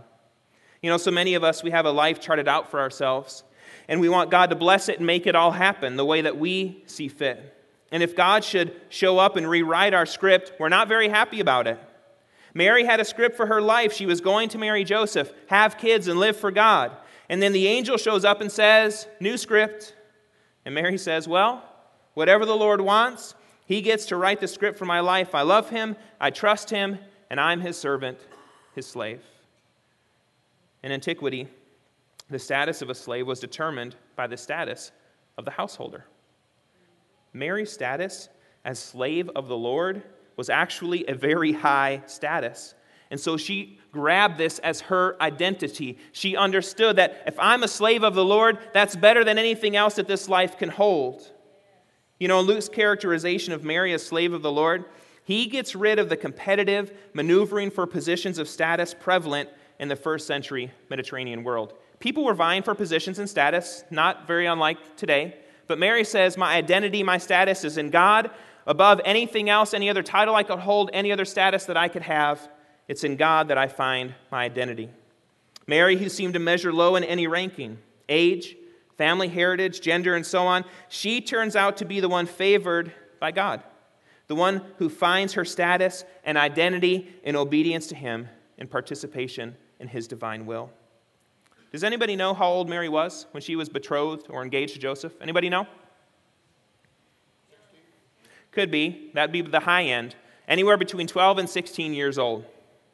You 0.82 0.90
know, 0.90 0.98
so 0.98 1.12
many 1.12 1.34
of 1.34 1.44
us, 1.44 1.64
we 1.64 1.72
have 1.72 1.86
a 1.86 1.92
life 1.92 2.20
charted 2.20 2.48
out 2.48 2.72
for 2.72 2.80
ourselves, 2.80 3.44
and 3.88 4.00
we 4.00 4.10
want 4.10 4.32
God 4.32 4.50
to 4.50 4.56
bless 4.56 4.90
it 4.90 4.98
and 4.98 5.08
make 5.08 5.28
it 5.28 5.36
all 5.36 5.52
happen 5.52 5.96
the 5.96 6.06
way 6.06 6.22
that 6.22 6.38
we 6.38 6.84
see 6.86 7.08
fit. 7.08 7.56
And 7.92 8.04
if 8.04 8.16
God 8.16 8.44
should 8.44 8.80
show 8.90 9.18
up 9.18 9.36
and 9.36 9.50
rewrite 9.50 9.94
our 9.94 10.06
script, 10.06 10.54
we're 10.60 10.70
not 10.70 10.88
very 10.88 11.10
happy 11.10 11.40
about 11.40 11.68
it. 11.68 11.80
Mary 12.54 12.84
had 12.84 13.00
a 13.00 13.06
script 13.06 13.36
for 13.36 13.46
her 13.46 13.62
life. 13.62 13.94
She 13.94 14.06
was 14.06 14.22
going 14.22 14.50
to 14.50 14.58
marry 14.58 14.84
Joseph, 14.84 15.32
have 15.48 15.78
kids, 15.78 16.08
and 16.08 16.20
live 16.20 16.38
for 16.38 16.52
God. 16.52 16.92
And 17.30 17.42
then 17.42 17.54
the 17.54 17.68
angel 17.68 17.98
shows 17.98 18.26
up 18.26 18.42
and 18.42 18.52
says, 18.52 19.08
New 19.20 19.38
script. 19.38 19.96
And 20.66 20.74
Mary 20.74 20.98
says, 20.98 21.28
Well, 21.28 21.64
whatever 22.16 22.46
the 22.46 22.56
Lord 22.56 22.82
wants, 22.82 23.36
He 23.66 23.82
gets 23.82 24.08
to 24.08 24.16
write 24.16 24.40
the 24.40 24.48
script 24.48 24.78
for 24.78 24.86
my 24.86 25.00
life. 25.00 25.36
I 25.36 25.44
love 25.44 25.70
Him, 25.70 25.96
I 26.20 26.32
trust 26.32 26.70
Him, 26.70 26.98
and 27.30 27.40
I'm 27.40 27.62
His 27.62 27.78
servant, 27.78 28.20
His 28.74 28.88
slave. 28.88 29.22
In 30.84 30.92
antiquity, 30.92 31.48
the 32.30 32.40
status 32.40 32.82
of 32.82 32.90
a 32.90 32.96
slave 32.96 33.28
was 33.28 33.40
determined 33.40 33.96
by 34.16 34.28
the 34.28 34.38
status 34.38 34.92
of 35.38 35.46
the 35.46 35.52
householder. 35.52 36.06
Mary's 37.34 37.72
status 37.72 38.30
as 38.66 38.80
slave 38.80 39.30
of 39.36 39.48
the 39.48 39.58
Lord 39.58 40.04
was 40.36 40.50
actually 40.50 41.08
a 41.08 41.14
very 41.14 41.52
high 41.52 42.02
status. 42.06 42.74
And 43.12 43.20
so 43.20 43.38
she 43.38 43.80
grabbed 43.92 44.38
this 44.38 44.60
as 44.60 44.82
her 44.82 45.18
identity. 45.22 45.98
She 46.12 46.36
understood 46.36 46.98
that 46.98 47.24
if 47.26 47.40
I'm 47.40 47.64
a 47.64 47.68
slave 47.68 48.04
of 48.04 48.14
the 48.14 48.24
Lord, 48.24 48.60
that's 48.74 48.96
better 48.96 49.24
than 49.24 49.38
anything 49.38 49.76
else 49.76 49.96
that 49.96 50.08
this 50.08 50.30
life 50.30 50.58
can 50.58 50.70
hold. 50.70 51.30
You 52.20 52.28
know, 52.28 52.42
Luke's 52.42 52.70
characterization 52.70 53.54
of 53.54 53.64
Mary 53.64 53.94
as 53.94 54.06
slave 54.06 54.34
of 54.34 54.42
the 54.42 54.52
Lord, 54.52 54.86
he 55.24 55.48
gets 55.48 55.76
rid 55.76 56.00
of 56.00 56.10
the 56.10 56.18
competitive 56.18 56.92
maneuvering 57.14 57.72
for 57.72 57.88
positions 57.88 58.38
of 58.38 58.48
status 58.48 58.94
prevalent 58.94 59.50
in 59.80 59.88
the 59.88 59.96
first 59.96 60.28
century 60.28 60.72
Mediterranean 60.90 61.44
world. 61.44 61.74
People 62.00 62.24
were 62.24 62.34
vying 62.34 62.64
for 62.64 62.76
positions 62.76 63.20
and 63.20 63.30
status, 63.30 63.84
not 63.90 64.28
very 64.28 64.46
unlike 64.46 64.96
today. 64.96 65.36
But 65.70 65.78
Mary 65.78 66.04
says, 66.04 66.36
My 66.36 66.56
identity, 66.56 67.04
my 67.04 67.20
status 67.20 67.64
is 67.64 67.78
in 67.78 67.92
God. 67.92 68.32
Above 68.66 69.00
anything 69.06 69.52
else, 69.52 69.76
any 69.76 69.88
other 69.88 70.02
title 70.02 70.36
I 70.36 70.42
could 70.42 70.58
hold, 70.58 70.90
any 70.94 71.12
other 71.12 71.26
status 71.26 71.66
that 71.66 71.78
I 71.78 71.88
could 71.88 72.02
have, 72.02 72.50
it's 72.88 73.04
in 73.04 73.16
God 73.16 73.50
that 73.50 73.58
I 73.60 73.68
find 73.68 74.16
my 74.32 74.44
identity. 74.44 74.90
Mary, 75.68 75.96
who 75.96 76.10
seemed 76.10 76.34
to 76.34 76.40
measure 76.40 76.74
low 76.74 76.96
in 76.96 77.04
any 77.04 77.28
ranking, 77.28 77.78
age, 78.10 78.56
family 78.98 79.28
heritage, 79.28 79.80
gender, 79.80 80.16
and 80.16 80.26
so 80.26 80.48
on, 80.48 80.66
she 80.88 81.22
turns 81.22 81.56
out 81.56 81.78
to 81.78 81.86
be 81.86 82.00
the 82.00 82.10
one 82.10 82.26
favored 82.26 82.92
by 83.20 83.32
God, 83.32 83.62
the 84.26 84.34
one 84.34 84.64
who 84.78 84.90
finds 84.90 85.34
her 85.34 85.46
status 85.46 86.04
and 86.24 86.36
identity 86.36 87.14
in 87.24 87.36
obedience 87.36 87.86
to 87.88 87.96
Him 87.96 88.28
in 88.58 88.68
participation 88.68 89.56
in 89.80 89.88
His 89.88 90.08
divine 90.08 90.48
will. 90.48 90.72
Does 91.72 91.84
anybody 91.84 92.16
know 92.16 92.34
how 92.34 92.48
old 92.48 92.70
Mary 92.70 92.90
was 92.90 93.28
when 93.32 93.42
she 93.42 93.56
was 93.56 93.70
betrothed 93.70 94.28
or 94.30 94.42
engaged 94.44 94.74
to 94.74 94.80
Joseph? 94.80 95.14
Anybody 95.22 95.50
know? 95.50 95.68
Could 98.52 98.72
be. 98.72 99.12
That'd 99.14 99.32
be 99.32 99.42
the 99.42 99.60
high 99.60 99.84
end. 99.84 100.16
Anywhere 100.48 100.78
between 100.78 101.06
12 101.06 101.38
and 101.38 101.50
16 101.50 101.94
years 101.94 102.18
old. 102.18 102.46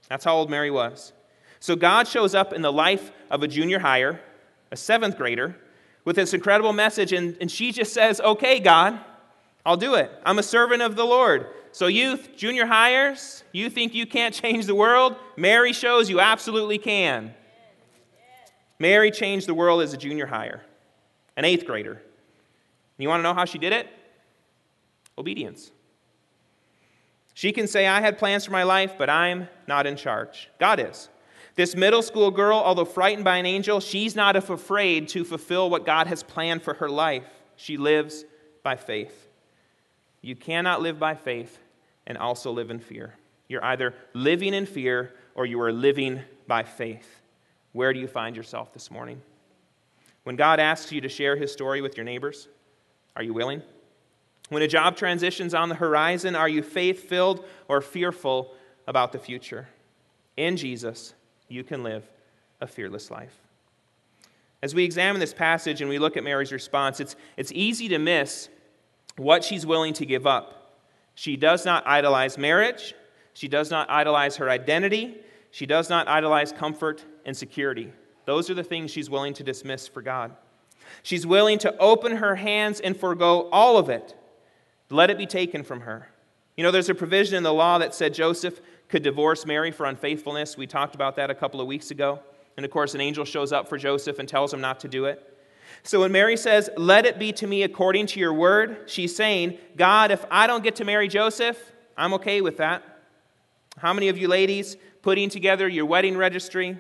That's 0.10 0.26
how 0.26 0.36
old 0.36 0.50
Mary 0.50 0.70
was. 0.70 1.14
So 1.60 1.76
God 1.76 2.08
shows 2.08 2.36
up 2.36 2.54
in 2.54 2.62
the 2.62 2.72
life 2.72 3.12
of 3.32 3.42
a 3.42 3.48
junior 3.48 3.80
higher, 3.80 4.20
a 4.72 4.78
seventh 4.78 5.18
grader, 5.18 5.56
with 6.04 6.18
this 6.18 6.34
incredible 6.34 6.74
message, 6.74 7.14
and, 7.14 7.36
and 7.42 7.50
she 7.50 7.72
just 7.72 7.94
says, 7.94 8.22
Okay, 8.22 8.60
God, 8.60 9.00
I'll 9.66 9.78
do 9.78 9.96
it. 9.96 10.12
I'm 10.26 10.38
a 10.38 10.44
servant 10.44 10.82
of 10.82 10.96
the 10.96 11.06
Lord. 11.06 11.48
So, 11.72 11.88
youth, 11.88 12.30
junior 12.38 12.66
highers, 12.66 13.44
you 13.52 13.70
think 13.70 13.94
you 13.94 14.06
can't 14.06 14.34
change 14.34 14.66
the 14.66 14.76
world? 14.76 15.16
Mary 15.36 15.74
shows 15.74 16.10
you 16.10 16.20
absolutely 16.20 16.78
can. 16.78 17.34
Mary 18.80 19.12
changed 19.12 19.48
the 19.48 19.54
world 19.54 19.82
as 19.82 19.94
a 19.94 19.98
junior 19.98 20.26
higher, 20.26 20.62
an 21.38 21.46
eighth 21.46 21.66
grader. 21.66 22.02
You 22.98 23.10
want 23.10 23.20
to 23.20 23.24
know 23.24 23.34
how 23.34 23.46
she 23.46 23.58
did 23.58 23.74
it? 23.74 23.88
Obedience. 25.18 25.72
She 27.34 27.52
can 27.52 27.68
say, 27.68 27.88
I 27.88 28.00
had 28.00 28.18
plans 28.18 28.46
for 28.46 28.52
my 28.52 28.64
life, 28.64 28.94
but 28.98 29.10
I'm 29.10 29.50
not 29.68 29.86
in 29.86 29.98
charge. 29.98 30.50
God 30.60 30.80
is. 30.80 31.10
This 31.56 31.76
middle 31.76 32.02
school 32.02 32.32
girl, 32.32 32.58
although 32.58 32.86
frightened 32.86 33.24
by 33.24 33.38
an 33.38 33.46
angel, 33.46 33.80
she's 33.80 34.16
not 34.16 34.36
afraid 34.36 35.08
to 35.10 35.24
fulfill 35.24 35.70
what 35.70 35.86
God 35.86 36.08
has 36.08 36.24
planned 36.24 36.64
for 36.64 36.74
her 36.76 36.90
life. 36.90 37.26
She 37.56 37.78
lives 37.78 38.26
by 38.64 38.76
faith. 38.76 39.28
You 40.22 40.36
cannot 40.36 40.82
live 40.82 41.00
by 41.00 41.16
faith 41.16 41.60
and 42.08 42.18
also 42.18 42.52
live 42.52 42.72
in 42.72 42.80
fear. 42.80 43.16
You're 43.48 43.64
either 43.64 43.94
living 44.14 44.54
in 44.54 44.66
fear 44.66 45.14
or 45.34 45.46
you 45.46 45.62
are 45.62 45.72
living 45.72 46.22
by 46.48 46.64
faith. 46.64 47.22
Where 47.76 47.92
do 47.92 48.00
you 48.00 48.08
find 48.08 48.38
yourself 48.38 48.72
this 48.72 48.90
morning? 48.90 49.22
When 50.24 50.38
God 50.38 50.62
asks 50.62 50.94
you 50.94 51.02
to 51.02 51.10
share 51.10 51.36
his 51.36 51.52
story 51.52 51.82
with 51.82 51.98
your 51.98 52.06
neighbors, 52.06 52.48
are 53.18 53.22
you 53.22 53.34
willing? 53.34 53.62
When 54.48 54.64
a 54.64 54.68
job 54.70 54.96
transition's 54.96 55.54
on 55.54 55.68
the 55.68 55.76
horizon, 55.76 56.38
are 56.38 56.48
you 56.48 56.64
faith 56.64 57.10
filled 57.10 57.44
or 57.68 57.82
fearful 57.82 58.54
about 58.88 59.12
the 59.12 59.20
future? 59.20 59.68
In 60.38 60.56
Jesus, 60.56 61.16
you 61.50 61.66
can 61.66 61.84
live 61.84 62.10
a 62.62 62.68
fearless 62.68 63.12
life. 63.12 63.36
As 64.64 64.74
we 64.74 64.86
examine 64.86 65.20
this 65.20 65.34
passage 65.34 65.82
and 65.82 65.90
we 65.90 66.00
look 66.00 66.16
at 66.16 66.24
Mary's 66.24 66.54
response, 66.54 67.02
it's, 67.02 67.18
it's 67.36 67.52
easy 67.52 67.90
to 67.90 68.00
miss 68.00 68.48
what 69.18 69.44
she's 69.44 69.66
willing 69.66 69.92
to 69.96 70.06
give 70.06 70.26
up. 70.26 70.78
She 71.14 71.36
does 71.36 71.66
not 71.66 71.86
idolize 71.86 72.38
marriage, 72.38 72.96
she 73.34 73.50
does 73.50 73.70
not 73.70 73.90
idolize 73.90 74.38
her 74.38 74.50
identity, 74.50 75.18
she 75.56 75.66
does 75.66 75.90
not 75.90 76.10
idolize 76.10 76.52
comfort 76.52 77.06
and 77.24 77.38
security. 77.38 77.94
Those 78.26 78.50
are 78.50 78.54
the 78.54 78.62
things 78.62 78.92
she's 78.92 79.10
willing 79.10 79.34
to 79.36 79.44
dismiss 79.44 79.88
for 79.88 80.02
God. 80.02 80.36
She's 81.02 81.26
willing 81.26 81.60
to 81.60 81.78
open 81.78 82.18
her 82.18 82.36
hands 82.36 82.82
and 82.82 82.98
forego 82.98 83.48
all 83.54 83.78
of 83.78 83.88
it. 83.88 84.14
Let 84.90 85.10
it 85.10 85.18
be 85.18 85.26
taken 85.26 85.64
from 85.64 85.80
her. 85.80 86.10
You 86.58 86.66
know, 86.66 86.72
there's 86.72 86.90
a 86.90 86.94
provision 86.94 87.38
in 87.38 87.44
the 87.44 87.54
law 87.54 87.78
that 87.78 87.96
said 87.96 88.14
Joseph 88.14 88.60
could 88.90 89.02
divorce 89.02 89.46
Mary 89.46 89.72
for 89.72 89.86
unfaithfulness. 89.86 90.58
We 90.58 90.68
talked 90.68 90.94
about 90.94 91.16
that 91.16 91.30
a 91.30 91.36
couple 91.36 91.62
of 91.62 91.68
weeks 91.68 91.90
ago. 91.90 92.20
And 92.58 92.66
of 92.66 92.72
course, 92.74 92.94
an 92.94 93.00
angel 93.00 93.24
shows 93.24 93.54
up 93.54 93.70
for 93.70 93.78
Joseph 93.78 94.20
and 94.20 94.28
tells 94.28 94.54
him 94.54 94.60
not 94.60 94.82
to 94.82 94.90
do 94.90 95.06
it. 95.06 95.40
So 95.84 96.02
when 96.02 96.12
Mary 96.12 96.36
says, 96.36 96.70
Let 96.76 97.06
it 97.06 97.18
be 97.18 97.32
to 97.32 97.48
me 97.48 97.64
according 97.64 98.08
to 98.08 98.20
your 98.20 98.34
word, 98.34 98.90
she's 98.90 99.16
saying, 99.16 99.58
God, 99.78 100.12
if 100.12 100.26
I 100.30 100.48
don't 100.48 100.66
get 100.66 100.76
to 100.76 100.84
marry 100.84 101.08
Joseph, 101.08 101.58
I'm 101.96 102.14
okay 102.16 102.42
with 102.42 102.58
that. 102.58 102.84
How 103.78 103.94
many 103.94 104.10
of 104.10 104.18
you 104.18 104.28
ladies 104.28 104.76
putting 105.06 105.30
together 105.30 105.68
your 105.68 105.86
wedding 105.86 106.18
registry, 106.18 106.76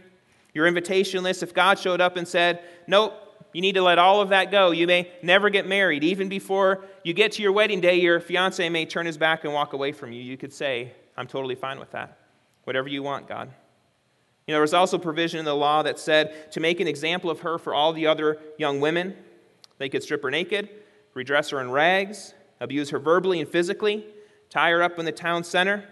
your 0.51 0.65
invitation 0.65 1.21
list, 1.21 1.43
if 1.43 1.53
God 1.53 1.77
showed 1.77 2.01
up 2.01 2.17
and 2.17 2.27
said, 2.27 2.59
Nope, 2.87 3.13
you 3.53 3.61
need 3.61 3.73
to 3.73 3.83
let 3.83 3.99
all 3.99 4.19
of 4.19 4.29
that 4.29 4.49
go. 4.49 4.71
You 4.71 4.87
may 4.87 5.11
never 5.21 5.51
get 5.51 5.67
married. 5.67 6.03
Even 6.03 6.27
before 6.27 6.85
you 7.03 7.13
get 7.13 7.33
to 7.33 7.43
your 7.43 7.51
wedding 7.51 7.81
day, 7.81 7.97
your 7.97 8.19
fiance 8.19 8.67
may 8.67 8.87
turn 8.87 9.05
his 9.05 9.15
back 9.15 9.43
and 9.43 9.53
walk 9.53 9.73
away 9.73 9.91
from 9.91 10.11
you. 10.11 10.23
You 10.23 10.37
could 10.37 10.51
say, 10.51 10.91
I'm 11.15 11.27
totally 11.27 11.53
fine 11.53 11.79
with 11.79 11.91
that. 11.91 12.17
Whatever 12.63 12.89
you 12.89 13.03
want, 13.03 13.27
God. 13.27 13.49
You 14.47 14.53
know, 14.53 14.55
there 14.55 14.61
was 14.61 14.73
also 14.73 14.97
provision 14.97 15.37
in 15.37 15.45
the 15.45 15.55
law 15.55 15.83
that 15.83 15.99
said 15.99 16.51
to 16.53 16.59
make 16.59 16.79
an 16.79 16.87
example 16.87 17.29
of 17.29 17.41
her 17.41 17.59
for 17.59 17.75
all 17.75 17.93
the 17.93 18.07
other 18.07 18.39
young 18.57 18.79
women. 18.79 19.15
They 19.77 19.87
could 19.87 20.01
strip 20.01 20.23
her 20.23 20.31
naked, 20.31 20.67
redress 21.13 21.51
her 21.51 21.61
in 21.61 21.69
rags, 21.69 22.33
abuse 22.59 22.89
her 22.89 22.97
verbally 22.97 23.39
and 23.39 23.47
physically, 23.47 24.03
tie 24.49 24.71
her 24.71 24.81
up 24.81 24.97
in 24.97 25.05
the 25.05 25.11
town 25.11 25.43
center, 25.43 25.87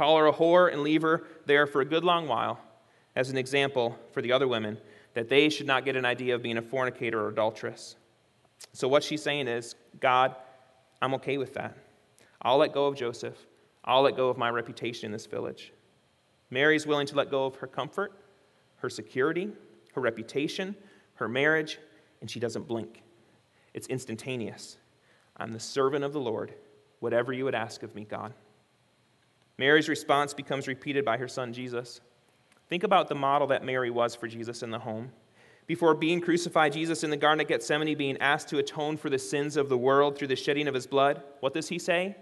call 0.00 0.16
her 0.16 0.28
a 0.28 0.32
whore, 0.32 0.72
and 0.72 0.80
leave 0.80 1.02
her 1.02 1.24
there 1.44 1.66
for 1.66 1.82
a 1.82 1.84
good 1.84 2.04
long 2.04 2.26
while 2.26 2.58
as 3.14 3.28
an 3.28 3.36
example 3.36 3.98
for 4.12 4.22
the 4.22 4.32
other 4.32 4.48
women 4.48 4.78
that 5.12 5.28
they 5.28 5.50
should 5.50 5.66
not 5.66 5.84
get 5.84 5.94
an 5.94 6.06
idea 6.06 6.34
of 6.34 6.42
being 6.42 6.56
a 6.56 6.62
fornicator 6.62 7.20
or 7.20 7.28
adulteress. 7.28 7.96
So, 8.72 8.88
what 8.88 9.04
she's 9.04 9.22
saying 9.22 9.46
is, 9.46 9.74
God, 10.00 10.34
I'm 11.02 11.12
okay 11.14 11.36
with 11.36 11.52
that. 11.52 11.76
I'll 12.40 12.56
let 12.56 12.72
go 12.72 12.86
of 12.86 12.96
Joseph. 12.96 13.36
I'll 13.84 14.00
let 14.00 14.16
go 14.16 14.30
of 14.30 14.38
my 14.38 14.48
reputation 14.48 15.04
in 15.04 15.12
this 15.12 15.26
village. 15.26 15.74
Mary's 16.48 16.86
willing 16.86 17.06
to 17.08 17.16
let 17.16 17.30
go 17.30 17.44
of 17.44 17.56
her 17.56 17.66
comfort, 17.66 18.12
her 18.76 18.88
security, 18.88 19.52
her 19.92 20.00
reputation, 20.00 20.74
her 21.16 21.28
marriage, 21.28 21.78
and 22.22 22.30
she 22.30 22.40
doesn't 22.40 22.66
blink. 22.66 23.02
It's 23.74 23.86
instantaneous. 23.88 24.78
I'm 25.36 25.52
the 25.52 25.60
servant 25.60 26.04
of 26.04 26.14
the 26.14 26.20
Lord. 26.20 26.54
Whatever 27.00 27.34
you 27.34 27.44
would 27.44 27.54
ask 27.54 27.82
of 27.82 27.94
me, 27.94 28.06
God. 28.06 28.32
Mary's 29.60 29.90
response 29.90 30.32
becomes 30.32 30.66
repeated 30.66 31.04
by 31.04 31.18
her 31.18 31.28
son 31.28 31.52
Jesus. 31.52 32.00
Think 32.70 32.82
about 32.82 33.08
the 33.08 33.14
model 33.14 33.46
that 33.48 33.62
Mary 33.62 33.90
was 33.90 34.14
for 34.14 34.26
Jesus 34.26 34.62
in 34.62 34.70
the 34.70 34.78
home. 34.78 35.12
Before 35.66 35.94
being 35.94 36.22
crucified, 36.22 36.72
Jesus 36.72 37.04
in 37.04 37.10
the 37.10 37.16
Garden 37.18 37.42
of 37.42 37.48
Gethsemane 37.48 37.94
being 37.94 38.16
asked 38.22 38.48
to 38.48 38.58
atone 38.58 38.96
for 38.96 39.10
the 39.10 39.18
sins 39.18 39.58
of 39.58 39.68
the 39.68 39.76
world 39.76 40.16
through 40.16 40.28
the 40.28 40.34
shedding 40.34 40.66
of 40.66 40.72
his 40.72 40.86
blood, 40.86 41.22
what 41.40 41.52
does 41.52 41.68
he 41.68 41.78
say? 41.78 42.16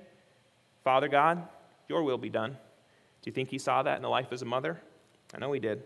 Father 0.83 1.07
God, 1.07 1.47
your 1.89 2.03
will 2.03 2.19
be 2.19 2.29
done. 2.29 2.51
Do 3.23 3.31
you 3.31 3.33
think 3.33 3.51
he 3.51 3.59
saw 3.59 3.85
that 3.85 3.95
in 3.95 4.03
the 4.03 4.09
life 4.09 4.33
as 4.33 4.43
a 4.43 4.45
mother? 4.45 4.81
I 5.33 5.39
know 5.39 5.53
he 5.53 5.61
did. 5.61 5.85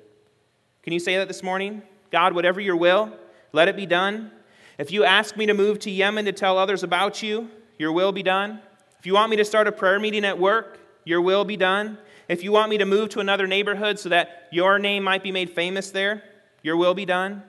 Can 0.83 0.95
you 0.95 1.01
say 1.01 1.19
that 1.19 1.29
this 1.29 1.43
morning? 1.43 1.83
God, 2.11 2.35
whatever 2.35 2.63
your 2.63 2.77
will, 2.77 3.13
let 3.53 3.69
it 3.69 3.77
be 3.77 3.85
done. 3.85 4.31
If 4.79 4.91
you 4.91 5.05
ask 5.05 5.37
me 5.37 5.45
to 5.45 5.53
move 5.53 5.81
to 5.81 5.91
Yemen 5.91 6.25
to 6.25 6.33
tell 6.33 6.57
others 6.57 6.83
about 6.83 7.23
you, 7.23 7.51
your 7.77 7.93
will 7.93 8.11
be 8.11 8.23
done. 8.23 8.63
If 8.99 9.05
you 9.05 9.13
want 9.13 9.29
me 9.29 9.37
to 9.37 9.45
start 9.45 9.67
a 9.67 9.73
prayer 9.73 10.01
meeting 10.01 10.25
at 10.25 10.39
work, 10.39 10.79
your 11.05 11.21
will 11.21 11.45
be 11.45 11.57
done. 11.57 11.99
If 12.29 12.43
you 12.43 12.53
want 12.53 12.71
me 12.71 12.79
to 12.79 12.85
move 12.85 13.11
to 13.11 13.21
another 13.21 13.47
neighborhood 13.47 13.99
so 13.99 14.09
that 14.09 14.49
your 14.51 14.79
name 14.79 15.05
might 15.05 15.23
be 15.23 15.33
made 15.33 15.51
famous 15.51 15.91
there, 15.91 16.23
your 16.63 16.77
will 16.77 16.95
be 16.95 17.05
done. 17.05 17.43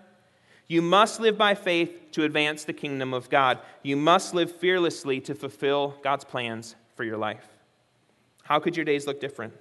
You 0.68 0.82
must 0.82 1.20
live 1.20 1.38
by 1.38 1.56
faith 1.56 2.12
to 2.14 2.24
advance 2.24 2.64
the 2.64 2.74
kingdom 2.74 3.14
of 3.14 3.30
God. 3.30 3.60
You 3.84 3.96
must 3.96 4.34
live 4.34 4.52
fearlessly 4.52 5.20
to 5.22 5.36
fulfill 5.36 5.96
God's 6.04 6.24
plans 6.24 6.76
for 6.96 7.04
your 7.04 7.18
life. 7.18 7.48
How 8.44 8.60
could 8.60 8.76
your 8.76 8.86
days 8.86 9.08
look 9.08 9.20
different 9.20 9.54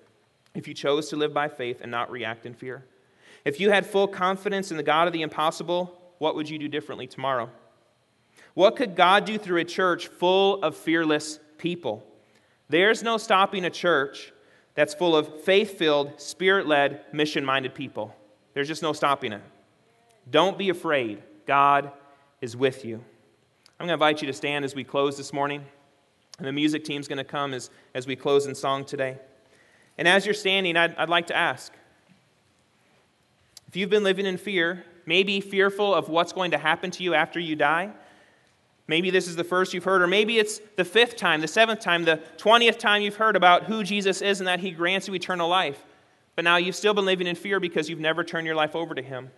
if 0.54 0.66
you 0.66 0.74
chose 0.74 1.08
to 1.10 1.16
live 1.16 1.34
by 1.34 1.48
faith 1.48 1.80
and 1.80 1.90
not 1.90 2.10
react 2.10 2.46
in 2.46 2.54
fear? 2.54 2.84
If 3.44 3.60
you 3.60 3.70
had 3.70 3.86
full 3.86 4.08
confidence 4.08 4.70
in 4.70 4.76
the 4.76 4.82
God 4.82 5.06
of 5.06 5.12
the 5.12 5.22
impossible, 5.22 5.98
what 6.18 6.34
would 6.36 6.48
you 6.48 6.58
do 6.58 6.68
differently 6.68 7.06
tomorrow? 7.06 7.50
What 8.54 8.76
could 8.76 8.94
God 8.94 9.24
do 9.24 9.38
through 9.38 9.60
a 9.60 9.64
church 9.64 10.08
full 10.08 10.62
of 10.62 10.76
fearless 10.76 11.40
people? 11.58 12.06
There's 12.72 13.02
no 13.02 13.18
stopping 13.18 13.66
a 13.66 13.70
church 13.70 14.32
that's 14.74 14.94
full 14.94 15.14
of 15.14 15.42
faith 15.42 15.76
filled, 15.76 16.18
spirit 16.18 16.66
led, 16.66 17.04
mission 17.12 17.44
minded 17.44 17.74
people. 17.74 18.16
There's 18.54 18.66
just 18.66 18.82
no 18.82 18.94
stopping 18.94 19.34
it. 19.34 19.42
Don't 20.30 20.56
be 20.56 20.70
afraid. 20.70 21.22
God 21.46 21.92
is 22.40 22.56
with 22.56 22.86
you. 22.86 22.94
I'm 23.78 23.86
going 23.86 23.88
to 23.88 23.92
invite 23.92 24.22
you 24.22 24.26
to 24.26 24.32
stand 24.32 24.64
as 24.64 24.74
we 24.74 24.84
close 24.84 25.18
this 25.18 25.34
morning. 25.34 25.66
And 26.38 26.46
the 26.46 26.52
music 26.52 26.82
team's 26.84 27.08
going 27.08 27.18
to 27.18 27.24
come 27.24 27.52
as, 27.52 27.68
as 27.92 28.06
we 28.06 28.16
close 28.16 28.46
in 28.46 28.54
song 28.54 28.86
today. 28.86 29.18
And 29.98 30.08
as 30.08 30.24
you're 30.24 30.32
standing, 30.32 30.74
I'd, 30.78 30.96
I'd 30.96 31.10
like 31.10 31.26
to 31.26 31.36
ask 31.36 31.74
if 33.68 33.76
you've 33.76 33.90
been 33.90 34.02
living 34.02 34.24
in 34.24 34.38
fear, 34.38 34.82
maybe 35.04 35.42
fearful 35.42 35.94
of 35.94 36.08
what's 36.08 36.32
going 36.32 36.52
to 36.52 36.58
happen 36.58 36.90
to 36.92 37.02
you 37.02 37.12
after 37.12 37.38
you 37.38 37.54
die, 37.54 37.92
maybe 38.88 39.10
this 39.10 39.28
is 39.28 39.36
the 39.36 39.44
first 39.44 39.74
you've 39.74 39.84
heard, 39.84 40.02
or 40.02 40.06
maybe 40.06 40.38
it's 40.38 40.60
the 40.76 40.84
fifth 40.84 41.16
time, 41.16 41.40
the 41.40 41.48
seventh 41.48 41.80
time, 41.80 42.04
the 42.04 42.20
twentieth 42.36 42.78
time 42.78 43.02
you've 43.02 43.16
heard 43.16 43.36
about 43.36 43.64
who 43.64 43.82
Jesus 43.82 44.22
is 44.22 44.40
and 44.40 44.48
that 44.48 44.60
he 44.60 44.70
grants 44.70 45.08
you 45.08 45.14
eternal 45.14 45.48
life. 45.48 45.84
But 46.34 46.44
now 46.44 46.56
you've 46.56 46.76
still 46.76 46.94
been 46.94 47.04
living 47.04 47.26
in 47.26 47.36
fear 47.36 47.60
because 47.60 47.88
you've 47.88 48.00
never 48.00 48.24
turned 48.24 48.46
your 48.46 48.56
life 48.56 48.74
over 48.74 48.94
to 48.94 49.02
him. 49.02 49.30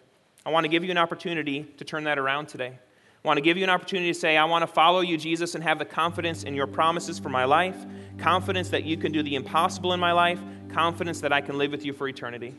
I 0.46 0.50
want 0.50 0.64
to 0.64 0.68
give 0.68 0.84
you 0.84 0.90
an 0.90 0.98
opportunity 0.98 1.64
to 1.78 1.84
turn 1.84 2.04
that 2.04 2.18
around 2.18 2.46
today. 2.46 2.78
I 3.24 3.28
want 3.28 3.38
to 3.38 3.42
give 3.42 3.56
you 3.56 3.64
an 3.64 3.70
opportunity 3.70 4.12
to 4.12 4.18
say, 4.18 4.36
I 4.36 4.44
want 4.44 4.62
to 4.62 4.66
follow 4.66 5.00
you, 5.00 5.16
Jesus, 5.16 5.54
and 5.54 5.64
have 5.64 5.78
the 5.78 5.86
confidence 5.86 6.42
in 6.42 6.54
your 6.54 6.66
promises 6.66 7.18
for 7.18 7.30
my 7.30 7.46
life, 7.46 7.86
confidence 8.18 8.68
that 8.68 8.84
you 8.84 8.98
can 8.98 9.12
do 9.12 9.22
the 9.22 9.34
impossible 9.34 9.94
in 9.94 10.00
my 10.00 10.12
life, 10.12 10.40
confidence 10.68 11.22
that 11.22 11.32
I 11.32 11.40
can 11.40 11.56
live 11.56 11.70
with 11.70 11.86
you 11.86 11.94
for 11.94 12.06
eternity. 12.06 12.54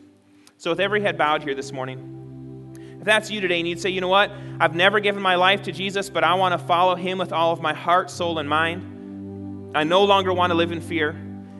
So, 0.58 0.72
with 0.72 0.80
every 0.80 1.02
head 1.02 1.20
bowed 1.20 1.44
here 1.44 1.54
this 1.54 1.72
morning, 1.72 2.25
if 3.06 3.08
that's 3.08 3.30
you 3.30 3.40
today 3.40 3.60
and 3.60 3.68
you'd 3.68 3.80
say, 3.80 3.92
you 3.92 4.02
know 4.02 4.08
what, 4.08 4.32
I've 4.60 4.74
never 4.74 5.00
given 5.00 5.22
my 5.22 5.36
life 5.36 5.62
to 5.64 5.72
Jesus, 5.72 6.10
but 6.10 6.24
I 6.24 6.34
want 6.34 6.60
to 6.60 6.68
follow 6.68 6.96
him 6.96 7.20
with 7.20 7.32
all 7.32 7.54
of 7.54 7.62
my 7.62 7.72
heart, 7.72 8.10
soul, 8.10 8.40
and 8.40 8.50
mind, 8.50 9.78
I 9.78 9.84
no 9.84 10.06
longer 10.06 10.34
want 10.34 10.50
to 10.50 10.56
live 10.56 10.72
in 10.72 10.82
fear. 10.82 11.16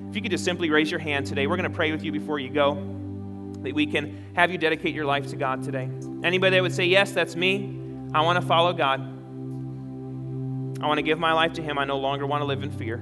If 0.10 0.16
you 0.16 0.24
could 0.24 0.32
just 0.32 0.44
simply 0.44 0.72
raise 0.72 0.90
your 0.90 1.00
hand 1.00 1.28
today, 1.28 1.46
we're 1.46 1.58
going 1.58 1.70
to 1.70 1.76
pray 1.76 1.92
with 1.92 2.04
you 2.04 2.12
before 2.12 2.40
you 2.40 2.50
go, 2.50 2.74
that 3.62 3.76
we 3.76 3.86
can 3.86 4.26
have 4.34 4.50
you 4.50 4.58
dedicate 4.58 4.96
your 4.96 5.06
life 5.06 5.28
to 5.28 5.36
God 5.36 5.62
today. 5.62 5.88
Anybody 6.24 6.56
that 6.56 6.64
would 6.64 6.74
say, 6.74 6.86
yes, 6.86 7.12
that's 7.12 7.36
me. 7.36 7.80
I 8.12 8.22
want 8.22 8.42
to 8.42 8.48
follow 8.48 8.74
God. 8.74 9.02
I 10.82 10.88
want 10.88 10.98
to 10.98 11.04
give 11.04 11.20
my 11.20 11.34
life 11.34 11.54
to 11.54 11.62
Him. 11.62 11.78
I 11.78 11.86
no 11.86 12.00
longer 12.00 12.26
want 12.26 12.42
to 12.42 12.46
live 12.46 12.64
in 12.64 12.72
fear. 12.72 12.98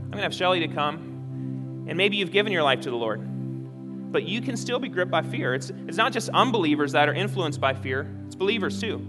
I'm 0.00 0.12
going 0.12 0.18
to 0.18 0.22
have 0.22 0.34
Shelly 0.34 0.60
to 0.60 0.68
come, 0.68 1.07
and 1.88 1.96
maybe 1.96 2.16
you've 2.16 2.30
given 2.30 2.52
your 2.52 2.62
life 2.62 2.82
to 2.82 2.90
the 2.90 2.96
Lord, 2.96 3.20
but 4.12 4.24
you 4.24 4.40
can 4.40 4.56
still 4.56 4.78
be 4.78 4.88
gripped 4.88 5.10
by 5.10 5.22
fear. 5.22 5.54
It's, 5.54 5.70
it's 5.86 5.96
not 5.96 6.12
just 6.12 6.28
unbelievers 6.28 6.92
that 6.92 7.08
are 7.08 7.14
influenced 7.14 7.60
by 7.60 7.74
fear, 7.74 8.08
it's 8.26 8.36
believers 8.36 8.80
too. 8.80 9.06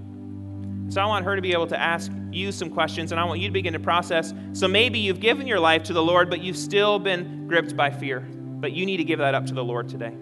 So 0.89 0.99
I 0.99 1.05
want 1.05 1.23
her 1.25 1.35
to 1.35 1.41
be 1.41 1.53
able 1.53 1.67
to 1.67 1.79
ask 1.79 2.11
you 2.31 2.51
some 2.51 2.69
questions, 2.69 3.11
and 3.11 3.21
I 3.21 3.23
want 3.23 3.39
you 3.39 3.47
to 3.47 3.53
begin 3.53 3.73
to 3.73 3.79
process. 3.79 4.33
So 4.53 4.67
maybe 4.67 4.97
you've 4.97 5.19
given 5.19 5.45
your 5.45 5.59
life 5.59 5.83
to 5.83 5.93
the 5.93 6.01
Lord, 6.01 6.31
but 6.31 6.41
you've 6.41 6.57
still 6.57 6.97
been 6.97 7.47
gripped 7.47 7.77
by 7.77 7.91
fear. 7.91 8.21
But 8.21 8.71
you 8.71 8.87
need 8.87 8.97
to 8.97 9.03
give 9.03 9.19
that 9.19 9.35
up 9.35 9.45
to 9.47 9.53
the 9.53 9.63
Lord 9.63 9.87
today. 9.87 10.15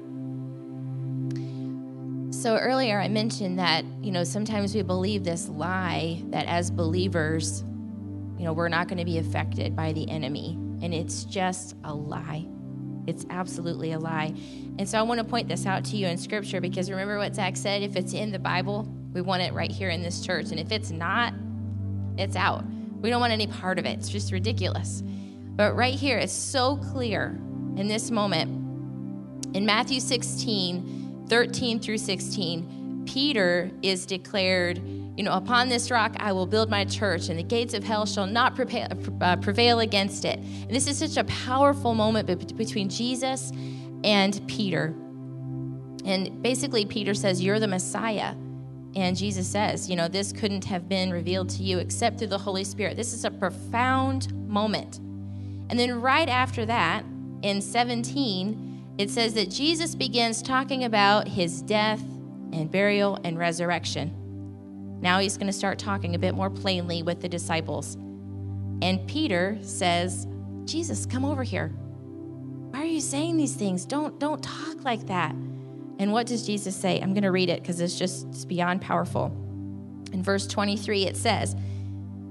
So 2.31 2.57
earlier 2.57 2.99
I 2.99 3.07
mentioned 3.07 3.59
that, 3.59 3.85
you 4.01 4.11
know, 4.11 4.25
sometimes 4.25 4.75
we 4.75 4.81
believe 4.81 5.23
this 5.23 5.47
lie 5.47 6.21
that 6.31 6.45
as 6.47 6.69
believers, 6.69 7.63
you 8.37 8.43
know, 8.43 8.51
we're 8.51 8.69
not 8.69 8.89
going 8.89 8.99
to 8.99 9.05
be 9.05 9.17
affected 9.17 9.75
by 9.75 9.93
the 9.93 10.09
enemy. 10.09 10.57
And 10.81 10.93
it's 10.93 11.23
just 11.25 11.75
a 11.83 11.93
lie. 11.93 12.45
It's 13.07 13.25
absolutely 13.29 13.93
a 13.93 13.99
lie. 13.99 14.33
And 14.77 14.87
so 14.87 14.99
I 14.99 15.01
want 15.01 15.19
to 15.19 15.23
point 15.23 15.47
this 15.47 15.65
out 15.65 15.85
to 15.85 15.97
you 15.97 16.07
in 16.07 16.17
scripture 16.17 16.59
because 16.59 16.91
remember 16.91 17.17
what 17.17 17.33
Zach 17.33 17.55
said 17.55 17.81
if 17.81 17.95
it's 17.95 18.13
in 18.13 18.31
the 18.31 18.39
Bible, 18.39 18.87
we 19.13 19.21
want 19.21 19.41
it 19.41 19.53
right 19.53 19.71
here 19.71 19.89
in 19.89 20.03
this 20.03 20.25
church. 20.25 20.51
And 20.51 20.59
if 20.59 20.71
it's 20.71 20.91
not, 20.91 21.33
it's 22.17 22.35
out. 22.35 22.65
We 23.01 23.09
don't 23.09 23.21
want 23.21 23.33
any 23.33 23.47
part 23.47 23.79
of 23.79 23.85
it. 23.85 23.97
It's 23.99 24.09
just 24.09 24.31
ridiculous. 24.31 25.03
But 25.55 25.75
right 25.75 25.93
here, 25.93 26.17
it's 26.17 26.33
so 26.33 26.77
clear 26.77 27.39
in 27.77 27.87
this 27.87 28.11
moment. 28.11 29.55
In 29.55 29.65
Matthew 29.65 29.99
16, 29.99 31.25
13 31.29 31.79
through 31.79 31.97
16, 31.97 33.03
Peter 33.07 33.71
is 33.81 34.05
declared, 34.05 34.81
you 35.17 35.23
know, 35.23 35.33
upon 35.33 35.67
this 35.67 35.89
rock 35.89 36.15
I 36.19 36.31
will 36.31 36.45
build 36.45 36.69
my 36.69 36.85
church, 36.85 37.29
and 37.29 37.39
the 37.39 37.43
gates 37.43 37.73
of 37.73 37.83
hell 37.83 38.05
shall 38.05 38.27
not 38.27 38.55
prevail, 38.55 38.87
uh, 39.19 39.35
prevail 39.37 39.79
against 39.79 40.23
it. 40.25 40.37
And 40.37 40.69
this 40.69 40.85
is 40.85 40.97
such 40.97 41.17
a 41.17 41.23
powerful 41.23 41.95
moment 41.95 42.27
between 42.55 42.87
Jesus 42.87 43.51
and 44.03 44.39
Peter. 44.47 44.93
And 46.05 46.41
basically, 46.43 46.85
Peter 46.85 47.15
says, 47.15 47.41
You're 47.41 47.59
the 47.59 47.67
Messiah. 47.67 48.35
And 48.95 49.17
Jesus 49.17 49.47
says, 49.47 49.89
You 49.89 49.95
know, 49.95 50.07
this 50.07 50.31
couldn't 50.31 50.63
have 50.65 50.87
been 50.87 51.11
revealed 51.11 51.49
to 51.49 51.63
you 51.63 51.79
except 51.79 52.19
through 52.19 52.27
the 52.27 52.37
Holy 52.37 52.63
Spirit. 52.63 52.95
This 52.95 53.11
is 53.11 53.25
a 53.25 53.31
profound 53.31 54.31
moment. 54.47 54.99
And 55.69 55.79
then 55.79 55.99
right 55.99 56.29
after 56.29 56.63
that, 56.67 57.03
in 57.41 57.59
17, 57.59 58.95
it 58.99 59.09
says 59.09 59.33
that 59.33 59.49
Jesus 59.49 59.95
begins 59.95 60.43
talking 60.43 60.83
about 60.83 61.27
his 61.27 61.63
death 61.63 62.01
and 62.53 62.71
burial 62.71 63.19
and 63.23 63.37
resurrection. 63.37 64.26
Now 65.01 65.19
he's 65.19 65.37
going 65.37 65.47
to 65.47 65.53
start 65.53 65.79
talking 65.79 66.15
a 66.15 66.19
bit 66.19 66.33
more 66.35 66.49
plainly 66.49 67.03
with 67.03 67.21
the 67.21 67.29
disciples. 67.29 67.95
And 68.81 69.05
Peter 69.07 69.57
says, 69.61 70.27
Jesus, 70.65 71.05
come 71.05 71.25
over 71.25 71.43
here. 71.43 71.69
Why 72.71 72.81
are 72.81 72.85
you 72.85 73.01
saying 73.01 73.37
these 73.37 73.55
things? 73.55 73.85
Don't, 73.85 74.19
don't 74.19 74.43
talk 74.43 74.83
like 74.83 75.07
that. 75.07 75.31
And 75.99 76.11
what 76.11 76.27
does 76.27 76.45
Jesus 76.45 76.75
say? 76.75 76.99
I'm 76.99 77.13
going 77.13 77.23
to 77.23 77.31
read 77.31 77.49
it 77.49 77.61
because 77.61 77.79
it's 77.79 77.97
just 77.97 78.27
it's 78.27 78.45
beyond 78.45 78.81
powerful. 78.81 79.27
In 80.13 80.21
verse 80.21 80.45
23, 80.47 81.05
it 81.05 81.17
says, 81.17 81.55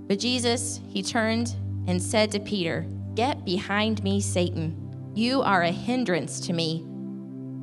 But 0.07 0.19
Jesus, 0.19 0.81
he 0.89 1.03
turned 1.03 1.55
and 1.87 2.01
said 2.01 2.31
to 2.33 2.41
Peter, 2.41 2.87
Get 3.15 3.45
behind 3.45 4.05
me, 4.05 4.21
Satan. 4.21 5.13
You 5.15 5.43
are 5.43 5.63
a 5.63 5.71
hindrance 5.71 6.41
to 6.41 6.53
me, 6.53 6.85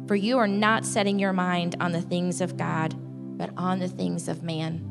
for 0.07 0.15
you 0.15 0.37
are 0.39 0.47
not 0.47 0.85
setting 0.85 1.19
your 1.19 1.33
mind 1.33 1.75
on 1.79 1.91
the 1.91 2.01
things 2.01 2.41
of 2.41 2.57
God, 2.57 2.95
but 3.37 3.51
on 3.55 3.79
the 3.79 3.87
things 3.87 4.27
of 4.27 4.43
man. 4.43 4.89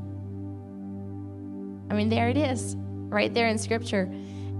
I 1.92 1.94
mean, 1.94 2.08
there 2.08 2.30
it 2.30 2.38
is, 2.38 2.74
right 2.78 3.32
there 3.34 3.48
in 3.48 3.58
Scripture. 3.58 4.10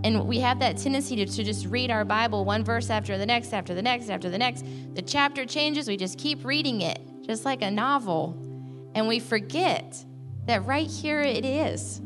And 0.04 0.28
we 0.28 0.38
have 0.40 0.58
that 0.58 0.76
tendency 0.76 1.16
to, 1.16 1.24
to 1.24 1.42
just 1.42 1.64
read 1.64 1.90
our 1.90 2.04
Bible 2.04 2.44
one 2.44 2.62
verse 2.62 2.90
after 2.90 3.16
the 3.16 3.24
next, 3.24 3.54
after 3.54 3.72
the 3.72 3.80
next, 3.80 4.10
after 4.10 4.28
the 4.28 4.36
next. 4.36 4.66
The 4.92 5.00
chapter 5.00 5.46
changes, 5.46 5.88
we 5.88 5.96
just 5.96 6.18
keep 6.18 6.44
reading 6.44 6.82
it, 6.82 7.00
just 7.22 7.46
like 7.46 7.62
a 7.62 7.70
novel. 7.70 8.36
And 8.94 9.08
we 9.08 9.18
forget 9.18 10.04
that 10.44 10.66
right 10.66 10.86
here 10.86 11.22
it 11.22 11.46
is. 11.46 12.00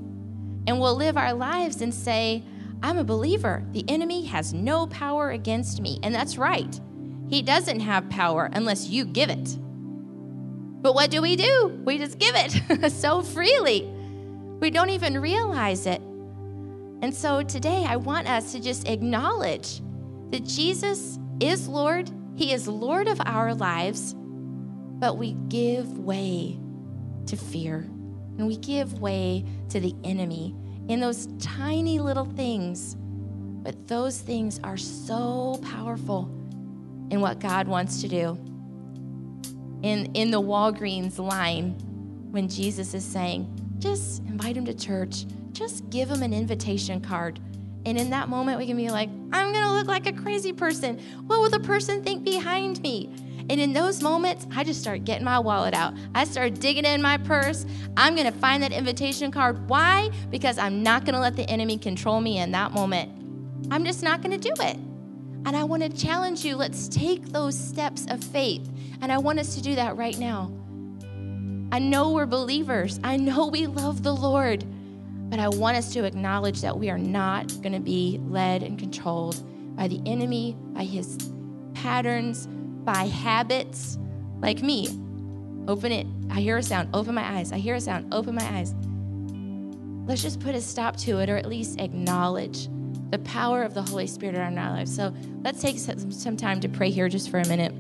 And 0.69 0.79
we'll 0.79 0.95
live 0.95 1.17
our 1.17 1.35
lives 1.35 1.83
and 1.83 1.93
say, 1.93 2.45
I'm 2.85 2.99
a 2.99 3.05
believer. 3.05 3.65
The 3.73 3.85
enemy 3.89 4.27
has 4.27 4.55
no 4.55 4.87
power 4.87 5.31
against 5.31 5.81
me. 5.81 5.99
And 6.05 6.15
that's 6.15 6.39
right. 6.39 6.81
He 7.29 7.43
doesn't 7.43 7.81
have 7.81 8.09
power 8.11 8.49
unless 8.53 8.91
you 8.91 9.05
give 9.05 9.31
it. 9.31 9.59
But 10.83 10.95
what 10.95 11.11
do 11.11 11.21
we 11.21 11.35
do? 11.35 11.83
We 11.85 11.99
just 11.99 12.21
give 12.21 12.37
it 12.37 12.93
so 12.93 13.23
freely. 13.23 13.93
We 14.61 14.71
don't 14.71 14.91
even 14.91 15.21
realize 15.21 15.87
it. 15.87 16.01
And 17.03 17.15
so 17.15 17.43
today, 17.43 17.85
I 17.87 17.97
want 17.97 18.29
us 18.29 18.53
to 18.53 18.61
just 18.61 18.89
acknowledge 18.89 19.83
that 20.31 20.45
Jesus 20.45 21.19
is 21.41 21.69
Lord, 21.69 22.11
He 22.35 22.53
is 22.53 22.67
Lord 22.67 23.07
of 23.07 23.21
our 23.27 23.55
lives, 23.55 24.15
but 24.15 25.19
we 25.19 25.35
give 25.49 25.99
way 25.99 26.59
to 27.27 27.37
fear 27.37 27.87
and 28.39 28.47
we 28.47 28.57
give 28.57 29.01
way 29.01 29.45
to 29.69 29.81
the 29.81 29.95
enemy 30.05 30.55
in 30.89 31.01
those 31.01 31.29
tiny 31.39 31.99
little 31.99 32.25
things. 32.25 32.97
But 32.97 33.89
those 33.89 34.21
things 34.21 34.61
are 34.63 34.77
so 34.77 35.61
powerful 35.63 36.31
in 37.11 37.21
what 37.21 37.41
God 37.41 37.69
wants 37.69 38.01
to 38.03 38.09
do. 38.09 38.39
In, 39.83 40.07
in 40.15 40.31
the 40.31 40.41
Walgreens 40.41 41.19
line, 41.19 41.77
when 42.31 42.49
Jesus 42.49 42.95
is 42.95 43.05
saying, 43.05 43.56
just 43.79 44.21
invite 44.21 44.57
him 44.57 44.65
to 44.65 44.75
church, 44.75 45.27
just 45.53 45.89
give 45.91 46.11
him 46.11 46.23
an 46.23 46.33
invitation 46.33 47.01
card. 47.01 47.41
And 47.85 47.97
in 47.97 48.11
that 48.11 48.29
moment, 48.29 48.59
we 48.59 48.67
can 48.67 48.77
be 48.77 48.91
like, 48.91 49.09
I'm 49.33 49.53
going 49.53 49.65
to 49.65 49.73
look 49.73 49.87
like 49.87 50.07
a 50.07 50.13
crazy 50.13 50.53
person. 50.53 50.99
What 51.27 51.41
will 51.41 51.51
the 51.51 51.61
person 51.61 52.03
think 52.03 52.25
behind 52.25 52.83
me? 52.83 53.15
And 53.49 53.61
in 53.61 53.73
those 53.73 54.03
moments, 54.03 54.47
I 54.57 54.65
just 54.65 54.81
start 54.81 55.05
getting 55.05 55.25
my 55.25 55.39
wallet 55.39 55.73
out. 55.73 55.95
I 56.15 56.25
start 56.25 56.55
digging 56.55 56.85
in 56.85 57.01
my 57.01 57.17
purse. 57.17 57.65
I'm 57.97 58.17
going 58.17 58.31
to 58.31 58.37
find 58.39 58.61
that 58.65 58.73
invitation 58.73 59.31
card. 59.31 59.69
Why? 59.69 60.11
Because 60.31 60.59
I'm 60.59 60.83
not 60.83 61.05
going 61.05 61.15
to 61.15 61.21
let 61.21 61.37
the 61.37 61.49
enemy 61.49 61.79
control 61.79 62.21
me 62.21 62.39
in 62.39 62.51
that 62.53 62.73
moment. 62.73 63.13
I'm 63.71 63.85
just 63.85 64.03
not 64.03 64.21
going 64.21 64.39
to 64.39 64.55
do 64.55 64.63
it. 64.63 64.77
And 65.47 65.57
I 65.57 65.63
want 65.63 65.85
to 65.85 65.89
challenge 65.89 66.45
you 66.45 66.57
let's 66.57 66.89
take 66.89 67.27
those 67.27 67.57
steps 67.57 68.05
of 68.11 68.23
faith. 68.23 68.69
And 69.01 69.13
I 69.13 69.19
want 69.19 69.39
us 69.39 69.55
to 69.55 69.63
do 69.63 69.77
that 69.77 69.97
right 69.97 70.19
now. 70.19 70.51
I 71.73 71.79
know 71.79 72.13
we're 72.13 72.27
believers, 72.27 73.01
I 73.03 73.17
know 73.17 73.47
we 73.47 73.67
love 73.67 74.03
the 74.03 74.15
Lord. 74.15 74.65
But 75.29 75.41
I 75.41 75.49
want 75.49 75.77
us 75.77 75.93
to 75.95 76.05
acknowledge 76.05 76.61
that 76.61 76.79
we 76.79 76.89
are 76.89 76.99
not 76.99 77.49
going 77.61 77.73
to 77.73 77.81
be 77.81 78.21
led 78.29 78.63
and 78.63 78.79
controlled 78.79 79.43
by 79.77 79.89
the 79.89 80.01
enemy, 80.07 80.57
by 80.73 80.85
his 80.85 81.19
patterns, 81.75 82.47
by 82.47 83.07
habits 83.07 83.99
like 84.39 84.63
me. 84.63 84.87
Open 85.67 85.91
it. 85.91 86.07
I 86.31 86.41
hear 86.41 86.57
a 86.59 86.63
sound. 86.63 86.91
Open 86.95 87.13
my 87.15 87.39
eyes. 87.39 87.51
I 87.51 87.59
hear 87.59 87.75
a 87.75 87.81
sound. 87.81 88.15
Open 88.15 88.37
my 88.37 88.45
eyes. 88.45 88.73
Let's 90.07 90.23
just 90.23 90.39
put 90.39 90.55
a 90.55 90.61
stop 90.61 90.97
to 90.99 91.19
it 91.19 91.29
or 91.29 91.37
at 91.37 91.47
least 91.47 91.81
acknowledge 91.81 92.69
the 93.11 93.19
power 93.19 93.65
of 93.65 93.75
the 93.75 93.83
Holy 93.83 94.07
Spirit 94.07 94.37
in 94.37 94.43
our 94.59 94.71
lives. 94.71 94.95
So 94.95 95.13
let's 95.43 95.61
take 95.61 95.77
some 95.79 96.37
time 96.37 96.61
to 96.61 96.69
pray 96.69 96.91
here 96.91 97.09
just 97.09 97.31
for 97.31 97.41
a 97.41 97.49
minute. 97.49 97.75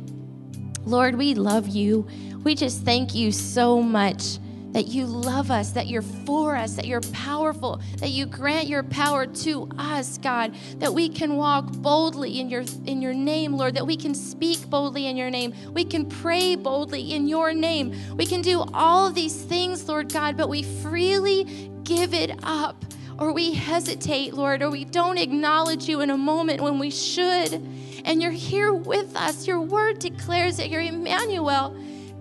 Lord, 0.87 1.17
we 1.17 1.35
love 1.35 1.69
you. 1.69 2.07
We 2.45 2.55
just 2.55 2.83
thank 2.85 3.15
you 3.15 3.33
so 3.33 3.83
much 3.83 4.39
that 4.71 4.87
you 4.87 5.07
love 5.07 5.51
us, 5.51 5.71
that 5.73 5.87
you're 5.89 6.03
for 6.03 6.55
us, 6.55 6.75
that 6.75 6.87
you're 6.87 7.01
powerful, 7.01 7.81
that 7.97 8.11
you 8.11 8.27
grant 8.27 8.69
your 8.69 8.83
power 8.83 9.27
to 9.27 9.69
us, 9.79 10.19
God, 10.19 10.55
that 10.79 10.93
we 10.93 11.09
can 11.09 11.37
walk 11.37 11.73
boldly 11.79 12.39
in 12.39 12.49
your 12.49 12.63
in 12.85 13.03
your 13.03 13.15
name, 13.15 13.55
Lord, 13.55 13.75
that 13.75 13.87
we 13.87 13.97
can 13.97 14.15
speak 14.15 14.69
boldly 14.71 15.07
in 15.07 15.17
your 15.17 15.31
name. 15.31 15.55
We 15.73 15.85
can 15.85 16.07
pray 16.07 16.55
boldly 16.55 17.15
in 17.15 17.27
your 17.27 17.53
name. 17.53 17.95
We 18.17 18.27
can 18.27 18.43
do 18.43 18.65
all 18.75 19.09
of 19.09 19.15
these 19.15 19.43
things, 19.43 19.89
Lord 19.89 20.13
God, 20.13 20.37
but 20.37 20.49
we 20.49 20.63
freely 20.63 21.71
give 21.83 22.15
it 22.15 22.39
up 22.43 22.85
or 23.19 23.33
we 23.33 23.55
hesitate, 23.55 24.35
Lord, 24.35 24.63
or 24.63 24.71
we 24.71 24.85
don't 24.85 25.19
acknowledge 25.19 25.89
you 25.89 26.01
in 26.01 26.11
a 26.11 26.17
moment 26.17 26.61
when 26.61 26.79
we 26.79 26.91
should. 26.91 27.67
And 28.07 28.23
you're 28.23 28.31
here 28.31 28.73
with 28.73 29.15
us. 29.17 29.47
Your 29.49 29.61
word 29.61 29.99
declares 29.99 30.57
that 30.57 30.71
you're 30.71 30.81
Emmanuel, 30.81 31.77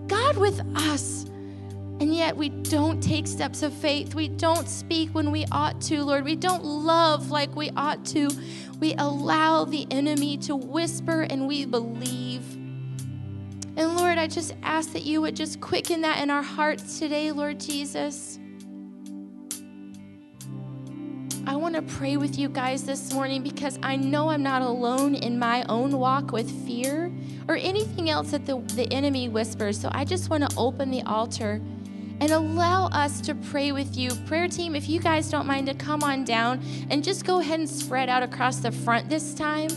God 0.08 0.36
with 0.36 0.60
us. 0.76 1.24
And 1.98 2.14
yet 2.14 2.36
we 2.36 2.50
don't 2.50 3.00
take 3.00 3.26
steps 3.26 3.62
of 3.62 3.72
faith. 3.72 4.14
We 4.14 4.28
don't 4.28 4.68
speak 4.68 5.14
when 5.14 5.30
we 5.30 5.46
ought 5.50 5.80
to, 5.82 6.02
Lord. 6.02 6.24
We 6.24 6.36
don't 6.36 6.64
love 6.64 7.30
like 7.30 7.54
we 7.56 7.70
ought 7.70 8.04
to. 8.06 8.28
We 8.80 8.94
allow 8.98 9.64
the 9.64 9.86
enemy 9.90 10.36
to 10.38 10.56
whisper 10.56 11.22
and 11.22 11.46
we 11.46 11.64
believe. 11.64 12.42
And 13.76 13.96
Lord, 13.96 14.18
I 14.18 14.26
just 14.26 14.54
ask 14.62 14.92
that 14.92 15.02
you 15.02 15.20
would 15.20 15.36
just 15.36 15.60
quicken 15.60 16.00
that 16.02 16.20
in 16.20 16.30
our 16.30 16.42
hearts 16.42 16.98
today, 16.98 17.30
Lord 17.30 17.60
Jesus. 17.60 18.38
I 21.48 21.54
want 21.54 21.76
to 21.76 21.82
pray 21.82 22.16
with 22.16 22.36
you 22.36 22.48
guys 22.48 22.82
this 22.82 23.12
morning 23.12 23.40
because 23.44 23.78
I 23.80 23.94
know 23.94 24.30
I'm 24.30 24.42
not 24.42 24.62
alone 24.62 25.14
in 25.14 25.38
my 25.38 25.64
own 25.68 25.96
walk 25.96 26.32
with 26.32 26.50
fear 26.66 27.12
or 27.46 27.54
anything 27.54 28.10
else 28.10 28.32
that 28.32 28.44
the, 28.46 28.58
the 28.74 28.92
enemy 28.92 29.28
whispers. 29.28 29.80
So 29.80 29.88
I 29.92 30.04
just 30.04 30.28
want 30.28 30.50
to 30.50 30.56
open 30.56 30.90
the 30.90 31.02
altar 31.02 31.60
and 32.20 32.32
allow 32.32 32.86
us 32.88 33.20
to 33.20 33.34
pray 33.36 33.70
with 33.70 33.96
you. 33.96 34.10
Prayer 34.26 34.48
team, 34.48 34.74
if 34.74 34.88
you 34.88 34.98
guys 34.98 35.30
don't 35.30 35.46
mind 35.46 35.68
to 35.68 35.74
come 35.74 36.02
on 36.02 36.24
down 36.24 36.60
and 36.90 37.04
just 37.04 37.24
go 37.24 37.38
ahead 37.38 37.60
and 37.60 37.70
spread 37.70 38.08
out 38.08 38.24
across 38.24 38.56
the 38.56 38.72
front 38.72 39.08
this 39.08 39.32
time. 39.32 39.70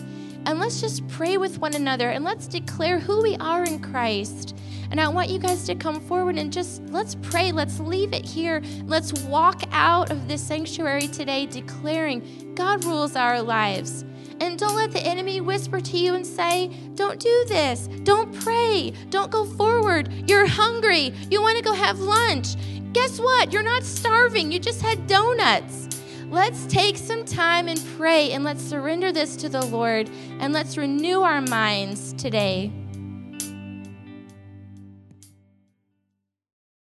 And 0.45 0.59
let's 0.59 0.81
just 0.81 1.07
pray 1.07 1.37
with 1.37 1.59
one 1.59 1.75
another 1.75 2.09
and 2.09 2.23
let's 2.23 2.47
declare 2.47 2.99
who 2.99 3.21
we 3.21 3.35
are 3.37 3.63
in 3.63 3.79
Christ. 3.79 4.57
And 4.91 4.99
I 4.99 5.07
want 5.07 5.29
you 5.29 5.37
guys 5.37 5.65
to 5.65 5.75
come 5.75 5.99
forward 5.99 6.37
and 6.37 6.51
just 6.51 6.81
let's 6.89 7.15
pray. 7.15 7.51
Let's 7.51 7.79
leave 7.79 8.13
it 8.13 8.25
here. 8.25 8.61
Let's 8.85 9.13
walk 9.23 9.61
out 9.71 10.11
of 10.11 10.27
this 10.27 10.41
sanctuary 10.41 11.07
today 11.07 11.45
declaring 11.45 12.53
God 12.55 12.83
rules 12.83 13.15
our 13.15 13.41
lives. 13.41 14.03
And 14.41 14.57
don't 14.57 14.75
let 14.75 14.91
the 14.91 15.05
enemy 15.05 15.41
whisper 15.41 15.81
to 15.81 15.97
you 15.97 16.15
and 16.15 16.25
say, 16.25 16.71
Don't 16.95 17.19
do 17.19 17.45
this. 17.47 17.87
Don't 18.03 18.33
pray. 18.41 18.93
Don't 19.09 19.29
go 19.29 19.45
forward. 19.45 20.29
You're 20.29 20.47
hungry. 20.47 21.13
You 21.29 21.41
want 21.41 21.57
to 21.57 21.63
go 21.63 21.73
have 21.73 21.99
lunch. 21.99 22.55
Guess 22.93 23.19
what? 23.19 23.51
You're 23.53 23.63
not 23.63 23.83
starving. 23.83 24.51
You 24.51 24.59
just 24.59 24.81
had 24.81 25.05
donuts. 25.07 25.98
Let's 26.29 26.67
take 26.67 26.95
some 26.95 27.25
time 27.25 27.67
and 27.67 27.83
pray 27.97 28.33
and 28.33 28.43
let's 28.43 28.61
surrender 28.61 29.11
this 29.11 29.35
to 29.37 29.49
the 29.49 29.65
Lord 29.65 30.11
and 30.39 30.53
let's 30.53 30.77
renew 30.77 31.21
our 31.21 31.41
minds 31.41 32.13
today. 32.13 32.71